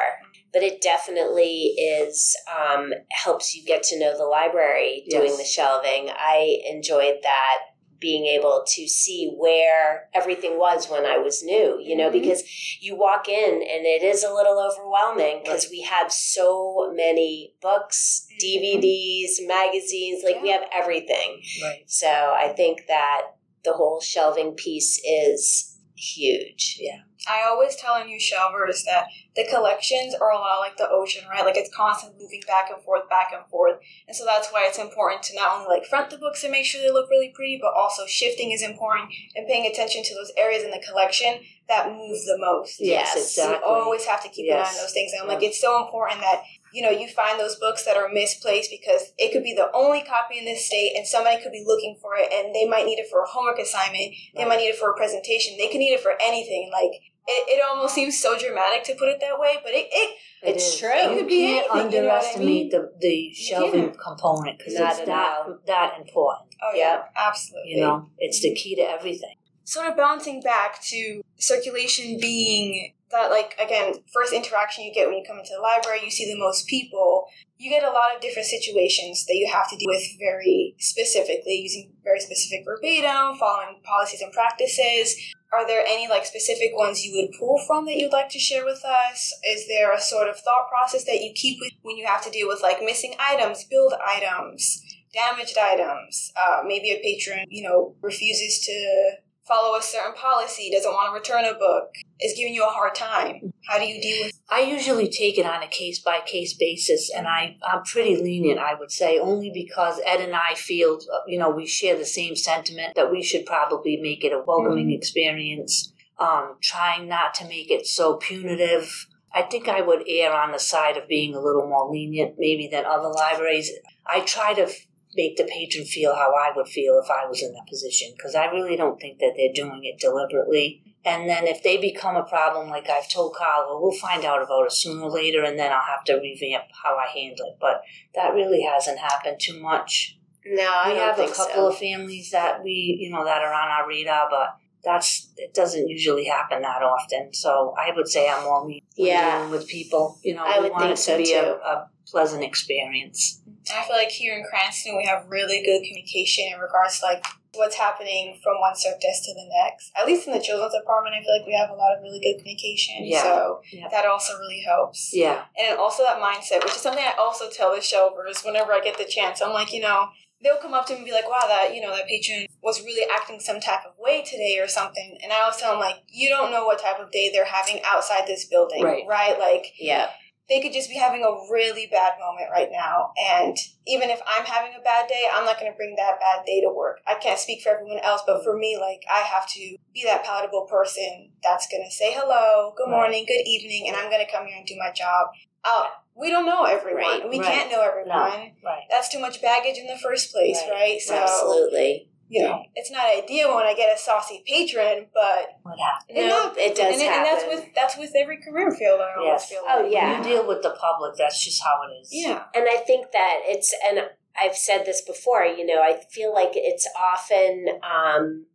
But 0.54 0.64
it 0.64 0.82
definitely 0.82 1.76
is 1.78 2.36
um, 2.50 2.92
helps 3.12 3.54
you 3.54 3.66
get 3.66 3.84
to 3.84 4.00
know 4.00 4.18
the 4.18 4.24
library 4.24 5.04
doing 5.10 5.28
Yes. 5.28 5.38
the 5.38 5.44
shelving. 5.44 6.10
I 6.10 6.62
enjoyed 6.70 7.18
that 7.24 7.58
being 8.00 8.26
able 8.26 8.64
to 8.68 8.88
see 8.88 9.32
where 9.36 10.10
everything 10.14 10.58
was 10.60 10.90
when 10.90 11.06
I 11.06 11.18
was 11.18 11.44
new, 11.44 11.80
you 11.82 11.96
know, 11.96 12.10
Mhm. 12.10 12.14
because 12.14 12.44
you 12.80 12.96
walk 12.96 13.28
in 13.28 13.54
and 13.56 13.86
it 13.86 14.04
is 14.04 14.24
a 14.24 14.34
little 14.34 14.60
overwhelming 14.60 15.42
because 15.44 15.70
we 15.70 15.82
have 15.82 16.12
so 16.12 16.92
many 16.94 17.56
books, 17.62 18.28
Mhm. 18.32 18.40
DVDs, 18.40 19.42
magazines, 19.42 20.24
like 20.24 20.42
we 20.42 20.50
have 20.50 20.68
everything. 20.72 21.42
Right. 21.64 21.84
So 21.88 22.08
I 22.08 22.54
think 22.56 22.88
that 22.88 23.28
the 23.64 23.74
whole 23.74 24.00
shelving 24.00 24.54
piece 24.54 25.02
is 25.04 25.78
huge. 25.96 26.80
I 27.28 27.44
always 27.48 27.76
tell 27.76 27.94
our 27.94 28.06
new 28.06 28.20
shelvers 28.20 28.84
that 28.86 29.06
the 29.36 29.46
collections 29.50 30.16
are 30.16 30.32
a 30.32 30.36
lot 30.38 30.60
like 30.60 30.78
the 30.78 30.90
ocean, 30.90 31.24
right? 31.30 31.46
Like 31.46 31.58
it's 31.58 31.74
constantly 31.76 32.20
moving 32.22 32.42
back 32.48 32.70
and 32.72 32.82
forth, 32.84 33.10
back 33.10 33.30
and 33.34 33.46
forth. 33.50 33.78
And 34.08 34.16
so 34.16 34.26
that's 34.26 34.50
why 34.52 34.66
it's 34.68 34.80
important 34.80 35.24
to 35.24 35.36
not 35.36 35.56
only 35.56 35.68
like 35.68 35.86
front 35.86 36.10
the 36.10 36.18
books 36.18 36.44
and 36.44 36.52
make 36.52 36.66
sure 36.66 36.82
they 36.82 36.92
look 36.92 37.10
really 37.10 37.32
pretty, 37.36 37.60
but 37.62 37.74
also 37.76 38.06
shifting 38.08 38.52
is 38.52 38.64
important 38.64 39.12
and 39.36 39.48
paying 39.48 39.70
attention 39.70 40.04
to 40.04 40.16
those 40.16 40.32
areas 40.38 40.64
in 40.64 40.72
the 40.72 40.84
collection 40.88 41.40
that 41.68 41.92
move 41.92 42.18
the 42.26 42.38
most. 42.40 42.78
Yes, 42.80 43.12
Yes. 43.16 43.36
So 43.36 43.52
you 43.52 43.60
always 43.66 44.06
have 44.06 44.24
to 44.24 44.30
keep 44.30 44.50
an 44.50 44.58
eye 44.58 44.62
on 44.68 44.76
those 44.76 44.94
things. 44.94 45.12
And 45.12 45.22
I'm 45.22 45.28
like, 45.28 45.44
it's 45.44 45.60
so 45.60 45.84
important 45.84 46.22
that 46.22 46.44
you 46.74 46.84
know, 46.84 46.92
you 46.92 47.08
find 47.08 47.40
those 47.40 47.56
books 47.56 47.86
that 47.86 47.96
are 47.98 48.10
misplaced 48.12 48.70
because 48.70 49.14
it 49.18 49.32
could 49.32 49.44
be 49.44 49.54
the 49.56 49.72
only 49.74 50.04
copy 50.04 50.38
in 50.38 50.46
this 50.46 50.68
state 50.68 50.94
and 50.96 51.08
somebody 51.08 51.42
could 51.42 51.52
be 51.52 51.64
looking 51.66 51.98
for 52.02 52.12
it 52.16 52.30
and 52.32 52.54
they 52.54 52.68
might 52.68 52.86
need 52.86 53.00
it 53.00 53.08
for 53.10 53.24
a 53.24 53.28
homework 53.28 53.58
assignment, 53.58 54.14
they 54.36 54.44
Right. 54.44 54.48
might 54.50 54.58
need 54.58 54.70
it 54.70 54.78
for 54.78 54.92
a 54.92 54.96
presentation, 54.98 55.58
they 55.58 55.70
could 55.70 55.80
need 55.80 55.94
it 55.94 56.02
for 56.02 56.14
anything. 56.22 56.70
Like, 56.72 56.92
it, 57.28 57.60
it 57.60 57.64
almost 57.68 57.94
seems 57.96 58.20
so 58.20 58.38
dramatic 58.38 58.84
to 58.86 58.96
put 58.96 59.10
it 59.10 59.20
that 59.22 59.38
way, 59.40 59.58
but 59.64 59.74
it, 59.74 59.88
it 59.92 60.18
It 60.44 60.56
It's 60.56 60.74
is. 60.74 60.80
true. 60.80 60.90
You 60.90 61.12
It 61.12 61.18
could 61.18 61.28
be 61.28 61.42
can't 61.42 61.68
anything, 61.76 61.92
you 61.92 62.02
know 62.02 62.08
I 62.08 62.16
underestimate 62.16 62.72
the, 62.72 62.92
the 63.00 63.34
shelving 63.34 63.96
component 64.02 64.58
because 64.58 64.74
it's 64.74 65.00
that, 65.06 65.46
that 65.68 65.98
important. 66.00 66.54
oh 66.64 66.72
yeah, 66.74 67.04
absolutely. 67.16 67.72
You 67.72 67.82
know, 67.82 68.10
it's 68.18 68.40
the 68.42 68.54
key 68.56 68.76
to 68.76 68.82
everything. 68.84 69.36
sort 69.66 69.88
of 69.90 69.98
bouncing 69.98 70.42
back 70.42 70.82
to 70.92 71.22
circulation 71.38 72.18
being 72.22 72.94
that 73.12 73.30
like 73.30 73.56
again 73.60 73.94
first 74.14 74.34
interaction 74.34 74.84
you 74.84 74.94
get 74.94 75.08
when 75.08 75.18
you 75.18 75.24
come 75.26 75.40
into 75.40 75.52
the 75.56 75.62
library 75.62 76.00
you 76.04 76.12
see 76.12 76.26
the 76.26 76.38
most 76.40 76.68
people 76.68 77.26
you 77.58 77.70
get 77.70 77.84
a 77.84 77.92
lot 78.00 78.14
of 78.14 78.20
different 78.22 78.46
situations 78.48 79.26
that 79.28 79.36
you 79.36 79.48
have 79.52 79.70
to 79.70 79.78
deal 79.78 79.88
with 79.88 80.04
very 80.20 80.76
specifically 80.78 81.56
using 81.68 81.92
very 82.04 82.20
specific 82.20 82.66
verbatim 82.66 83.38
following 83.38 83.80
policies 83.84 84.22
and 84.22 84.32
practices 84.34 85.16
are 85.54 85.66
there 85.66 85.84
any 85.86 86.08
like 86.08 86.26
specific 86.26 86.72
ones 86.74 87.06
you 87.06 87.16
would 87.16 87.38
pull 87.40 87.60
from 87.66 87.86
that 87.86 87.96
you'd 87.96 88.12
like 88.12 88.30
to 88.30 88.40
share 88.40 88.66
with 88.66 88.84
us? 88.84 89.34
Is 89.48 89.68
there 89.68 89.94
a 89.94 90.00
sort 90.00 90.30
of 90.30 90.38
thought 90.38 90.70
process 90.70 91.06
that 91.06 91.22
you 91.22 91.32
keep 91.34 91.60
with 91.60 91.72
when 91.82 91.98
you 91.98 92.06
have 92.06 92.24
to 92.26 92.32
deal 92.32 92.48
with 92.48 92.62
like 92.62 92.82
missing 92.82 93.14
items 93.20 93.64
billed 93.64 93.94
items 94.06 94.82
damaged 95.14 95.58
items? 95.58 96.32
Uh, 96.36 96.64
maybe 96.66 96.92
a 96.92 97.02
patron 97.02 97.46
you 97.50 97.64
know 97.64 97.96
refuses 98.02 98.60
to 98.66 99.12
follow 99.48 99.78
a 99.78 99.82
certain 99.82 100.14
policy, 100.14 100.70
doesn't 100.72 100.92
want 100.92 101.10
to 101.10 101.14
return 101.14 101.46
a 101.46 101.58
book, 101.58 101.94
is 102.20 102.38
giving 102.38 102.54
you 102.54 102.64
a 102.64 102.70
hard 102.70 102.96
time. 102.96 103.54
How 103.68 103.80
do 103.80 103.86
you 103.86 104.02
deal 104.02 104.26
with 104.26 104.38
I 104.50 104.62
usually 104.62 105.10
take 105.10 105.38
it 105.38 105.46
on 105.46 105.62
a 105.62 105.68
case 105.68 106.00
by 106.00 106.22
case 106.26 106.54
basis, 106.54 107.12
and 107.14 107.28
I, 107.28 107.58
I'm 107.70 107.84
pretty 107.84 108.16
lenient, 108.16 108.60
I 108.60 108.76
would 108.76 108.92
say, 108.92 109.20
only 109.20 109.52
because 109.54 110.00
Ed 110.06 110.22
and 110.22 110.34
I 110.34 110.56
feel, 110.56 111.00
uh, 111.14 111.20
you 111.28 111.38
know, 111.38 111.50
we 111.50 111.66
share 111.66 111.98
the 111.98 112.06
same 112.06 112.36
sentiment 112.36 112.96
that 112.96 113.12
we 113.12 113.22
should 113.22 113.46
probably 113.46 113.98
make 113.98 114.24
it 114.24 114.32
a 114.32 114.42
welcoming 114.46 114.92
experience, 114.92 115.92
um, 116.18 116.56
trying 116.64 117.10
not 117.10 117.34
to 117.36 117.48
make 117.48 117.70
it 117.70 117.86
so 117.88 118.16
punitive. 118.16 119.08
I 119.34 119.42
think 119.42 119.68
I 119.68 119.82
would 119.82 120.04
err 120.08 120.34
on 120.34 120.54
the 120.54 120.60
side 120.60 120.96
of 120.96 121.10
being 121.10 121.36
a 121.36 121.42
little 121.42 121.68
more 121.68 121.92
lenient, 121.92 122.36
maybe, 122.38 122.70
than 122.72 122.86
other 122.86 123.10
libraries. 123.10 123.70
I 124.06 124.22
try 124.22 124.54
to 124.54 124.64
f- 124.64 124.88
make 125.18 125.36
the 125.36 125.44
patron 125.44 125.84
feel 125.84 126.14
how 126.16 126.32
I 126.34 126.52
would 126.56 126.68
feel 126.68 127.02
if 127.04 127.10
I 127.10 127.28
was 127.28 127.42
in 127.42 127.52
that 127.54 127.68
position, 127.68 128.14
because 128.16 128.36
I 128.36 128.46
really 128.46 128.78
don't 128.78 129.02
think 129.02 129.20
that 129.20 129.34
they're 129.36 129.52
doing 129.54 129.82
it 129.84 130.00
deliberately. 130.00 130.84
And 131.04 131.28
then 131.28 131.48
if 131.48 131.64
they 131.64 131.78
become 131.78 132.16
a 132.16 132.24
problem, 132.24 132.70
like 132.70 132.90
I've 132.90 133.10
told 133.10 133.36
Carl, 133.36 133.66
well, 133.68 133.82
we'll 133.82 133.92
find 134.00 134.24
out 134.24 134.44
about 134.44 134.66
it 134.66 134.72
sooner 134.72 135.02
or 135.04 135.10
later, 135.12 135.44
and 135.44 135.58
then 135.58 135.72
I'll 135.72 135.82
have 135.82 136.04
to 136.06 136.16
revamp 136.16 136.66
how 136.84 136.96
I 136.96 137.08
handle 137.10 137.48
it. 137.48 137.58
But 137.60 137.82
that 138.14 138.34
really 138.34 138.62
hasn't 138.62 139.00
happened 139.00 139.38
too 139.40 139.60
much. 139.60 140.18
No, 140.46 140.64
I 140.64 140.92
we 140.94 141.00
have 141.00 141.20
a 141.20 141.28
couple 141.28 141.56
so. 141.56 141.68
of 141.70 141.78
families 141.78 142.32
that 142.32 142.64
we, 142.64 142.98
you 143.02 143.10
know, 143.10 143.26
that 143.26 143.42
are 143.42 143.54
on 143.54 143.70
our 143.70 143.88
radar, 143.88 144.30
but 144.30 144.56
that's 144.84 145.32
it 145.38 145.54
doesn't 145.54 145.88
usually 145.90 146.26
happen 146.26 146.62
that 146.62 146.84
often. 146.84 147.34
So 147.34 147.74
I 147.78 147.92
would 147.96 148.08
say 148.08 148.30
I'm 148.30 148.44
more 148.44 148.62
lenient 148.62 148.84
Yeah. 148.96 149.38
dealing 149.40 149.52
with 149.52 149.68
people. 149.68 150.20
You 150.24 150.36
know, 150.36 150.44
I 150.46 150.58
we 150.58 150.64
would 150.64 150.72
want 150.72 150.84
think 150.84 150.94
it 150.94 150.98
to 150.98 151.02
so, 151.02 151.18
be. 151.18 151.34
A, 151.34 151.54
a 151.56 151.90
pleasant 152.10 152.44
experience. 152.44 153.42
I 153.76 153.86
feel 153.86 153.96
like 153.96 154.10
here 154.10 154.38
in 154.38 154.44
Cranston 154.44 154.98
we 154.98 155.06
have 155.06 155.26
really 155.28 155.64
good 155.64 155.82
communication 155.88 156.46
in 156.54 156.60
regards 156.60 157.00
to 157.00 157.06
like 157.06 157.26
what's 157.56 157.76
happening 157.76 158.40
from 158.44 158.60
one 158.60 158.74
desk 158.74 159.24
to 159.26 159.34
the 159.34 159.50
next. 159.64 159.92
At 160.00 160.06
least 160.06 160.28
in 160.28 160.34
the 160.34 160.40
children's 160.40 160.74
department, 160.74 161.16
I 161.16 161.22
feel 161.24 161.38
like 161.40 161.48
we 161.48 161.54
have 161.58 161.70
a 161.72 161.74
lot 161.74 161.96
of 161.98 162.04
really 162.04 162.20
good 162.20 162.38
communication. 162.38 162.96
Yeah. 163.02 163.24
So 163.24 163.62
Yeah. 163.72 163.88
that 163.90 164.06
also 164.06 164.38
really 164.38 164.62
helps. 164.62 165.12
Yeah, 165.14 165.46
And 165.58 165.78
also 165.80 166.04
that 166.04 166.22
mindset, 166.22 166.64
which 166.64 166.76
is 166.76 166.82
something 166.82 167.04
I 167.04 167.14
also 167.18 167.50
tell 167.50 167.72
the 167.74 167.82
shelvers 167.82 168.46
whenever 168.46 168.74
I 168.74 168.80
get 168.82 168.98
the 168.98 169.06
chance. 169.06 169.42
I'm 169.42 169.54
like, 169.54 169.74
you 169.74 169.82
know, 169.82 170.10
they'll 170.44 170.58
come 170.58 170.74
up 170.76 170.86
to 170.86 170.94
me 170.94 170.98
and 171.00 171.06
be 171.06 171.12
like, 171.12 171.28
wow, 171.28 171.48
that, 171.48 171.74
you 171.74 171.82
know, 171.82 171.96
that 171.96 172.08
patron 172.08 172.46
was 172.62 172.84
really 172.84 173.10
acting 173.12 173.40
some 173.40 173.60
type 173.60 173.80
of 173.88 173.94
way 173.98 174.22
today 174.24 174.60
or 174.62 174.68
something. 174.68 175.18
And 175.24 175.34
I 175.34 175.42
always 175.42 175.58
tell 175.58 175.72
them, 175.72 175.80
like, 175.80 175.96
you 176.10 176.30
don't 176.30 176.52
know 176.52 176.66
what 176.66 176.80
type 176.80 177.00
of 177.00 177.12
day 177.12 177.32
they're 177.34 177.46
having 177.46 177.82
outside 177.84 178.28
this 178.28 178.46
building, 178.46 178.84
Right. 178.84 179.04
right? 179.08 179.40
Like, 179.40 179.74
Yeah. 179.80 180.10
They 180.50 180.62
could 180.62 180.72
just 180.72 180.90
be 180.90 180.96
having 180.96 181.24
a 181.24 181.52
really 181.52 181.88
bad 181.92 182.14
moment 182.20 182.50
right 182.52 182.70
now. 182.72 183.12
And 183.18 183.58
even 183.86 184.10
if 184.10 184.22
I'm 184.26 184.46
having 184.46 184.72
a 184.80 184.82
bad 184.82 185.10
day, 185.10 185.28
I'm 185.32 185.46
not 185.46 185.60
going 185.60 185.72
to 185.72 185.76
bring 185.76 185.96
that 185.98 186.20
bad 186.20 186.46
day 186.46 186.62
to 186.62 186.74
work. 186.74 187.00
I 187.06 187.16
can't 187.16 187.40
speak 187.40 187.62
for 187.62 187.70
everyone 187.70 188.00
else, 188.00 188.22
but 188.26 188.44
for 188.44 188.58
me, 188.58 188.78
like, 188.80 189.04
I 189.12 189.20
have 189.20 189.48
to 189.50 189.78
be 189.94 190.04
that 190.06 190.24
palatable 190.24 190.68
person 190.70 191.32
that's 191.44 191.68
going 191.68 191.84
to 191.84 191.94
say 191.94 192.14
hello, 192.14 192.74
good 192.78 192.90
morning, 192.90 193.26
good 193.28 193.44
evening, 193.46 193.88
and 193.88 193.98
I'm 193.98 194.10
going 194.10 194.26
to 194.26 194.32
come 194.32 194.46
here 194.46 194.58
and 194.58 194.66
do 194.66 194.76
my 194.78 194.92
job. 194.94 195.28
Uh, 195.66 195.88
we 196.16 196.30
don't 196.30 196.46
know 196.46 196.64
everyone. 196.64 197.02
Right, 197.02 197.30
we 197.30 197.40
right. 197.40 197.48
can't 197.48 197.72
know 197.72 197.82
everyone. 197.82 198.54
right. 198.64 198.84
That's 198.90 199.10
too 199.10 199.20
much 199.20 199.42
baggage 199.42 199.78
in 199.78 199.88
the 199.88 199.98
first 199.98 200.32
place, 200.32 200.58
Right, 200.64 200.72
right? 200.72 201.02
So, 201.02 201.16
Absolutely. 201.16 202.07
You 202.30 202.44
know, 202.44 202.62
it's 202.76 202.92
not 202.92 203.06
ideal 203.06 203.56
when 203.56 203.66
I 203.66 203.74
get 203.74 203.96
a 203.96 203.98
saucy 204.00 204.44
patron, 204.46 205.08
but 205.14 205.48
What 205.64 205.80
happened? 205.80 206.18
it 206.18 206.28
No, 206.28 206.42
happens. 206.44 206.58
it 206.60 206.76
does 206.76 206.94
and, 206.94 207.02
and 207.04 207.26
that's 207.26 207.46
with 207.48 207.66
that's 207.76 207.98
with 207.98 208.12
every 208.22 208.38
career 208.42 208.72
field. 208.72 209.00
I 209.02 209.18
almost 209.20 209.44
Yes. 209.44 209.50
feel 209.50 209.62
Oh, 209.68 209.86
yeah. 209.88 210.18
You 210.18 210.24
deal 210.24 210.48
with 210.48 210.62
the 210.62 210.72
public, 210.72 211.14
that's 211.18 211.44
just 211.44 211.64
how 211.64 211.82
it 211.88 211.94
is. 212.02 212.10
yeah. 212.12 212.44
And 212.54 212.66
I 212.70 212.78
think 212.86 213.12
that 213.14 213.40
it's, 213.46 213.74
and 213.88 214.02
I've 214.40 214.56
said 214.56 214.86
this 214.86 215.02
before, 215.02 215.44
you 215.46 215.66
know, 215.66 215.82
I 215.82 216.00
feel 216.12 216.34
like 216.34 216.52
it's 216.54 216.88
often 216.96 217.66
um, 217.84 218.46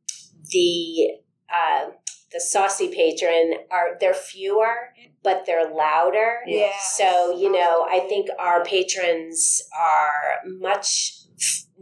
the 0.51 1.09
uh, 1.53 1.91
the 2.33 2.41
saucy 2.41 2.89
patron 2.95 3.55
are 3.71 3.97
they're 4.01 4.15
fewer, 4.15 4.75
but 5.23 5.45
they're 5.47 5.71
louder. 5.75 6.39
Yeah. 6.47 6.73
So 6.95 7.37
you 7.37 7.51
know, 7.51 7.87
I 7.91 8.01
think 8.09 8.29
our 8.39 8.65
patrons 8.65 9.61
are 9.79 10.49
much 10.59 11.15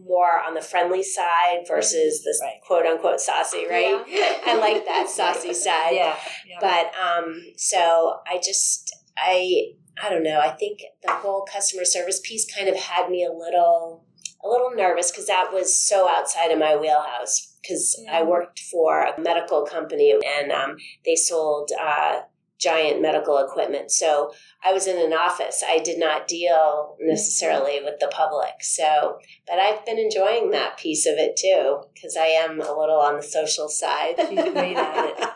more 0.04 0.40
on 0.40 0.54
the 0.54 0.60
friendly 0.60 1.02
side 1.02 1.64
versus 1.66 2.22
the 2.22 2.38
Right. 2.42 2.60
quote 2.66 2.86
unquote 2.86 3.20
saucy, 3.20 3.66
right? 3.68 4.02
Yeah. 4.08 4.38
I 4.46 4.56
like 4.56 4.84
that 4.86 5.08
saucy 5.08 5.54
side. 5.54 5.92
Yeah. 5.94 6.16
yeah. 6.46 6.58
But 6.60 6.92
um, 7.00 7.40
so 7.56 8.18
I 8.26 8.36
just 8.38 8.94
I 9.16 9.72
I 10.02 10.08
don't 10.08 10.22
know. 10.22 10.40
I 10.40 10.50
think 10.50 10.80
the 11.02 11.12
whole 11.12 11.44
customer 11.50 11.84
service 11.84 12.20
piece 12.24 12.46
kind 12.54 12.68
of 12.68 12.76
had 12.76 13.10
me 13.10 13.24
a 13.24 13.32
little 13.32 14.04
a 14.42 14.48
little 14.48 14.70
nervous 14.74 15.10
because 15.10 15.26
that 15.26 15.52
was 15.52 15.78
so 15.78 16.08
outside 16.08 16.50
of 16.50 16.58
my 16.58 16.76
wheelhouse. 16.76 17.48
Because 17.62 18.02
I 18.10 18.22
Mhm. 18.22 18.26
worked 18.28 18.58
for 18.72 19.02
a 19.02 19.20
medical 19.20 19.66
company 19.66 20.14
and 20.38 20.50
um, 20.50 20.76
they 21.04 21.14
sold 21.14 21.70
uh, 21.78 22.20
giant 22.60 23.00
medical 23.00 23.38
equipment. 23.38 23.90
So 23.90 24.32
I 24.62 24.72
was 24.72 24.86
in 24.86 24.98
an 24.98 25.12
office. 25.12 25.62
I 25.66 25.78
did 25.78 25.98
not 25.98 26.28
deal 26.28 26.96
necessarily 27.00 27.80
with 27.82 27.98
the 28.00 28.10
public. 28.12 28.62
So, 28.62 29.18
but 29.46 29.58
I've 29.58 29.84
been 29.86 29.98
enjoying 29.98 30.50
that 30.50 30.78
piece 30.78 31.06
of 31.06 31.14
it 31.16 31.36
too 31.36 31.82
because 31.94 32.16
I 32.16 32.26
am 32.26 32.60
a 32.60 32.78
little 32.78 33.00
on 33.00 33.16
the 33.16 33.22
social 33.22 33.68
side. 33.68 34.16
She's 34.18 34.52
great 34.52 34.76
at 34.76 35.06
it. 35.06 35.16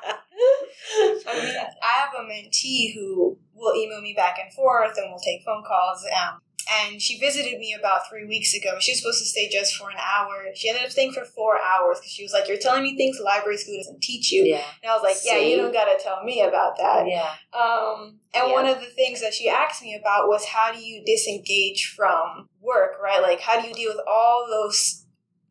I 1.27 1.41
mean, 1.41 1.55
I 1.83 1.93
have 2.01 2.11
a 2.19 2.23
mentee 2.23 2.95
who 2.95 3.39
will 3.55 3.75
email 3.75 4.01
me 4.01 4.13
back 4.15 4.39
and 4.43 4.53
forth 4.53 4.97
and 4.97 5.11
we'll 5.11 5.19
take 5.19 5.43
phone 5.45 5.65
calls. 5.67 6.05
Um, 6.05 6.41
and 6.71 7.01
she 7.01 7.19
visited 7.19 7.59
me 7.59 7.75
about 7.79 8.09
three 8.09 8.27
weeks 8.27 8.55
ago. 8.55 8.77
She 8.81 8.93
was 8.93 9.01
supposed 9.01 9.21
to 9.21 9.29
stay 9.29 9.49
just 9.51 9.75
for 9.77 9.91
an 9.91 9.97
hour. 9.97 10.45
She 10.55 10.69
ended 10.69 10.85
up 10.85 10.91
staying 10.91 11.13
for 11.13 11.25
four 11.25 11.59
hours 11.59 11.99
because 12.01 12.13
she 12.13 12.23
was 12.23 12.33
like, 12.33 12.49
You're 12.49 12.59
telling 12.59 12.83
me 12.83 12.97
things 12.97 13.19
library 13.23 13.57
school 13.57 13.77
doesn't 13.77 14.03
teach 14.03 14.33
you. 14.33 14.45
Yeah. 14.45 14.63
And 14.83 14.91
I 14.91 14.95
was 14.95 15.03
like, 15.03 15.17
Yeah, 15.25 15.39
See? 15.39 15.51
you 15.51 15.57
don't 15.57 15.73
got 15.73 15.87
to 15.87 16.03
tell 16.03 16.23
me 16.25 16.43
about 16.43 16.77
that. 16.79 17.07
Yeah. 17.07 17.35
Um, 17.53 18.19
and 18.35 18.49
Yeah. 18.49 18.53
one 18.53 18.67
of 18.67 18.81
the 18.81 18.87
things 18.87 19.21
that 19.21 19.35
she 19.35 19.49
asked 19.49 19.83
me 19.83 19.95
about 19.95 20.29
was 20.29 20.45
how 20.45 20.73
do 20.73 20.79
you 20.79 21.03
disengage 21.05 21.93
from 21.97 22.49
work, 22.61 22.93
right? 23.03 23.23
Like, 23.23 23.41
how 23.41 23.61
do 23.61 23.69
you 23.69 23.75
deal 23.75 23.91
with 23.91 24.05
all 24.09 24.47
those 24.49 25.05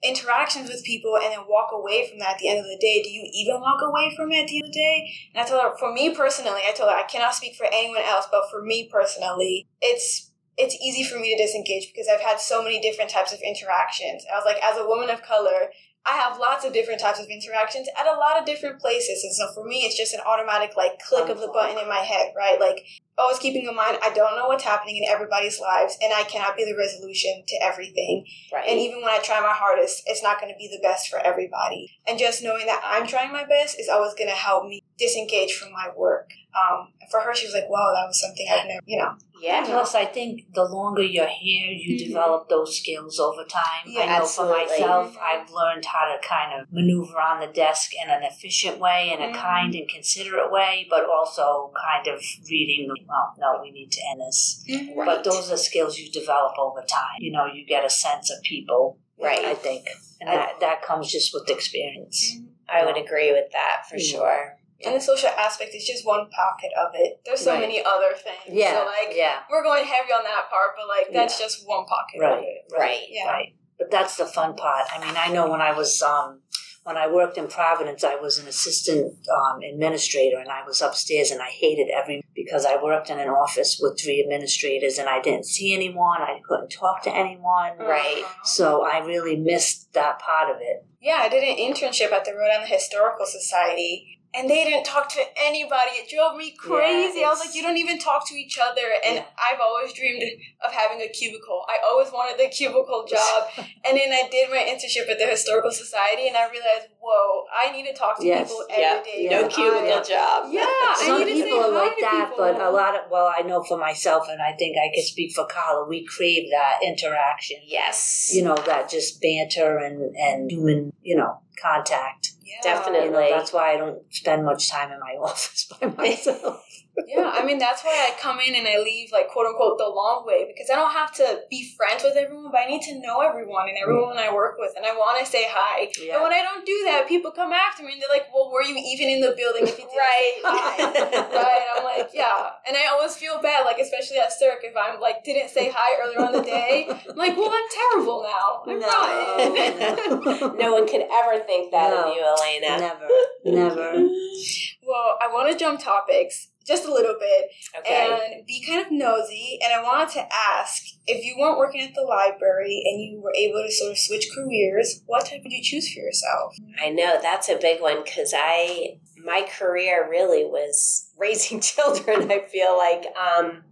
interactions 0.04 0.70
with 0.70 0.84
people 0.84 1.16
and 1.16 1.32
then 1.32 1.46
walk 1.48 1.70
away 1.72 2.10
from 2.10 2.20
that 2.20 2.34
at 2.36 2.40
the 2.40 2.50
end 2.50 2.60
of 2.60 2.66
the 2.66 2.78
day? 2.82 3.02
Do 3.04 3.10
you 3.10 3.30
even 3.34 3.62
walk 3.62 3.80
away 3.82 4.14
from 4.16 4.32
it 4.32 4.44
at 4.44 4.48
the 4.48 4.58
end 4.58 4.66
of 4.66 4.74
the 4.74 4.80
day? 4.80 5.10
And 5.34 5.46
I 5.46 5.48
told 5.48 5.62
her, 5.62 5.78
for 5.78 5.94
me 5.94 6.14
personally, 6.14 6.62
I 6.68 6.74
told 6.74 6.90
her 6.90 6.96
I 6.96 7.04
cannot 7.04 7.36
speak 7.36 7.56
for 7.56 7.68
anyone 7.72 8.04
else, 8.04 8.28
but 8.32 8.50
for 8.52 8.62
me 8.62 8.90
personally, 8.92 9.68
it's 9.82 10.32
it's 10.58 10.76
easy 10.76 11.04
for 11.04 11.20
me 11.20 11.36
to 11.36 11.42
disengage 11.42 11.92
because 11.92 12.08
I've 12.08 12.22
had 12.22 12.40
so 12.40 12.64
many 12.64 12.80
different 12.80 13.10
types 13.10 13.34
of 13.34 13.40
interactions. 13.42 14.26
I 14.32 14.38
was 14.38 14.46
like, 14.46 14.64
as 14.64 14.78
a 14.78 14.88
woman 14.88 15.10
of 15.10 15.24
color, 15.24 15.72
I 16.06 16.18
have 16.18 16.38
lots 16.38 16.66
of 16.66 16.74
different 16.74 17.00
types 17.00 17.20
of 17.20 17.28
interactions 17.28 17.88
at 17.98 18.06
a 18.06 18.18
lot 18.20 18.38
of 18.38 18.46
different 18.46 18.80
places. 18.80 19.24
And 19.24 19.34
so 19.34 19.54
for 19.54 19.64
me, 19.64 19.84
it's 19.84 19.98
just 19.98 20.14
an 20.14 20.20
automatic 20.26 20.76
like 20.76 21.00
click 21.00 21.30
of 21.30 21.40
the 21.40 21.48
button 21.48 21.82
in 21.82 21.88
my 21.88 22.00
head, 22.00 22.34
right? 22.36 22.60
Like 22.60 22.84
always 23.18 23.40
keeping 23.40 23.66
in 23.66 23.76
mind, 23.76 24.00
I 24.04 24.12
don't 24.14 24.36
know 24.36 24.48
what's 24.48 24.66
happening 24.66 24.98
in 24.98 25.10
everybody's 25.10 25.62
lives 25.62 25.98
and 26.02 26.12
I 26.14 26.24
cannot 26.24 26.58
be 26.58 26.66
the 26.66 26.78
resolution 26.78 27.44
to 27.48 27.56
everything. 27.64 28.26
right. 28.52 28.68
And 28.68 28.80
even 28.80 29.02
when 29.02 29.12
I 29.12 29.20
try 29.20 29.40
my 29.40 29.54
hardest, 29.54 30.04
it's 30.06 30.22
not 30.22 30.42
going 30.42 30.52
to 30.52 30.58
be 30.58 30.68
the 30.68 30.82
best 30.84 31.08
for 31.08 31.20
everybody. 31.20 31.98
And 32.06 32.20
just 32.20 32.44
knowing 32.44 32.66
that 32.66 32.82
I'm 32.84 33.08
trying 33.08 33.32
my 33.32 33.46
best 33.46 33.80
is 33.80 33.88
always 33.88 34.14
going 34.14 34.30
to 34.30 34.36
help 34.36 34.68
me 34.68 34.84
disengage 34.98 35.54
from 35.54 35.72
my 35.72 35.90
work. 35.96 36.32
Um, 36.54 36.90
for 37.10 37.22
her, 37.22 37.34
she 37.34 37.48
was 37.48 37.54
like, 37.54 37.70
wow, 37.70 37.94
that 37.96 38.08
was 38.08 38.20
something 38.20 38.46
I've 38.52 38.68
never, 38.68 38.82
you 38.86 39.00
know. 39.00 39.16
Yeah. 39.44 39.64
Plus, 39.66 39.94
I 39.96 40.06
think 40.06 40.54
the 40.54 40.64
longer 40.64 41.04
you're 41.04 41.28
here, 41.28 41.68
you 41.72 41.96
Mhm. 41.96 42.08
develop 42.08 42.50
those 42.50 42.78
skills 42.80 43.20
over 43.20 43.44
time. 43.44 43.84
Yeah, 43.86 44.02
I 44.04 44.06
know 44.06 44.12
absolutely. 44.24 44.64
for 44.66 44.70
myself. 44.72 45.18
I've 45.22 45.50
learned 45.52 45.86
how 45.86 46.06
to 46.12 46.18
kind 46.28 46.52
of 46.60 46.72
maneuver 46.72 47.20
on 47.20 47.40
the 47.42 47.48
desk 47.48 47.92
in 48.02 48.10
an 48.10 48.24
efficient 48.24 48.80
way, 48.80 49.12
in 49.14 49.22
a 49.22 49.28
Mhm. 49.28 49.36
kind 49.36 49.76
and 49.76 49.88
considerate 49.90 50.52
way, 50.52 50.88
but 50.90 51.04
also 51.10 51.72
kind 51.90 52.08
of 52.08 52.20
reading 52.50 52.90
well, 53.08 53.34
no, 53.38 53.60
we 53.62 53.72
need 53.72 53.92
to 53.92 54.02
end 54.12 54.22
this. 54.22 54.64
Mhm. 54.70 54.96
Right. 54.96 55.06
But 55.06 55.24
those 55.24 55.52
are 55.52 55.58
skills 55.58 55.98
you 56.00 56.10
develop 56.12 56.54
over 56.58 56.82
time. 56.84 57.18
You 57.20 57.32
know, 57.34 57.46
you 57.46 57.66
get 57.66 57.84
a 57.86 57.90
sense 57.90 58.32
of 58.32 58.42
people, 58.44 58.98
Right. 59.20 59.46
I 59.46 59.54
think. 59.56 59.88
And 60.22 60.30
I- 60.30 60.36
that, 60.36 60.60
that 60.62 60.82
comes 60.82 61.12
just 61.12 61.34
with 61.34 61.50
experience. 61.50 62.36
Mhm. 62.36 62.48
I 62.70 62.86
would 62.86 62.98
agree 62.98 63.32
with 63.32 63.52
that 63.52 63.86
for 63.90 63.98
Mm. 63.98 64.12
sure. 64.12 64.58
And 64.86 64.96
the 64.96 65.02
social 65.02 65.30
aspect 65.30 65.74
is 65.76 65.86
just 65.86 66.06
one 66.06 66.30
pocket 66.30 66.72
of 66.80 66.92
it. 66.94 67.22
There's 67.26 67.42
so 67.42 67.52
Right. 67.54 67.62
many 67.62 67.84
other 67.84 68.14
things. 68.14 68.42
Yeah. 68.48 68.80
So 68.80 68.86
like 68.86 69.16
yeah. 69.16 69.40
we're 69.50 69.64
going 69.64 69.84
heavy 69.86 70.12
on 70.12 70.24
that 70.24 70.50
part, 70.50 70.76
but 70.78 70.88
like 70.88 71.14
that's 71.14 71.40
just 71.40 71.68
one 71.68 71.86
pocket 71.86 72.22
of 72.22 72.38
Right. 72.38 72.44
it. 72.44 72.74
Right. 72.78 73.04
Yeah. 73.10 73.28
Right. 73.32 73.56
But 73.78 73.92
that's 73.92 74.18
the 74.18 74.26
fun 74.26 74.56
part. 74.56 74.86
I 74.94 75.04
mean, 75.06 75.16
I 75.18 75.30
know 75.32 75.50
when 75.50 75.62
I 75.62 75.72
was 75.74 76.02
um 76.02 76.42
when 76.84 76.98
I 76.98 77.08
worked 77.08 77.38
in 77.38 77.48
Providence, 77.48 78.04
I 78.04 78.16
was 78.16 78.38
an 78.40 78.48
assistant 78.48 79.14
um, 79.30 79.62
administrator, 79.62 80.38
and 80.38 80.50
I 80.50 80.66
was 80.66 80.82
upstairs, 80.82 81.32
and 81.32 81.42
I 81.42 81.46
hated 81.50 81.88
every 81.90 82.22
because 82.36 82.66
I 82.66 82.76
worked 82.82 83.10
in 83.10 83.20
an 83.20 83.30
office 83.30 83.80
with 83.82 83.98
three 83.98 84.22
administrators, 84.22 84.98
and 84.98 85.08
I 85.08 85.22
didn't 85.22 85.46
see 85.46 85.74
anyone. 85.74 86.22
I 86.22 86.42
couldn't 86.46 86.70
talk 86.70 87.02
to 87.04 87.10
anyone. 87.16 87.78
Right. 87.80 88.24
Uh-huh. 88.26 88.44
So 88.44 88.86
I 88.86 88.98
really 89.00 89.38
missed 89.38 89.94
that 89.94 90.20
part 90.20 90.54
of 90.54 90.58
it. 90.60 90.86
Yeah, 91.02 91.20
I 91.22 91.30
did 91.30 91.44
an 91.44 91.56
internship 91.56 92.12
at 92.12 92.26
the 92.26 92.34
Rhode 92.34 92.52
Island 92.54 92.70
Historical 92.70 93.26
Society, 93.26 94.20
and 94.36 94.50
they 94.50 94.64
didn't 94.64 94.86
talk 94.86 95.10
to 95.10 95.22
anybody. 95.46 95.92
It 96.02 96.10
drove 96.10 96.36
me 96.38 96.56
crazy. 96.58 97.24
I 97.24 97.30
was 97.30 97.40
like, 97.40 97.54
you 97.56 97.62
don't 97.62 97.78
even 97.78 98.00
talk 98.00 98.28
to 98.30 98.36
each 98.36 98.58
other. 98.58 98.82
And 99.06 99.16
Yeah. 99.16 99.26
I've 99.38 99.60
always 99.62 99.94
dreamed 99.94 100.24
of 100.66 100.72
having 100.72 101.02
a 101.02 101.08
cubicle. 101.10 101.66
I 101.70 101.78
always 101.88 102.12
wanted 102.12 102.40
the 102.44 102.50
cubicle 102.50 103.06
job. 103.10 103.48
and 103.58 103.98
then 103.98 104.12
I 104.12 104.28
did 104.32 104.50
my 104.50 104.58
internship 104.58 105.10
at 105.10 105.20
the 105.20 105.28
Historical 105.28 105.72
Society, 105.72 106.28
and 106.28 106.36
I 106.38 106.50
realized, 106.50 106.88
whoa, 107.00 107.46
I 107.54 107.72
need 107.72 107.86
to 107.88 107.94
talk 107.94 108.20
to 108.20 108.26
Yes. 108.26 108.50
people 108.50 108.66
Yeah. 108.70 108.76
every 109.00 109.12
day. 109.12 109.24
Yeah. 109.30 109.42
No 109.42 109.48
cubicle 109.48 109.94
I- 109.94 110.02
job. 110.04 110.40
Yeah, 110.54 110.62
I 110.66 111.04
Some 111.06 111.20
need 111.20 111.26
to 111.26 111.38
say 111.40 111.44
people 111.46 111.60
are 111.66 111.72
like 111.72 111.96
that, 112.02 112.30
people. 112.32 112.46
but 112.46 112.62
a 112.62 112.70
lot 112.70 112.96
of 112.96 113.10
well, 113.12 113.32
I 113.38 113.42
know 113.44 113.64
for 113.64 113.78
myself, 113.78 114.28
and 114.30 114.42
I 114.42 114.54
think 114.54 114.78
I 114.78 114.94
could 114.94 115.04
speak 115.04 115.32
for 115.34 115.46
Carla. 115.46 115.88
We 115.88 116.06
crave 116.06 116.50
that 116.52 116.80
interaction. 116.84 117.58
Yes. 117.66 118.32
You 118.34 118.44
know, 118.44 118.56
that 118.66 118.90
just 118.90 119.22
banter 119.22 119.78
and 119.78 120.16
and 120.16 120.50
human, 120.52 120.92
you 121.02 121.16
know, 121.16 121.40
contact. 121.62 122.32
Yeah. 122.44 122.60
Definitely. 122.62 123.08
You 123.08 123.12
know, 123.12 123.38
that's 123.38 123.54
why 123.54 123.74
I 123.74 123.78
don't 123.78 124.02
spend 124.14 124.46
much 124.46 124.70
time 124.70 124.92
in 124.92 125.00
my 125.00 125.16
office 125.22 125.68
by 125.80 125.88
myself. 125.88 126.64
Yeah, 127.08 127.32
I 127.34 127.44
mean 127.44 127.58
that's 127.58 127.84
why 127.84 127.90
I 128.08 128.20
come 128.22 128.40
in 128.40 128.54
and 128.54 128.68
I 128.68 128.78
leave 128.78 129.12
like 129.12 129.28
quote 129.30 129.48
unquote 129.48 129.80
the 129.80 129.90
long 129.90 130.26
way 130.28 130.46
because 130.46 130.70
I 130.70 130.76
don't 130.76 130.92
have 130.92 131.12
to 131.16 131.42
be 131.50 131.74
friends 131.76 132.04
with 132.04 132.16
everyone, 132.16 132.52
but 132.52 132.62
I 132.62 132.68
need 132.68 132.84
to 132.84 133.02
know 133.02 133.22
everyone 133.22 133.68
and 133.68 133.78
everyone 133.82 134.18
mm. 134.18 134.22
I 134.22 134.34
work 134.34 134.58
with, 134.60 134.74
and 134.78 134.86
I 134.86 134.94
want 134.94 135.18
to 135.20 135.26
say 135.26 135.46
hi. 135.50 135.90
Yeah. 136.00 136.16
And 136.16 136.24
when 136.24 136.32
I 136.32 136.44
don't 136.44 136.66
do 136.66 136.82
that, 136.86 137.08
people 137.08 137.32
come 137.32 137.52
after 137.52 137.82
me 137.82 137.94
and 137.94 138.02
they're 138.02 138.14
like, 138.14 138.28
"Well, 138.34 138.52
were 138.52 138.62
you 138.62 138.78
even 138.78 139.10
in 139.10 139.22
the 139.22 139.34
building 139.36 139.64
if 139.64 139.74
you 139.80 139.86
didn't 139.90 139.98
Right. 139.98 140.34
say 140.38 140.42
hi?" 140.46 141.34
right? 141.34 141.66
I'm 141.76 141.84
like, 141.84 142.10
yeah, 142.14 142.52
and 142.68 142.78
I 142.78 142.86
always 142.94 143.16
feel 143.16 143.42
bad, 143.42 143.66
like 143.66 143.80
especially 143.80 144.20
at 144.20 144.32
Circ 144.32 144.62
if 144.62 144.78
I'm 144.78 145.00
like 145.02 145.24
didn't 145.24 145.50
say 145.50 145.74
hi 145.74 145.98
earlier 145.98 146.22
on 146.22 146.34
the 146.34 146.44
day. 146.44 146.88
I'm 147.10 147.16
like, 147.18 147.36
well, 147.36 147.50
I'm 147.50 147.70
terrible 147.74 148.22
now. 148.22 148.62
I'm 148.70 148.80
not. 148.80 150.58
no 150.60 150.74
one 150.74 150.88
could 150.88 151.02
ever 151.12 151.42
think 151.44 151.72
that 151.72 151.90
No. 151.90 152.06
of 152.06 152.16
you, 152.16 152.22
Elena. 152.22 152.78
never, 152.78 153.08
never. 153.46 153.92
well, 154.86 155.18
I 155.22 155.28
want 155.34 155.52
to 155.52 155.58
jump 155.58 155.80
topics 155.82 156.50
just 156.66 156.86
a 156.86 156.94
little 156.94 157.16
bit. 157.20 157.46
Okay. 157.80 158.08
and 158.36 158.46
be 158.46 158.64
kind 158.66 158.86
of 158.86 158.92
nosy. 158.92 159.60
And 159.64 159.74
I 159.74 159.84
wanted 159.84 160.14
to 160.14 160.28
ask 160.34 160.84
if 161.06 161.24
you 161.26 161.36
weren't 161.38 161.58
working 161.58 161.82
at 161.82 161.94
the 161.94 162.02
library 162.02 162.82
and 162.86 163.02
you 163.02 163.22
were 163.22 163.34
able 163.38 163.62
to 163.64 163.72
sort 163.72 163.92
of 163.92 163.98
switch 163.98 164.28
careers, 164.34 165.02
what 165.06 165.26
type 165.26 165.42
would 165.44 165.52
you 165.52 165.62
choose 165.64 165.92
for 165.94 166.00
yourself? 166.00 166.56
I 166.82 166.90
know 166.90 167.18
that's 167.22 167.50
a 167.50 167.58
big 167.58 167.82
one 167.82 168.04
because 168.04 168.34
I 168.36 169.00
my 169.26 169.46
career 169.58 170.08
really 170.10 170.44
was 170.46 171.10
raising 171.18 171.60
children. 171.60 172.32
I 172.32 172.46
feel 172.48 172.78
like 172.78 173.06
um, 173.18 173.64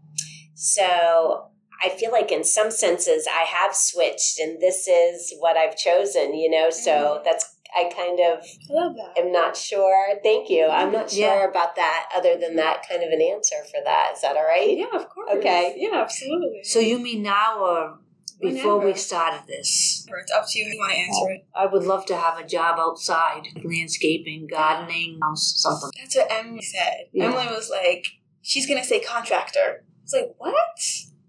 so. 0.55 1.47
I 1.83 1.89
feel 1.89 2.11
like 2.11 2.31
in 2.31 2.43
some 2.43 2.69
senses 2.69 3.27
I 3.27 3.41
have 3.41 3.75
switched, 3.75 4.37
and 4.37 4.61
this 4.61 4.87
is 4.87 5.33
what 5.39 5.57
I've 5.57 5.75
chosen. 5.75 6.35
You 6.35 6.47
know, 6.51 6.69
so 6.69 6.91
Mhm. 6.91 7.23
that's 7.23 7.50
I 7.75 7.89
kind 7.95 8.19
of 8.19 8.43
I 8.43 8.73
love 8.73 8.95
that. 8.95 9.21
am 9.21 9.31
not 9.31 9.55
sure. 9.55 10.19
Thank 10.23 10.49
you. 10.49 10.67
I'm 10.67 10.91
not 10.91 11.09
sure 11.11 11.25
Yeah. 11.25 11.49
about 11.49 11.75
that. 11.75 12.09
Other 12.15 12.37
than 12.37 12.55
that, 12.57 12.87
kind 12.87 13.01
of 13.03 13.09
an 13.11 13.21
answer 13.21 13.55
for 13.71 13.81
that. 13.83 14.11
Is 14.15 14.21
that 14.21 14.35
all 14.35 14.43
right? 14.43 14.77
Yeah, 14.77 14.93
of 14.93 15.07
course. 15.09 15.29
Okay. 15.37 15.75
Yeah, 15.77 16.01
absolutely. 16.01 16.61
So 16.63 16.79
you 16.79 16.99
mean 16.99 17.23
now 17.23 17.59
or 17.59 17.99
before 18.41 18.79
we 18.79 18.93
started 18.93 19.41
this? 19.47 20.05
it's 20.21 20.31
up 20.31 20.45
to 20.49 20.59
you 20.59 20.65
if 20.67 20.73
you 20.73 20.79
want 20.79 20.91
to 20.91 20.97
answer 20.97 21.31
it. 21.31 21.45
I 21.55 21.65
would 21.67 21.83
love 21.83 22.05
to 22.07 22.17
have 22.17 22.37
a 22.37 22.45
job 22.45 22.77
outside, 22.79 23.43
landscaping, 23.63 24.47
gardening, 24.51 25.19
house, 25.21 25.53
something. 25.57 25.91
That's 25.97 26.15
what 26.15 26.31
Emily 26.31 26.61
said. 26.61 27.05
Yeah. 27.13 27.25
Emily 27.25 27.45
was 27.47 27.69
like, 27.69 28.05
she's 28.41 28.67
going 28.67 28.81
to 28.81 28.85
say 28.87 28.99
contractor. 28.99 29.85
I 29.85 30.01
was 30.03 30.13
like, 30.13 30.35
what? 30.37 30.55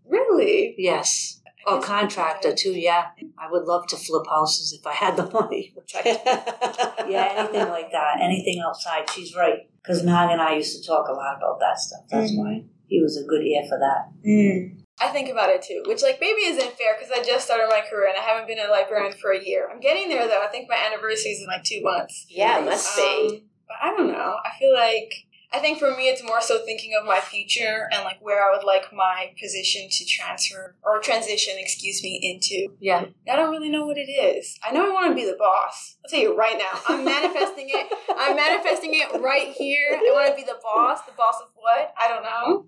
Really? 0.06 0.74
Yes. 0.78 1.40
Guess- 1.66 1.84
contractor 1.84 2.54
too, 2.54 2.72
yeah. 2.72 3.06
I 3.38 3.50
would 3.50 3.64
love 3.64 3.86
to 3.88 3.96
flip 3.96 4.24
houses 4.28 4.72
if 4.78 4.86
I 4.86 4.92
had 4.94 5.16
the 5.16 5.30
money. 5.40 5.72
Which 5.74 5.92
I 5.94 7.06
yeah, 7.08 7.34
anything 7.36 7.68
like 7.68 7.90
that, 7.92 8.20
anything 8.20 8.62
outside. 8.66 9.08
She's 9.10 9.34
right. 9.34 9.68
Because 9.82 10.02
Mag 10.04 10.30
and 10.30 10.40
I 10.40 10.54
used 10.54 10.80
to 10.80 10.86
talk 10.86 11.08
a 11.08 11.12
lot 11.12 11.36
about 11.36 11.58
that 11.60 11.78
stuff. 11.78 12.02
That's 12.10 12.32
Mhm. 12.32 12.38
why 12.38 12.64
he 12.86 13.00
was 13.02 13.16
a 13.16 13.24
good 13.26 13.42
ear 13.42 13.62
for 13.68 13.78
that. 13.78 14.10
I 15.00 15.08
think 15.08 15.28
about 15.30 15.50
it 15.50 15.62
too, 15.62 15.82
which 15.86 16.02
like 16.02 16.18
maybe 16.20 16.42
isn't 16.42 16.72
fair 16.78 16.94
because 16.98 17.10
I 17.10 17.22
just 17.24 17.46
started 17.46 17.66
my 17.70 17.80
career 17.88 18.08
and 18.08 18.16
I 18.16 18.20
haven't 18.22 18.46
been 18.46 18.60
a 18.60 18.70
librarian 18.70 19.12
for 19.20 19.32
a 19.32 19.42
year. 19.44 19.68
I'm 19.72 19.80
getting 19.80 20.08
there 20.08 20.28
though. 20.28 20.42
I 20.42 20.46
think 20.48 20.68
my 20.68 20.76
anniversary 20.76 21.32
is 21.32 21.40
in 21.40 21.46
like 21.46 21.64
two 21.64 21.80
months. 21.82 22.26
yeah, 22.28 22.60
it 22.60 22.64
must 22.66 22.94
be. 22.96 23.02
Um, 23.02 23.40
but 23.66 23.76
I 23.82 23.96
don't 23.96 24.12
know. 24.12 24.36
I 24.44 24.50
feel 24.58 24.72
like 24.74 25.12
I 25.54 25.58
think 25.58 25.78
for 25.78 25.90
me 25.90 26.08
it's 26.08 26.22
more 26.22 26.40
so 26.40 26.64
thinking 26.64 26.92
of 26.98 27.06
my 27.06 27.20
future 27.20 27.88
and 27.92 28.04
like 28.04 28.16
where 28.20 28.42
I 28.42 28.56
would 28.56 28.64
like 28.64 28.92
my 28.92 29.32
position 29.40 29.88
to 29.90 30.04
transfer 30.06 30.76
or 30.82 30.98
transition, 31.00 31.54
excuse 31.58 32.02
me, 32.02 32.18
into. 32.22 32.74
Yeah. 32.80 33.04
I 33.30 33.36
don't 33.36 33.50
really 33.50 33.68
know 33.68 33.84
what 33.86 33.98
it 33.98 34.10
is. 34.10 34.58
I 34.66 34.72
know 34.72 34.88
I 34.88 34.92
want 34.92 35.10
to 35.10 35.14
be 35.14 35.24
the 35.26 35.36
boss. 35.38 35.96
I'll 36.04 36.10
tell 36.10 36.20
you 36.20 36.36
right 36.36 36.56
now. 36.58 36.80
I'm 36.88 37.04
manifesting 37.04 37.66
it. 37.68 37.92
I'm 38.16 38.34
manifesting 38.36 38.94
it 38.94 39.20
right 39.20 39.52
here. 39.52 39.90
I 39.92 40.10
want 40.12 40.30
to 40.30 40.36
be 40.36 40.44
the 40.44 40.58
boss. 40.62 41.00
The 41.06 41.12
boss 41.12 41.34
of 41.42 41.48
what? 41.54 41.92
I 42.00 42.08
don't 42.08 42.22
know. 42.22 42.66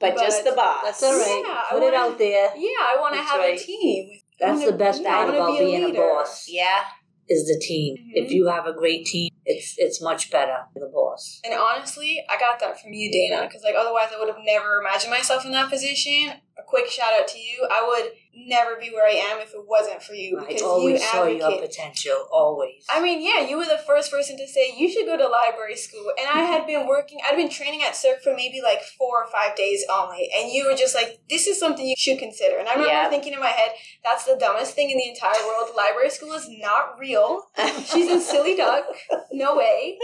But, 0.00 0.16
just 0.16 0.44
the 0.44 0.52
boss. 0.52 0.82
That's 0.84 1.02
all 1.02 1.12
right. 1.18 1.44
Yeah, 1.46 1.62
Put 1.70 1.78
it 1.82 1.92
wanna- 1.92 1.96
out 1.96 2.18
there. 2.18 2.50
Yeah, 2.56 2.68
I 2.80 2.96
want 3.00 3.14
to 3.14 3.20
have 3.22 3.38
right. 3.38 3.58
a 3.58 3.62
team. 3.64 4.20
That's 4.40 4.58
wanna- 4.60 4.72
the 4.72 4.76
best 4.78 5.02
yeah, 5.02 5.08
I 5.08 5.24
part 5.24 5.28
about 5.30 5.46
be 5.52 5.56
a 5.56 5.60
being 5.66 5.84
a 5.84 5.86
leader. 5.86 6.00
boss 6.00 6.46
Yeah. 6.48 6.80
is 7.28 7.46
the 7.46 7.58
team. 7.66 7.96
Mhm. 7.96 8.24
If 8.26 8.30
you 8.32 8.48
have 8.48 8.66
a 8.66 8.72
great 8.72 9.06
team, 9.06 9.30
it's 9.46 9.74
it's 9.78 10.02
much 10.02 10.30
better 10.30 10.56
the 10.74 10.90
boss. 10.92 11.40
And 11.44 11.54
honestly, 11.54 12.22
I 12.28 12.38
got 12.38 12.58
that 12.60 12.80
from 12.80 12.92
you, 12.92 13.10
Dana, 13.10 13.46
because 13.46 13.62
like 13.62 13.76
otherwise 13.78 14.08
I 14.14 14.18
would 14.18 14.28
have 14.28 14.42
never 14.44 14.80
imagined 14.80 15.10
myself 15.12 15.46
in 15.46 15.52
that 15.52 15.70
position. 15.70 16.32
A 16.58 16.62
quick 16.66 16.88
shout 16.88 17.12
out 17.18 17.28
to 17.28 17.38
you. 17.38 17.66
I 17.70 17.86
would 17.86 18.12
never 18.36 18.76
be 18.76 18.90
where 18.90 19.06
I 19.06 19.12
am 19.32 19.38
if 19.40 19.54
it 19.54 19.66
wasn't 19.66 20.02
for 20.02 20.12
you 20.14 20.38
I 20.38 20.44
because 20.46 20.60
you 20.60 20.66
always 20.68 21.02
saw 21.10 21.24
your 21.24 21.46
advocate. 21.46 21.70
potential, 21.70 22.28
always. 22.30 22.84
I 22.90 23.00
mean, 23.02 23.22
yeah, 23.24 23.40
you 23.48 23.56
were 23.56 23.64
the 23.64 23.80
first 23.86 24.10
person 24.12 24.36
to 24.36 24.46
say 24.46 24.74
you 24.76 24.90
should 24.90 25.06
go 25.06 25.16
to 25.16 25.26
library 25.28 25.76
school, 25.76 26.12
and 26.18 26.28
I 26.28 26.42
had 26.42 26.66
been 26.72 26.86
working. 26.86 27.18
I'd 27.24 27.36
been 27.36 27.48
training 27.50 27.82
at 27.82 27.96
Circ 27.96 28.22
for 28.22 28.34
maybe 28.34 28.60
like 28.62 28.82
four 28.98 29.24
or 29.24 29.26
five 29.30 29.56
days 29.56 29.84
only, 29.90 30.28
and 30.36 30.52
you 30.52 30.66
were 30.68 30.76
just 30.76 30.94
like, 30.94 31.18
"This 31.30 31.46
is 31.46 31.58
something 31.58 31.86
you 31.86 31.94
should 31.98 32.18
consider." 32.18 32.58
And 32.58 32.68
I 32.68 32.72
remember 32.72 32.92
Yeah. 32.92 33.08
thinking 33.10 33.32
in 33.32 33.40
my 33.40 33.48
head, 33.48 33.70
"That's 34.04 34.24
the 34.24 34.36
dumbest 34.36 34.74
thing 34.74 34.90
in 34.90 34.98
the 34.98 35.08
entire 35.08 35.44
world. 35.46 35.70
Library 35.76 36.10
school 36.10 36.32
is 36.34 36.46
not 36.48 36.98
real. 36.98 37.46
She's 37.86 38.10
a 38.10 38.20
silly 38.20 38.54
duck. 38.56 38.84
No 39.32 39.56
way." 39.56 39.98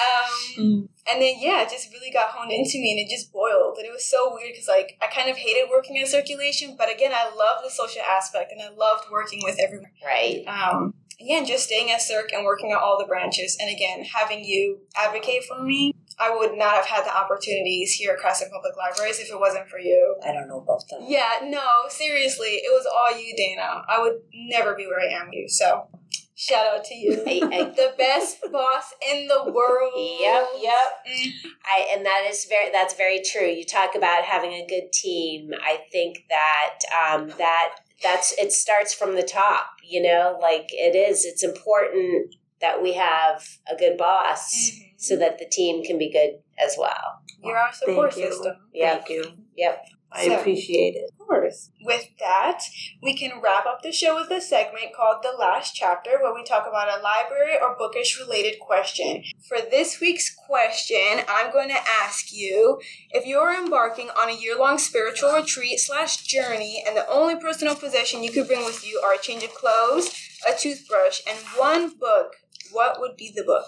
Um, 0.00 0.32
Mm. 0.56 0.88
and 1.10 1.20
then 1.22 1.34
yeah, 1.38 1.62
it 1.62 1.68
just 1.70 1.92
really 1.92 2.10
got 2.10 2.30
honed 2.30 2.50
into 2.50 2.78
me, 2.78 2.92
and 2.92 3.00
it 3.00 3.10
just 3.14 3.30
boiled, 3.32 3.76
and 3.76 3.86
it 3.86 3.92
was 3.92 4.08
so 4.08 4.32
weird 4.34 4.52
because 4.52 4.68
like 4.68 4.96
I 5.02 5.06
kind 5.06 5.28
of 5.30 5.36
hated 5.36 5.68
working 5.70 5.96
in 5.96 6.06
circulation, 6.06 6.76
but 6.78 6.90
again, 6.92 7.12
I 7.14 7.24
love 7.34 7.62
the 7.62 7.70
social 7.76 8.02
aspect, 8.02 8.52
and 8.52 8.60
I 8.60 8.68
loved 8.70 9.04
working 9.10 9.40
with 9.42 9.58
everyone. 9.60 9.90
Right. 10.04 10.44
Um, 10.46 10.94
yeah, 11.18 11.44
just 11.44 11.64
staying 11.64 11.90
at 11.90 12.02
Circ 12.02 12.32
and 12.32 12.44
working 12.44 12.72
at 12.72 12.78
all 12.78 12.98
the 12.98 13.06
branches, 13.06 13.56
and 13.60 13.74
again 13.74 14.04
having 14.04 14.44
you 14.44 14.80
advocate 14.96 15.44
for 15.44 15.62
me, 15.62 15.94
I 16.18 16.34
would 16.34 16.56
not 16.56 16.76
have 16.76 16.86
had 16.86 17.04
the 17.04 17.16
opportunities 17.16 17.92
here 17.92 18.12
at 18.12 18.18
Cranston 18.18 18.50
Public 18.50 18.76
Libraries 18.76 19.20
if 19.20 19.30
it 19.30 19.38
wasn't 19.38 19.68
for 19.68 19.78
you. 19.78 20.16
I 20.24 20.32
don't 20.32 20.48
know 20.48 20.60
about 20.60 20.82
that. 20.90 21.00
Yeah, 21.06 21.48
no, 21.48 21.66
seriously, 21.88 22.60
it 22.64 22.72
was 22.72 22.86
all 22.86 23.18
you, 23.18 23.34
Dana. 23.36 23.82
I 23.88 24.00
would 24.00 24.20
never 24.34 24.74
be 24.74 24.86
where 24.86 25.00
I 25.00 25.12
am 25.20 25.28
you. 25.32 25.48
So, 25.48 25.88
shout 26.36 26.66
out 26.66 26.84
to 26.84 26.94
you, 26.94 27.22
I, 27.26 27.40
I, 27.52 27.64
the 27.64 27.94
best 27.98 28.38
boss 28.52 28.92
in 29.10 29.26
the 29.26 29.50
world. 29.52 29.92
yep. 30.20 30.46
Yep. 30.60 30.72
Mm. 31.10 31.30
I 31.64 31.88
and 31.92 32.06
that 32.06 32.26
is 32.30 32.44
very 32.48 32.70
that's 32.70 32.94
very 32.94 33.20
true. 33.24 33.46
You 33.48 33.64
talk 33.64 33.94
about 33.96 34.24
having 34.24 34.52
a 34.52 34.66
good 34.68 34.92
team. 34.92 35.50
I 35.60 35.78
think 35.90 36.18
that 36.28 36.78
um, 37.10 37.28
that 37.38 37.76
that's 38.02 38.32
it 38.38 38.52
starts 38.52 38.92
from 38.94 39.14
the 39.16 39.22
top. 39.22 39.66
You 39.82 40.02
know, 40.02 40.38
like 40.40 40.68
it 40.72 40.94
is. 40.94 41.24
It's 41.24 41.42
important 41.42 42.34
that 42.60 42.82
we 42.82 42.94
have 42.94 43.44
a 43.70 43.76
good 43.76 43.96
boss 43.98 44.70
Mhm. 44.70 44.92
so 44.96 45.16
that 45.16 45.38
the 45.38 45.46
team 45.46 45.84
can 45.84 45.98
be 45.98 46.10
good 46.10 46.38
as 46.58 46.76
well. 46.78 47.20
You're 47.42 47.56
our 47.58 47.72
support 47.72 48.14
Thank 48.14 48.24
you. 48.24 48.32
system. 48.32 48.56
Yeah. 48.72 48.94
Thank 48.96 49.08
you. 49.10 49.24
Yep. 49.56 49.86
I 50.12 50.28
So- 50.28 50.38
appreciate 50.38 50.94
it. 50.94 51.10
Of 51.20 51.26
course. 51.26 51.70
With 51.82 52.08
that, 52.20 52.62
we 53.02 53.16
can 53.16 53.40
wrap 53.40 53.66
up 53.66 53.82
the 53.82 53.92
show 53.92 54.14
with 54.14 54.30
a 54.30 54.40
segment 54.40 54.94
called 54.94 55.22
The 55.22 55.32
Last 55.32 55.74
Chapter, 55.74 56.18
where 56.22 56.32
we 56.32 56.44
talk 56.44 56.66
about 56.66 56.88
a 56.88 57.02
library 57.02 57.58
or 57.60 57.76
bookish 57.76 58.18
related 58.18 58.60
question. 58.60 59.24
For 59.48 59.58
this 59.60 60.00
week's 60.00 60.34
question, 60.34 61.22
I'm 61.28 61.52
going 61.52 61.68
to 61.68 61.88
ask 61.88 62.32
you 62.32 62.80
if 63.10 63.26
you're 63.26 63.52
embarking 63.52 64.10
on 64.10 64.28
a 64.28 64.36
year 64.36 64.56
long 64.56 64.78
spiritual 64.78 65.32
retreat 65.32 65.80
slash 65.80 66.18
journey, 66.18 66.82
and 66.86 66.96
the 66.96 67.08
only 67.08 67.36
personal 67.36 67.74
possession 67.74 68.22
you 68.22 68.30
could 68.30 68.46
bring 68.46 68.64
with 68.64 68.86
you 68.86 69.00
are 69.04 69.14
a 69.14 69.18
change 69.18 69.42
of 69.42 69.52
clothes, 69.54 70.14
a 70.48 70.56
toothbrush, 70.56 71.20
and 71.26 71.38
one 71.56 71.96
book, 71.98 72.36
what 72.70 73.00
would 73.00 73.16
be 73.16 73.32
the 73.34 73.44
book? 73.44 73.66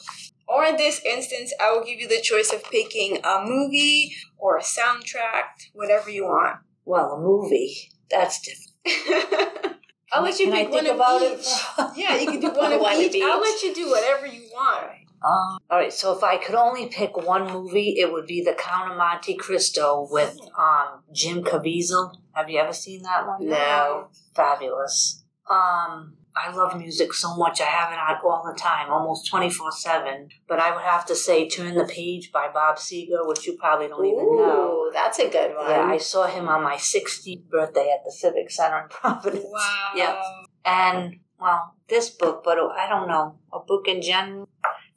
Or 0.49 0.65
in 0.65 0.77
this 0.77 1.01
instance, 1.05 1.53
I 1.61 1.73
will 1.73 1.85
give 1.85 2.01
you 2.01 2.09
the 2.09 2.21
choice 2.23 2.53
of 2.53 2.65
picking 2.71 3.19
a 3.23 3.45
movie 3.45 4.15
or 4.39 4.57
a 4.57 4.63
soundtrack, 4.63 5.71
whatever 5.75 6.11
you 6.11 6.25
want. 6.25 6.61
Well, 6.85 7.13
a 7.13 7.21
movie. 7.21 7.91
That's 8.11 8.41
different. 8.41 9.77
I'll 10.13 10.23
let 10.23 10.39
you 10.39 10.47
Can 10.47 10.55
pick 10.55 10.71
one 10.71 10.87
of 10.87 11.39
each. 11.39 11.47
yeah, 11.97 12.19
you 12.19 12.27
can 12.27 12.41
do 12.41 12.49
one 12.49 12.73
of 12.73 12.81
One 12.81 12.97
of 12.97 13.15
each. 13.15 13.23
I'll 13.23 13.41
let 13.41 13.63
you 13.63 13.75
do 13.75 13.91
whatever 13.91 14.27
you 14.27 14.43
want. 14.55 14.93
Um, 15.23 15.59
all 15.69 15.79
right, 15.79 15.93
so 15.93 16.17
if 16.17 16.23
I 16.23 16.37
could 16.37 16.55
only 16.55 16.87
pick 16.87 17.17
one 17.17 17.53
movie, 17.53 17.97
it 17.99 18.13
would 18.13 18.27
be 18.27 18.43
The 18.43 18.55
Count 18.55 18.93
of 18.93 18.97
Monte 18.97 19.37
Cristo 19.37 20.07
with 20.11 20.39
um, 20.57 21.03
Jim 21.13 21.43
Caviezel. 21.43 22.15
Have 22.33 22.49
you 22.49 22.59
ever 22.59 22.73
seen 22.73 23.03
that 23.03 23.27
one? 23.27 23.47
No. 23.47 24.09
Fabulous. 24.35 25.25
Um, 25.51 26.17
I 26.39 26.55
love 26.55 26.79
music 26.79 27.13
so 27.13 27.37
much. 27.37 27.61
I 27.61 27.65
have 27.65 27.93
it 27.93 27.99
on 27.99 28.17
all 28.25 28.45
the 28.47 28.59
time, 28.59 28.91
almost 28.91 29.29
24 29.29 29.73
7. 29.73 30.29
But 30.47 30.61
I 30.61 30.75
would 30.75 30.85
have 30.85 31.05
to 31.07 31.15
say 31.15 31.49
Turn 31.49 31.75
the 31.75 31.85
Page 31.85 32.31
by 32.33 32.49
Bob 32.53 32.77
Seger, 32.77 33.27
which 33.27 33.47
you 33.47 33.57
probably 33.59 33.89
don't 33.89 34.05
even 34.05 34.37
know. 34.37 34.87
Ooh, 34.89 34.91
that's 34.93 35.19
a 35.19 35.29
good 35.29 35.55
one. 35.57 35.71
Yeah, 35.71 35.85
I 35.85 35.99
saw 35.99 36.27
him 36.27 36.49
on 36.49 36.63
my 36.63 36.77
60th 36.77 37.49
birthday 37.51 37.91
at 37.93 38.05
the 38.05 38.13
Civic 38.13 38.51
Center 38.51 38.83
in 38.83 38.89
Providence. 38.91 39.45
Wow. 39.49 39.93
Yep. 39.97 40.19
And, 40.65 41.17
well, 41.41 41.75
this 41.89 42.11
book, 42.11 42.43
but 42.45 42.59
I 42.59 42.89
don't 42.89 43.09
know, 43.09 43.39
a 43.53 43.61
book 43.61 43.89
in 43.89 44.03
general, 44.03 44.49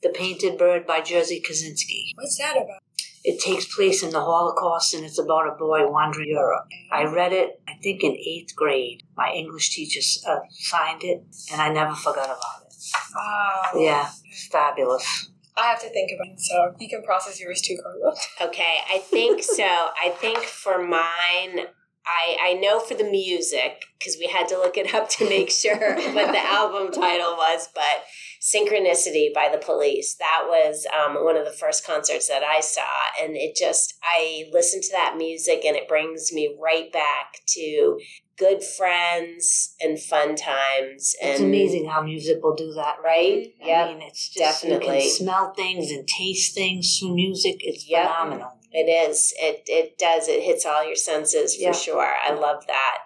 The 0.04 0.10
Painted 0.10 0.58
Bird 0.58 0.86
by 0.86 1.02
Jerzy 1.02 1.42
Kaczynski. 1.42 2.12
What's 2.16 2.38
that 2.38 2.58
about? 2.58 2.82
It 3.24 3.40
takes 3.40 3.74
place 3.74 4.02
in 4.04 4.10
the 4.10 4.20
Holocaust 4.20 4.94
and 4.94 5.06
it's 5.06 5.20
about 5.20 5.48
a 5.48 5.56
boy 5.58 5.90
wandering 5.90 6.30
Europe. 6.30 6.66
I 6.92 7.04
read 7.04 7.34
it, 7.34 7.62
I 7.68 7.74
think, 7.84 8.04
in 8.04 8.14
eighth 8.18 8.56
grade. 8.56 9.04
My 9.16 9.32
English 9.32 9.76
teacher 9.76 10.00
uh, 10.28 10.40
signed 10.50 11.04
it, 11.04 11.24
and 11.52 11.62
I 11.62 11.70
never 11.70 11.94
forgot 11.94 12.26
about 12.26 12.66
it. 12.66 12.74
Wow. 13.16 13.72
Yeah, 13.76 14.10
it's 14.26 14.48
fabulous. 14.48 15.30
I 15.58 15.68
have 15.68 15.82
to 15.82 15.90
think 15.90 16.12
about 16.16 16.34
it, 16.34 16.40
so 16.40 16.74
you 16.80 16.90
can 16.90 17.04
process 17.04 17.40
yours 17.40 17.62
too, 17.62 17.78
Carla. 17.82 18.16
Okay, 18.42 18.78
I 18.92 18.98
think 18.98 19.44
so. 19.44 19.64
I 19.64 20.10
think 20.10 20.40
for 20.40 20.80
mine, 20.82 21.68
I 22.06 22.38
I 22.42 22.54
know 22.60 22.80
for 22.80 22.96
the 22.96 23.04
music 23.04 23.84
because 24.00 24.18
we 24.18 24.28
had 24.28 24.48
to 24.48 24.58
look 24.58 24.78
it 24.78 24.94
up 24.96 25.10
to 25.10 25.30
make 25.30 25.52
sure 25.52 25.78
what 25.78 26.32
the 26.32 26.40
album 26.46 26.92
title 26.92 27.36
was, 27.38 27.70
but 27.76 28.04
Synchronicity 28.42 29.32
by 29.34 29.50
the 29.52 29.60
Police. 29.60 30.16
That 30.16 30.46
was 30.48 30.88
um, 30.92 31.24
one 31.24 31.38
of 31.38 31.46
the 31.46 31.52
first 31.52 31.86
concerts 31.86 32.28
that 32.28 32.42
I 32.42 32.60
saw, 32.60 32.82
and 33.22 33.36
it 33.36 33.56
just 33.56 33.94
I 34.04 34.46
listen 34.52 34.82
to 34.82 34.92
that 34.94 35.16
music 35.16 35.64
and 35.64 35.76
it 35.78 35.88
brings 35.88 36.34
me 36.34 36.58
right 36.60 36.92
back 36.92 37.42
to 37.50 38.00
good 38.38 38.64
friends 38.64 39.76
and 39.80 40.02
fun 40.02 40.36
times. 40.36 41.16
And 41.22 41.32
It's 41.34 41.40
amazing 41.42 41.86
how 41.88 42.02
music 42.02 42.40
will 42.42 42.56
do 42.56 42.74
that, 42.74 42.96
right? 43.04 43.54
Yeah. 43.64 43.86
I 43.86 43.94
mean, 43.94 44.02
it's 44.02 44.30
just, 44.30 44.64
you 44.64 44.80
can 44.80 45.00
smell 45.02 45.54
things 45.54 45.92
and 45.92 46.08
taste 46.08 46.56
things 46.56 46.98
through 46.98 47.14
music. 47.14 47.58
It's 47.60 47.88
Yep. 47.88 48.08
phenomenal. 48.08 48.54
It 48.72 48.90
is. 48.90 49.34
It 49.40 49.64
it 49.68 49.98
does. 50.00 50.28
It 50.28 50.42
hits 50.42 50.66
all 50.66 50.84
your 50.84 50.96
senses 50.96 51.56
for 51.56 51.62
Yeah. 51.62 51.72
sure. 51.74 52.16
I 52.26 52.32
love 52.34 52.66
that. 52.66 52.98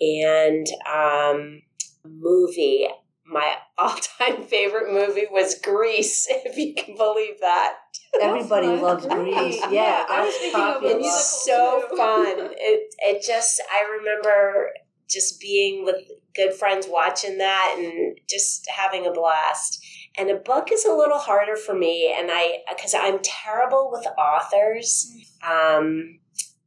And 0.00 0.66
um 0.86 1.62
movie. 2.04 2.86
My 3.30 3.54
all 3.78 3.96
time 4.18 4.42
favorite 4.42 4.92
movie 4.92 5.26
was 5.30 5.54
Grease, 5.60 6.26
if 6.30 6.56
you 6.56 6.74
can 6.74 6.96
believe 6.96 7.40
that. 7.40 7.74
Everybody 8.20 8.66
That's 8.66 8.82
loves. 8.82 9.06
Grease. 9.06 9.60
Yeah, 9.62 9.70
Yeah, 9.70 10.04
I 10.08 10.24
was 10.24 10.34
thinking 10.34 10.60
of 10.60 10.66
a 10.68 10.72
popular. 10.72 10.96
musical 10.98 11.18
It's 11.18 11.44
so 11.44 11.84
too. 11.90 11.96
fun. 11.96 12.26
It 12.58 12.94
it 12.98 13.24
just 13.24 13.62
I 13.72 13.98
remember 13.98 14.70
just 15.08 15.40
being 15.40 15.84
with 15.84 15.96
good 16.34 16.54
friends 16.54 16.86
watching 16.88 17.38
that 17.38 17.74
and 17.78 18.18
just 18.28 18.68
having 18.68 19.06
a 19.06 19.12
blast. 19.12 19.84
And 20.18 20.28
a 20.30 20.36
book 20.36 20.70
is 20.72 20.84
a 20.84 20.92
little 20.92 21.18
harder 21.18 21.56
for 21.56 21.74
me 21.74 22.12
and 22.16 22.28
I 22.32 22.58
cuz 22.80 22.94
I'm 22.94 23.20
terrible 23.22 23.90
with 23.92 24.06
authors. 24.18 25.08
Um 25.48 26.18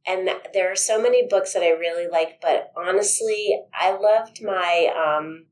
and 0.06 0.28
there 0.52 0.70
are 0.70 0.76
so 0.76 1.00
many 1.00 1.26
books 1.26 1.52
that 1.54 1.62
I 1.62 1.70
really 1.70 2.06
like, 2.08 2.40
but 2.42 2.72
honestly, 2.76 3.58
I 3.72 3.92
loved 3.92 4.42
my 4.42 4.88
um 5.04 5.46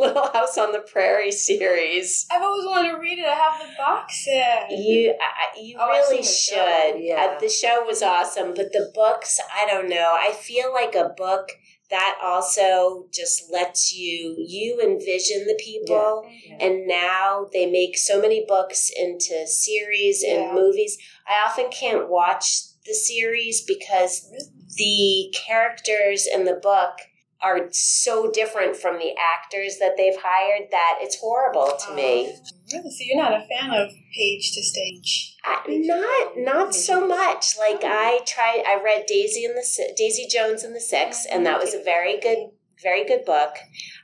Little 0.00 0.28
House 0.32 0.56
on 0.58 0.72
the 0.72 0.80
Prairie 0.80 1.32
series. 1.32 2.26
I've 2.30 2.42
always 2.42 2.64
wanted 2.66 2.92
to 2.92 2.98
read 2.98 3.18
it. 3.18 3.26
I 3.26 3.34
have 3.34 3.60
the 3.60 3.72
box 3.76 4.24
set. 4.24 4.70
You, 4.70 5.14
I, 5.20 5.24
I- 5.24 5.60
you 5.60 5.76
Oh, 5.78 5.88
really 5.88 6.22
seen 6.22 6.22
the 6.22 6.26
show. 6.26 6.90
should. 6.92 7.00
Yeah. 7.04 7.34
Uh, 7.36 7.38
the 7.40 7.48
show 7.48 7.84
was 7.86 8.02
awesome, 8.02 8.54
but 8.54 8.72
the 8.72 8.90
books, 8.94 9.38
I 9.54 9.66
don't 9.66 9.88
know. 9.88 10.16
I 10.18 10.32
feel 10.32 10.72
like 10.72 10.94
a 10.94 11.10
book 11.16 11.50
that 11.90 12.18
also 12.22 13.06
just 13.12 13.50
lets 13.52 13.92
you 13.92 14.36
you 14.38 14.80
envision 14.80 15.44
the 15.46 15.58
people. 15.58 16.24
And 16.60 16.86
now 16.86 17.48
they 17.52 17.66
make 17.70 17.98
so 17.98 18.20
many 18.20 18.44
books 18.46 18.90
into 18.96 19.44
series 19.46 20.22
and 20.22 20.54
movies. 20.54 20.96
I 21.28 21.44
often 21.46 21.68
can't 21.70 22.08
watch 22.08 22.60
the 22.86 22.94
series 22.94 23.62
because 23.62 24.24
the 24.76 25.34
characters 25.46 26.28
in 26.32 26.44
the 26.44 26.54
book 26.54 26.94
are 27.42 27.68
so 27.70 28.30
different 28.30 28.76
from 28.76 28.98
the 28.98 29.12
actors 29.18 29.78
that 29.78 29.96
they've 29.96 30.20
hired 30.22 30.68
that 30.70 30.98
it's 31.00 31.18
horrible 31.20 31.72
to 31.86 31.94
me. 31.94 32.34
Oh, 32.34 32.50
really? 32.72 32.90
So 32.90 32.98
you're 33.00 33.22
not 33.22 33.32
a 33.32 33.46
fan 33.46 33.70
of 33.70 33.90
page 34.14 34.52
to 34.52 34.62
stage? 34.62 35.36
I, 35.44 35.62
not 35.68 36.32
not 36.36 36.74
so 36.74 37.06
much. 37.06 37.56
Like 37.58 37.82
I 37.82 38.20
tried, 38.26 38.62
I 38.66 38.80
read 38.82 39.06
Daisy 39.06 39.44
and 39.44 39.54
the 39.56 39.94
Daisy 39.96 40.26
Jones 40.28 40.62
and 40.62 40.74
the 40.74 40.80
Six, 40.80 41.26
and 41.26 41.46
that 41.46 41.58
was 41.58 41.74
a 41.74 41.82
very 41.82 42.20
good, 42.20 42.50
very 42.82 43.06
good 43.06 43.24
book. 43.24 43.54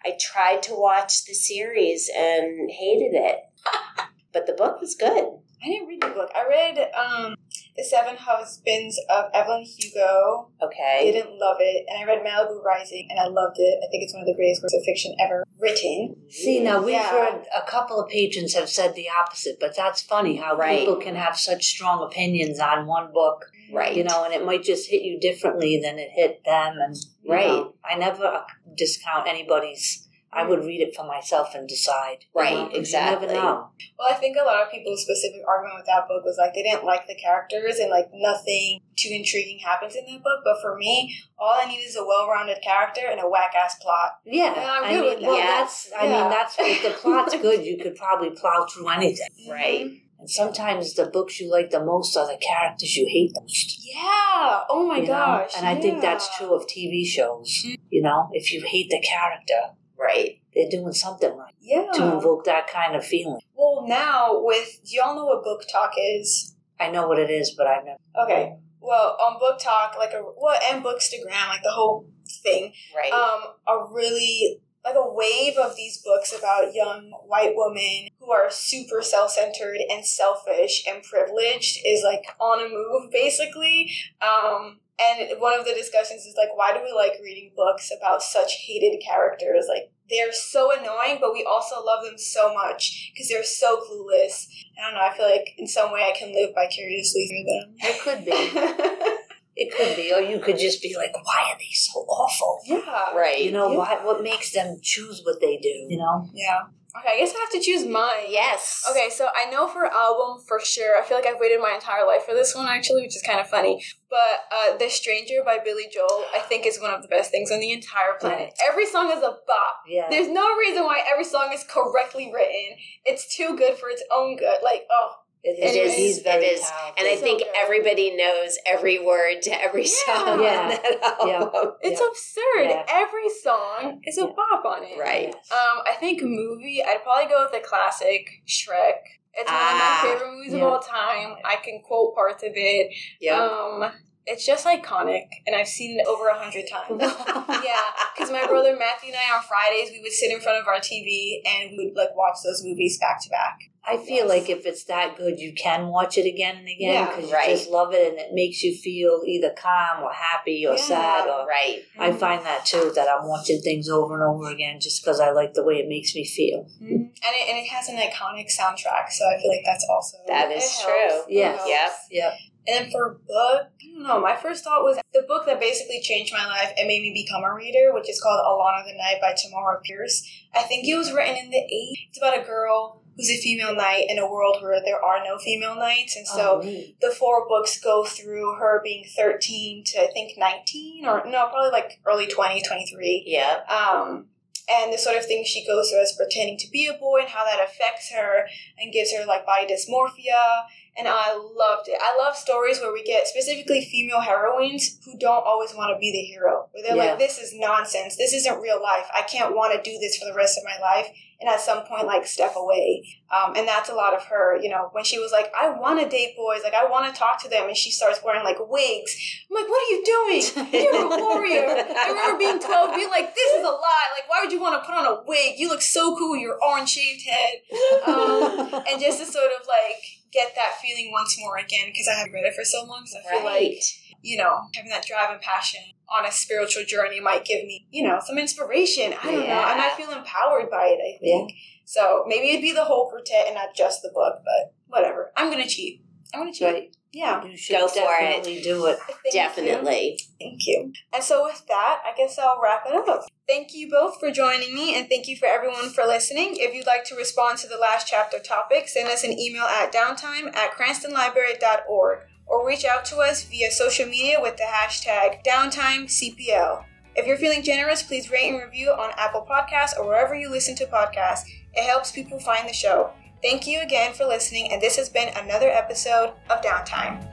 I 0.05 0.17
tried 0.21 0.63
to 0.65 0.75
watch 0.75 1.25
the 1.25 1.35
series 1.35 2.11
and 2.15 2.71
hated 2.71 3.13
it, 3.15 3.41
but 4.33 4.47
the 4.47 4.55
book 4.55 4.81
was 4.81 4.95
good. 4.95 5.25
I 5.63 5.69
didn't 5.69 5.89
read 5.89 6.03
the 6.03 6.09
book. 6.09 6.31
I 6.35 6.47
read 6.49 6.91
um, 6.97 7.35
The 7.77 7.85
Seven 7.85 8.17
Husbands 8.19 8.99
of 9.11 9.27
Evelyn 9.35 9.65
Hugo. 9.65 10.49
Okay. 10.63 11.09
I 11.09 11.13
didn't 11.13 11.39
love 11.39 11.59
it. 11.61 11.85
And 11.89 11.99
I 11.99 12.05
read 12.05 12.25
Malibu 12.25 12.63
Rising, 12.65 13.07
and 13.11 13.21
I 13.21 13.27
loved 13.27 13.57
it. 13.59 13.79
I 13.85 13.91
think 13.91 14.03
it's 14.03 14.15
one 14.15 14.23
of 14.23 14.27
the 14.27 14.35
greatest 14.35 14.63
works 14.63 14.73
of 14.75 14.83
fiction 14.85 15.15
ever 15.21 15.45
written. 15.59 16.17
See, 16.31 16.61
now 16.61 16.81
we've 16.83 16.95
Yeah. 16.95 17.11
heard 17.11 17.47
a 17.55 17.63
couple 17.67 18.01
of 18.01 18.09
patrons 18.09 18.55
have 18.55 18.71
said 18.71 18.95
the 18.95 19.09
opposite, 19.11 19.59
but 19.61 19.77
that's 19.77 20.01
funny 20.01 20.37
how 20.37 20.57
Right. 20.57 20.81
people 20.81 20.97
can 20.97 21.17
have 21.17 21.37
such 21.39 21.67
strong 21.67 22.03
opinions 22.03 22.61
on 22.61 22.87
one 22.87 23.13
book, 23.13 23.45
right? 23.71 23.95
you 23.95 24.05
know, 24.05 24.25
and 24.25 24.33
it 24.33 24.45
might 24.45 24.63
just 24.63 24.89
hit 24.91 25.03
you 25.03 25.21
differently 25.21 25.79
than 25.83 25.99
it 25.99 26.11
hit 26.13 26.45
them. 26.45 26.79
And 26.81 26.97
Right. 27.29 27.47
know, 27.47 27.75
I 27.85 27.97
never 27.97 28.45
discount 28.75 29.29
anybody's. 29.29 30.06
I 30.37 30.45
would 30.47 30.65
read 30.65 30.81
it 30.83 30.95
for 30.95 31.07
myself 31.07 31.55
and 31.55 31.67
decide. 31.67 32.19
you 32.35 32.41
Right, 32.41 32.69
exactly. 32.75 33.29
You 33.29 33.33
never 33.35 33.41
know. 33.47 33.69
Well, 33.99 34.09
I 34.11 34.15
think 34.15 34.37
a 34.37 34.45
lot 34.45 34.63
of 34.63 34.71
people's 34.71 35.03
specific 35.03 35.41
argument 35.49 35.79
with 35.79 35.87
that 35.87 36.07
book 36.09 36.25
was 36.25 36.37
like 36.39 36.53
they 36.55 36.63
didn't 36.63 36.85
like 36.85 37.07
the 37.07 37.15
characters 37.15 37.79
and 37.79 37.91
like 37.91 38.09
nothing 38.13 38.81
too 38.97 39.09
intriguing 39.13 39.59
happens 39.65 39.95
in 39.97 40.05
that 40.05 40.23
book. 40.23 40.41
But 40.45 40.61
for 40.61 40.77
me, 40.77 41.15
all 41.39 41.59
I 41.61 41.67
need 41.67 41.79
is 41.79 41.97
a 41.97 42.05
well-rounded 42.05 42.59
character 42.63 43.03
and 43.11 43.19
a 43.21 43.29
whack-ass 43.29 43.77
plot. 43.81 44.19
Yeah, 44.27 44.55
Yeah, 44.55 44.71
I'm 44.71 44.85
I 44.85 44.91
mean, 44.91 45.05
with 45.05 45.21
that. 45.21 45.27
well, 45.27 45.39
Yeah. 45.39 45.47
that's. 45.47 45.93
I 45.99 46.05
Yeah. 46.05 46.21
mean, 46.21 46.31
that's 46.31 46.57
if 46.59 46.83
the 46.83 46.91
plot's 46.91 47.35
good, 47.41 47.65
you 47.65 47.79
could 47.79 47.97
probably 47.97 48.31
plow 48.31 48.67
through 48.71 48.89
anything. 48.89 49.29
Mm-hmm. 49.41 49.51
Right. 49.53 49.87
And 50.19 50.31
sometimes 50.31 50.95
the 50.95 51.07
books 51.07 51.41
you 51.41 51.51
like 51.51 51.71
the 51.71 51.85
most 51.85 52.17
are 52.17 52.27
the 52.27 52.39
characters 52.39 52.97
you 52.97 53.07
hate 53.07 53.33
the 53.35 53.43
most. 53.43 53.81
Yeah. 53.87 54.63
Oh 54.71 54.87
my 54.89 54.97
you 54.97 55.03
know? 55.03 55.09
gosh. 55.09 55.53
And 55.57 55.67
I 55.67 55.75
think 55.81 56.01
that's 56.01 56.35
true 56.37 56.55
of 56.55 56.67
TV 56.67 57.05
shows. 57.07 57.65
Mm. 57.67 57.77
You 57.91 58.03
know, 58.03 58.29
if 58.33 58.51
you 58.53 58.63
hate 58.67 58.89
the 58.89 59.01
character, 59.07 59.75
Right. 59.99 60.41
they're 60.55 60.69
doing 60.71 60.93
something 60.93 61.37
right 61.37 61.53
Yeah. 61.61 61.91
to 61.95 62.13
invoke 62.15 62.45
that 62.45 62.67
kind 62.67 62.97
of 62.97 63.05
feeling. 63.05 63.41
Well, 63.55 63.85
now 63.87 64.41
with 64.43 64.81
do 64.85 64.97
y'all 64.97 65.15
know 65.15 65.27
what 65.27 65.45
BookTok 65.45 65.91
is? 65.99 66.55
I 66.81 66.91
know 66.91 67.07
what 67.09 67.19
it 67.19 67.31
is, 67.31 67.55
but 67.57 67.67
I've 67.67 67.85
never. 67.85 67.99
Okay. 68.25 68.57
Well, 68.81 69.17
on 69.21 69.41
BookTok, 69.41 69.97
like 69.99 70.13
a 70.13 70.23
well, 70.37 70.59
and 70.71 70.83
Bookstagram, 70.85 71.49
like 71.49 71.63
the 71.63 71.73
whole 71.73 72.07
thing, 72.43 72.73
Right. 72.95 73.13
um, 73.13 73.41
a 73.67 73.85
really 73.93 74.61
like 74.85 74.95
a 74.95 75.13
wave 75.13 75.57
of 75.57 75.75
these 75.75 76.01
books 76.03 76.33
about 76.33 76.73
young 76.73 77.11
white 77.27 77.53
women 77.57 78.09
who 78.21 78.31
are 78.31 78.49
super 78.51 79.03
self-centered 79.03 79.79
and 79.91 80.07
selfish 80.07 80.87
and 80.87 81.03
privileged 81.03 81.81
is 81.85 82.05
like 82.05 82.25
on 82.39 82.65
a 82.65 82.69
move 82.69 83.11
basically 83.11 83.91
um 84.23 84.79
and 84.99 85.41
one 85.41 85.59
of 85.59 85.65
the 85.67 85.75
discussions 85.75 86.23
is 86.25 86.35
like 86.37 86.49
why 86.57 86.73
do 86.73 86.83
we 86.83 86.93
like 86.93 87.13
reading 87.23 87.53
books 87.57 87.91
about 87.97 88.23
such 88.23 88.53
hated 88.67 89.01
characters 89.05 89.67
like 89.69 89.91
they're 90.09 90.33
so 90.33 90.71
annoying 90.73 91.19
but 91.21 91.33
we 91.33 91.45
also 91.45 91.83
love 91.85 92.05
them 92.05 92.17
so 92.17 92.55
much 92.55 93.11
because 93.13 93.29
they're 93.29 93.45
so 93.45 93.77
clueless 93.81 94.47
i 94.79 94.87
don't 94.87 94.95
know 94.95 95.01
i 95.01 95.15
feel 95.17 95.27
like 95.29 95.49
in 95.59 95.67
some 95.67 95.93
way 95.93 96.01
i 96.03 96.17
can 96.19 96.33
live 96.33 96.51
vicariously 96.55 97.27
through 97.29 97.45
them 97.45 97.75
It 97.81 98.01
could 98.01 98.25
be. 98.25 99.13
It 99.59 99.75
could 99.75 99.97
be, 99.97 100.13
or 100.13 100.21
you 100.21 100.39
could 100.39 100.59
just 100.59 100.83
be 100.83 100.95
like, 100.99 101.15
"Why 101.15 101.51
are 101.51 101.57
they 101.59 101.73
so 101.73 102.01
awful?" 102.01 102.61
Yeah. 102.67 103.15
Right. 103.17 103.41
You 103.43 103.53
know 103.53 103.71
Yeah. 103.71 103.79
what? 103.79 104.05
What 104.05 104.23
makes 104.23 104.53
them 104.53 104.77
choose 104.83 105.23
what 105.25 105.41
they 105.41 105.57
do? 105.57 105.71
You 105.89 105.97
know? 105.97 106.29
Yeah. 106.35 106.65
Okay, 106.99 107.15
I 107.15 107.19
guess 107.19 107.35
I 107.35 107.41
have 107.41 107.51
to 107.51 107.61
choose 107.61 107.87
mine. 107.87 108.27
Yes. 108.29 108.85
Okay, 108.91 109.09
so 109.11 109.29
I 109.35 109.51
know 109.51 109.69
for 109.69 109.85
album 109.85 110.43
for 110.47 110.61
sure. 110.61 110.99
I 110.99 111.03
feel 111.03 111.17
like 111.17 111.27
I've 111.27 111.41
waited 111.41 111.61
my 111.61 111.73
entire 111.73 112.07
life 112.07 112.25
for 112.25 112.35
this 112.35 112.55
one 112.55 112.67
actually, 112.67 113.03
which 113.03 113.17
is 113.17 113.23
kind 113.23 113.41
of 113.41 113.49
funny. 113.49 113.83
But 114.09 114.45
uh, 114.51 114.77
"The 114.79 114.89
Stranger" 114.89 115.43
by 115.45 115.59
Billy 115.63 115.89
Joel, 115.93 116.25
I 116.35 116.41
think 116.41 116.67
is 116.67 116.81
one 116.81 116.93
of 116.95 117.03
the 117.03 117.09
best 117.09 117.31
things 117.31 117.51
on 117.51 117.61
the 117.61 117.73
entire 117.73 118.15
planet. 118.19 118.55
Every 118.69 118.87
song 118.87 119.11
is 119.11 119.19
a 119.19 119.37
bop. 119.47 119.83
Yeah. 119.89 120.07
There's 120.11 120.29
no 120.29 120.57
reason 120.57 120.85
why 120.85 121.03
every 121.11 121.25
song 121.25 121.51
is 121.53 121.65
correctly 121.65 122.31
written. 122.33 122.77
It's 123.05 123.35
too 123.37 123.57
good 123.57 123.77
for 123.77 123.89
its 123.89 124.03
own 124.15 124.37
good. 124.37 124.59
Like, 124.63 124.85
oh, 124.91 125.13
It 125.47 125.59
It 125.63 125.77
is. 125.77 125.93
is, 125.93 125.97
He's 125.97 126.19
very 126.21 126.45
is. 126.45 126.61
talented. 126.69 126.99
And 126.99 127.09
I 127.09 127.17
think 127.17 127.39
good. 127.39 127.53
everybody 127.57 128.17
knows 128.17 128.59
every 128.67 128.99
word 128.99 129.43
to 129.43 129.63
every 129.63 129.85
Yeah. 129.85 129.89
song 130.07 130.43
Yeah. 130.43 130.61
on 130.63 130.69
that 130.71 131.03
album. 131.31 131.73
it's 131.83 132.01
Yeah. 132.01 132.07
absurd. 132.09 132.71
Yeah. 132.71 132.87
Every 132.89 133.29
song 133.31 134.01
is 134.05 134.19
a 134.19 134.23
Yeah. 134.23 134.33
bop 134.35 134.65
on 134.65 134.83
it. 134.85 134.99
Right. 134.99 135.33
Um, 135.35 135.83
I 135.87 135.95
think 136.01 136.21
movie. 136.23 136.83
I'd 136.85 137.03
probably 137.05 137.27
go 137.31 137.43
with 137.45 137.53
the 137.53 137.67
classic 137.67 138.27
Shrek. 138.47 138.99
It's 139.35 139.51
one 139.51 139.61
Ah, 139.61 140.03
of 140.03 140.09
my 140.09 140.11
favorite 140.15 140.33
movies 140.33 140.53
yeah. 140.55 140.65
of 140.65 140.73
all 140.73 140.81
time. 140.81 141.37
I 141.45 141.57
can 141.57 141.81
quote 141.83 142.15
parts 142.15 142.43
of 142.43 142.53
it. 142.55 142.93
Yep. 143.21 143.39
Um, 143.39 143.93
it's 144.25 144.45
just 144.45 144.67
iconic, 144.67 145.27
and 145.47 145.55
I've 145.55 145.69
seen 145.69 146.01
it 146.01 146.07
over 146.09 146.27
a 146.29 146.35
hundred 146.35 146.67
times. 146.67 147.01
yeah, 147.65 147.83
because 148.17 148.31
my 148.33 148.45
brother 148.47 148.75
Matthew 148.77 149.13
and 149.13 149.19
I 149.19 149.37
on 149.37 149.43
Fridays 149.43 149.91
we 149.93 150.01
would 150.01 150.11
sit 150.13 150.33
in 150.33 150.41
front 150.41 150.59
of 150.59 150.67
our 150.67 150.81
TV 150.81 151.43
and 151.47 151.71
we 151.79 151.87
would 151.87 151.97
like 151.97 152.17
watch 152.17 152.39
those 152.45 152.65
movies 152.65 152.99
back 152.99 153.23
to 153.23 153.29
back. 153.31 153.59
I 153.89 153.97
feel 153.99 154.27
Yes. 154.27 154.29
like 154.29 154.51
if 154.51 154.67
it's 154.67 154.85
that 154.85 155.17
good, 155.17 155.39
you 155.39 155.53
can 155.53 155.87
watch 155.89 156.19
it 156.19 156.27
again 156.27 156.57
and 156.57 156.67
again 156.69 156.95
Yeah. 156.95 157.07
because 157.15 157.31
Right. 157.31 157.49
you 157.51 157.57
just 157.57 157.71
love 157.71 157.95
it 157.95 158.09
and 158.09 158.19
it 158.19 158.33
makes 158.33 158.63
you 158.63 158.75
feel 158.77 159.23
either 159.25 159.51
calm 159.51 160.03
or 160.03 160.13
happy 160.13 160.67
or 160.67 160.75
Yeah. 160.75 160.81
sad. 160.83 161.29
Or 161.29 161.47
right. 161.47 161.83
I 161.99 162.11
find 162.13 162.45
that 162.45 162.65
too 162.67 162.91
that 162.97 163.09
I'm 163.09 163.29
watching 163.29 163.61
things 163.63 163.89
over 163.89 164.15
and 164.15 164.23
over 164.25 164.51
again 164.51 164.81
just 164.81 165.03
because 165.05 165.21
I 165.21 165.31
like 165.31 165.55
the 165.55 165.63
way 165.63 165.75
it 165.77 165.87
makes 165.89 166.15
me 166.15 166.25
feel. 166.25 166.67
Mhm. 166.83 167.11
and 167.27 167.35
it 167.35 167.49
and 167.49 167.59
it 167.59 167.67
has 167.69 167.89
an 167.89 167.97
iconic 167.97 168.47
soundtrack, 168.55 169.11
so 169.11 169.25
I 169.27 169.41
feel 169.41 169.51
like 169.51 169.63
that's 169.65 169.87
also 169.89 170.19
That 170.27 170.51
is 170.53 170.63
helps. 170.79 170.83
true. 170.85 171.21
It 171.29 171.59
Yes. 171.67 172.07
Yep. 172.11 172.33
And 172.69 172.91
for 172.91 173.21
book, 173.29 173.69
I 173.81 173.87
don't 173.95 174.03
know. 174.03 174.21
My 174.21 174.35
first 174.37 174.65
thought 174.65 174.83
was 174.83 174.99
the 175.13 175.23
book 175.23 175.47
that 175.47 175.61
basically 175.61 176.01
changed 176.01 176.33
my 176.33 176.45
life 176.47 176.73
and 176.77 176.89
made 176.89 177.01
me 177.03 177.13
become 177.13 177.45
a 177.45 177.55
reader, 177.55 177.93
which 177.95 178.11
is 178.11 178.21
called 178.21 178.41
Alanna 178.45 178.85
the 178.85 178.95
Night 178.99 179.21
by 179.21 179.33
Tamora 179.35 179.81
Pierce. 179.85 180.23
I 180.53 180.63
think 180.63 180.87
it 180.89 180.97
was 180.97 181.13
written 181.13 181.37
in 181.37 181.51
the 181.51 181.59
80s. 181.59 181.99
It's 182.11 182.19
about 182.19 182.37
a 182.39 182.43
girl 182.43 183.03
who's 183.17 183.31
a 183.31 183.37
female 183.41 183.75
knight 183.75 184.05
in 184.09 184.19
a 184.19 184.31
world 184.31 184.59
where 184.63 184.81
there 184.85 185.03
are 185.03 185.25
no 185.25 185.39
female 185.39 185.75
knights. 185.75 186.17
And 186.17 186.27
so 186.27 186.61
oh, 186.63 186.83
the 187.01 187.11
four 187.11 187.49
books 187.49 187.81
go 187.81 188.05
through 188.05 188.57
her 188.59 188.81
being 188.85 189.05
13 189.17 189.85
to 189.87 190.03
I 190.03 190.13
think 190.13 190.33
19 190.37 191.07
or 191.07 191.25
no, 191.27 191.49
probably 191.49 191.71
like 191.71 192.01
early 192.07 192.27
20s, 192.27 192.67
23 192.69 193.25
Yep. 193.27 193.69
um, 193.71 194.27
and 194.69 194.93
the 194.93 194.99
sort 194.99 195.17
of 195.17 195.25
things 195.25 195.47
she 195.47 195.67
goes 195.67 195.91
through 195.91 196.03
as 196.03 196.17
pretending 196.17 196.59
to 196.59 196.71
be 196.71 196.87
a 196.87 196.93
boy 196.95 197.21
and 197.21 197.29
how 197.29 197.45
that 197.45 197.63
affects 197.65 198.11
her 198.13 198.47
and 198.79 198.93
gives 198.93 199.13
her 199.13 199.25
like 199.25 199.47
body 199.47 199.67
dysmorphia. 199.67 200.65
And 200.99 201.07
I 201.07 201.35
loved 201.35 201.89
it. 201.89 201.99
I 202.03 202.17
love 202.17 202.37
stories 202.37 202.81
where 202.81 202.93
we 202.93 203.05
get 203.05 203.27
specifically 203.29 203.85
female 203.91 204.21
heroines 204.23 204.99
who 205.05 205.19
don't 205.19 205.45
always 205.47 205.75
want 205.75 205.95
to 205.95 205.99
be 206.01 206.11
the 206.11 206.23
hero. 206.23 206.69
Where 206.73 206.83
they're 206.83 206.97
Yeah. 206.97 207.11
like, 207.11 207.19
this 207.19 207.39
is 207.39 207.53
nonsense. 207.55 208.17
This 208.17 208.33
isn't 208.33 208.61
real 208.63 208.81
life. 208.83 209.05
I 209.15 209.23
can't 209.23 209.55
want 209.55 209.75
to 209.75 209.91
do 209.91 209.99
this 209.99 210.17
for 210.17 210.25
the 210.25 210.35
rest 210.35 210.57
of 210.57 210.65
my 210.65 210.79
life. 210.81 211.09
And 211.39 211.51
at 211.51 211.61
some 211.61 211.85
point, 211.85 212.07
like, 212.07 212.27
step 212.27 212.55
away. 212.57 213.05
Um, 213.31 213.55
and 213.57 213.69
that's 213.69 213.91
a 213.91 213.95
lot 213.95 214.15
of 214.15 214.25
her, 214.25 214.57
you 214.57 214.71
know, 214.71 214.89
when 214.93 215.05
she 215.05 215.19
was 215.19 215.33
like, 215.33 215.53
I 215.55 215.69
want 215.69 216.01
to 216.01 216.09
date 216.09 216.35
boys. 216.35 216.63
Like, 216.65 216.73
I 216.73 216.87
want 216.89 217.13
to 217.13 217.19
talk 217.19 217.43
to 217.43 217.49
them. 217.51 217.69
And 217.69 217.77
she 217.77 217.91
starts 217.91 218.21
wearing 218.25 218.43
like 218.43 218.57
wigs. 218.59 219.15
I'm 219.51 219.55
like, 219.55 219.69
what 219.69 219.83
are 219.85 219.91
you 219.93 220.03
doing? 220.03 220.73
You're 220.83 221.05
a 221.05 221.09
warrior. 221.21 221.67
I 221.69 222.09
remember 222.09 222.39
being 222.39 222.59
12, 222.59 222.95
being 222.97 223.11
like, 223.11 223.35
this 223.35 223.53
is 223.53 223.63
a 223.63 223.69
lie. 223.69 224.09
Like, 224.17 224.31
why 224.31 224.41
would 224.43 224.51
you 224.51 224.61
want 224.63 224.81
to 224.81 224.87
put 224.87 224.97
on 224.97 225.05
a 225.05 225.23
wig? 225.27 225.59
You 225.59 225.69
look 225.69 225.83
so 225.83 226.17
cool, 226.17 226.39
your 226.39 226.57
orange 226.67 226.89
shaved 226.89 227.23
head. 227.29 227.61
Um, 228.07 228.83
and 228.89 228.99
just 228.99 229.19
to 229.21 229.27
sort 229.27 229.51
of 229.61 229.67
like 229.69 230.03
get 230.37 230.55
that 230.55 230.77
feeling 230.83 231.11
once 231.11 231.37
more 231.41 231.57
again, 231.57 231.87
because 231.89 232.07
I 232.09 232.19
haven't 232.19 232.35
read 232.35 232.45
it 232.45 232.55
for 232.55 232.65
so 232.65 232.85
long. 232.85 233.05
So 233.07 233.19
I 233.19 233.23
feel 233.23 233.43
Right. 233.45 233.73
like, 233.73 233.83
you 234.23 234.37
know, 234.37 234.53
having 234.75 234.91
that 234.91 235.07
drive 235.07 235.31
and 235.31 235.41
passion 235.41 235.81
on 236.09 236.27
a 236.27 236.33
spiritual 236.33 236.85
journey 236.85 237.21
might 237.21 237.45
give 237.45 237.65
me, 237.65 237.87
you 237.91 238.03
know, 238.07 238.21
some 238.25 238.39
inspiration. 238.39 239.15
I 239.15 239.25
don't 239.33 239.49
know. 239.49 239.65
And 239.73 239.81
I 239.81 239.89
Yeah. 239.89 239.97
feel 239.97 240.11
empowered 240.13 240.71
by 240.71 240.89
it, 240.89 241.01
I 241.01 241.19
think. 241.19 241.53
So 241.85 242.25
maybe 242.27 242.51
it'd 242.51 242.63
be 242.63 242.73
the 242.73 242.85
whole 242.85 243.09
quartet 243.09 243.47
and 243.47 243.55
not 243.55 243.75
just 243.75 244.03
the 244.03 244.11
book, 244.13 244.43
but 244.45 244.75
whatever. 244.89 245.33
I'm 245.37 245.51
going 245.51 245.63
to 245.63 245.69
cheat. 245.69 246.03
I'm 246.35 246.41
going 246.41 246.53
to 246.53 246.59
cheat. 246.59 246.67
Right. 246.75 246.97
Yeah. 247.17 247.43
You 247.43 247.57
should 247.57 247.77
Go 247.79 247.89
for 247.89 248.15
it. 248.21 248.45
do 248.45 248.85
it. 248.85 248.99
Thank 248.99 249.19
you. 249.25 249.33
Definitely. 249.33 250.21
Thank 250.39 250.67
you. 250.67 250.93
And 251.15 251.25
so 251.25 251.45
with 251.45 251.65
that, 251.67 252.03
I 252.05 252.15
guess 252.15 252.39
I'll 252.39 252.61
wrap 252.63 252.85
it 252.87 253.09
up. 253.09 253.25
Thank 253.49 253.73
you 253.73 253.89
both 253.91 254.21
for 254.21 254.31
joining 254.31 254.75
me, 254.75 254.95
and 254.95 255.09
thank 255.09 255.27
you 255.27 255.35
for 255.35 255.47
everyone 255.47 255.89
for 255.89 256.05
listening. 256.05 256.57
If 256.59 256.75
you'd 256.75 256.87
like 256.87 257.05
to 257.05 257.15
respond 257.17 257.57
to 257.59 257.69
the 257.69 257.79
last 257.79 258.07
chapter 258.07 258.39
topic, 258.39 258.89
send 258.89 259.09
us 259.09 259.25
an 259.25 259.33
email 259.33 259.63
at 259.63 259.95
downtime 259.95 260.55
at 260.55 260.73
cranstonlibrary.org 260.73 262.19
or 262.47 262.67
reach 262.67 262.85
out 262.85 263.07
to 263.07 263.17
us 263.17 263.45
via 263.45 263.71
social 263.71 264.07
media 264.07 264.37
with 264.39 264.59
the 264.59 264.65
hashtag 264.65 265.43
downtimecpl. 265.43 266.85
If 267.15 267.27
you're 267.27 267.39
feeling 267.39 267.63
generous, 267.63 268.03
please 268.03 268.31
rate 268.31 268.51
and 268.51 268.63
review 268.63 268.91
on 268.91 269.13
Apple 269.17 269.47
Podcasts 269.49 269.99
or 269.99 270.07
wherever 270.07 270.35
you 270.35 270.51
listen 270.51 270.77
to 270.77 270.85
podcasts. 270.85 271.45
It 271.73 271.85
helps 271.85 272.13
people 272.13 272.39
find 272.39 272.69
the 272.69 272.75
show. 272.75 273.13
Thank 273.49 273.69
you 273.69 273.81
again 273.81 274.13
for 274.13 274.25
listening, 274.25 274.73
and 274.73 274.83
this 274.83 274.97
has 274.97 275.09
been 275.09 275.29
another 275.37 275.71
episode 275.71 276.33
of 276.51 276.61
Downtime. 276.63 277.25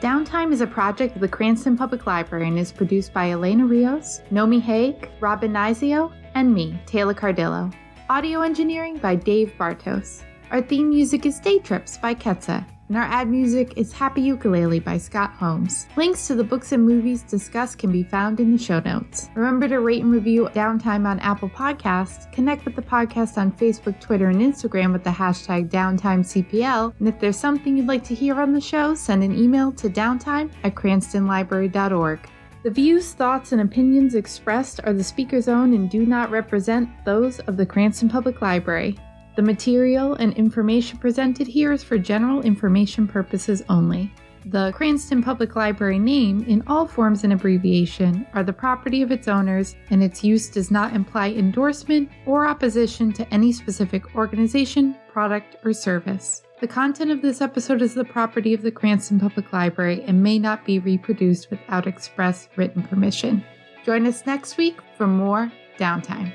Downtime 0.00 0.52
is 0.52 0.60
a 0.60 0.66
project 0.66 1.14
of 1.14 1.20
the 1.20 1.28
Cranston 1.28 1.76
Public 1.76 2.04
Library 2.08 2.48
and 2.48 2.58
is 2.58 2.72
produced 2.72 3.12
by 3.12 3.30
Elena 3.30 3.64
Rios, 3.64 4.22
Nomi 4.32 4.60
Haig, 4.60 5.08
Robin 5.20 5.52
Nizio, 5.52 6.12
and 6.34 6.52
me, 6.52 6.76
Taylor 6.84 7.14
Cardillo. 7.14 7.72
Audio 8.10 8.40
engineering 8.40 8.96
by 8.96 9.14
Dave 9.14 9.54
Bartos. 9.56 10.24
Our 10.50 10.60
theme 10.60 10.88
music 10.88 11.26
is 11.26 11.38
Day 11.38 11.60
Trips 11.60 11.98
by 11.98 12.12
Ketsa, 12.12 12.66
and 12.88 12.96
our 12.96 13.04
ad 13.04 13.28
music 13.28 13.72
is 13.76 13.92
Happy 13.92 14.22
Ukulele 14.22 14.80
by 14.80 14.98
Scott 14.98 15.32
Holmes. 15.32 15.86
Links 15.96 16.26
to 16.26 16.34
the 16.34 16.44
books 16.44 16.72
and 16.72 16.84
movies 16.84 17.22
discussed 17.22 17.78
can 17.78 17.90
be 17.90 18.02
found 18.02 18.40
in 18.40 18.52
the 18.52 18.58
show 18.62 18.80
notes. 18.80 19.28
Remember 19.34 19.68
to 19.68 19.80
rate 19.80 20.02
and 20.02 20.12
review 20.12 20.48
Downtime 20.54 21.06
on 21.06 21.18
Apple 21.20 21.48
Podcasts, 21.48 22.30
connect 22.32 22.64
with 22.64 22.76
the 22.76 22.82
podcast 22.82 23.38
on 23.38 23.52
Facebook, 23.52 24.00
Twitter, 24.00 24.28
and 24.28 24.40
Instagram 24.40 24.92
with 24.92 25.04
the 25.04 25.10
hashtag 25.10 25.70
DowntimeCPL, 25.70 26.94
and 26.98 27.08
if 27.08 27.18
there's 27.18 27.38
something 27.38 27.76
you'd 27.76 27.86
like 27.86 28.04
to 28.04 28.14
hear 28.14 28.40
on 28.40 28.52
the 28.52 28.60
show, 28.60 28.94
send 28.94 29.22
an 29.22 29.36
email 29.36 29.72
to 29.72 29.88
downtime 29.88 30.50
at 30.64 30.74
cranstonlibrary.org. 30.74 32.20
The 32.62 32.70
views, 32.72 33.12
thoughts, 33.12 33.52
and 33.52 33.60
opinions 33.60 34.16
expressed 34.16 34.80
are 34.82 34.92
the 34.92 35.04
speaker's 35.04 35.46
own 35.46 35.72
and 35.72 35.88
do 35.88 36.04
not 36.04 36.32
represent 36.32 36.88
those 37.04 37.38
of 37.40 37.56
the 37.56 37.64
Cranston 37.64 38.08
Public 38.08 38.42
Library. 38.42 38.96
The 39.36 39.42
material 39.42 40.14
and 40.14 40.32
information 40.32 40.98
presented 40.98 41.46
here 41.46 41.70
is 41.70 41.84
for 41.84 41.98
general 41.98 42.40
information 42.40 43.06
purposes 43.06 43.62
only. 43.68 44.10
The 44.46 44.72
Cranston 44.74 45.22
Public 45.22 45.56
Library 45.56 45.98
name, 45.98 46.42
in 46.44 46.62
all 46.66 46.86
forms 46.86 47.22
and 47.22 47.34
abbreviation, 47.34 48.26
are 48.32 48.42
the 48.42 48.54
property 48.54 49.02
of 49.02 49.10
its 49.10 49.28
owners, 49.28 49.76
and 49.90 50.02
its 50.02 50.24
use 50.24 50.48
does 50.48 50.70
not 50.70 50.94
imply 50.94 51.32
endorsement 51.32 52.08
or 52.24 52.46
opposition 52.46 53.12
to 53.12 53.34
any 53.34 53.52
specific 53.52 54.14
organization, 54.14 54.96
product, 55.12 55.56
or 55.64 55.74
service. 55.74 56.42
The 56.60 56.68
content 56.68 57.10
of 57.10 57.20
this 57.20 57.42
episode 57.42 57.82
is 57.82 57.92
the 57.92 58.04
property 58.04 58.54
of 58.54 58.62
the 58.62 58.70
Cranston 58.70 59.20
Public 59.20 59.52
Library 59.52 60.02
and 60.04 60.22
may 60.22 60.38
not 60.38 60.64
be 60.64 60.78
reproduced 60.78 61.50
without 61.50 61.86
express 61.86 62.48
written 62.56 62.82
permission. 62.82 63.44
Join 63.84 64.06
us 64.06 64.24
next 64.24 64.56
week 64.56 64.78
for 64.96 65.06
more 65.06 65.52
downtime. 65.78 66.32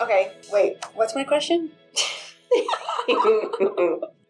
Okay, 0.00 0.32
wait, 0.52 0.76
what's 0.94 1.14
my 1.14 1.24
question? 1.24 1.70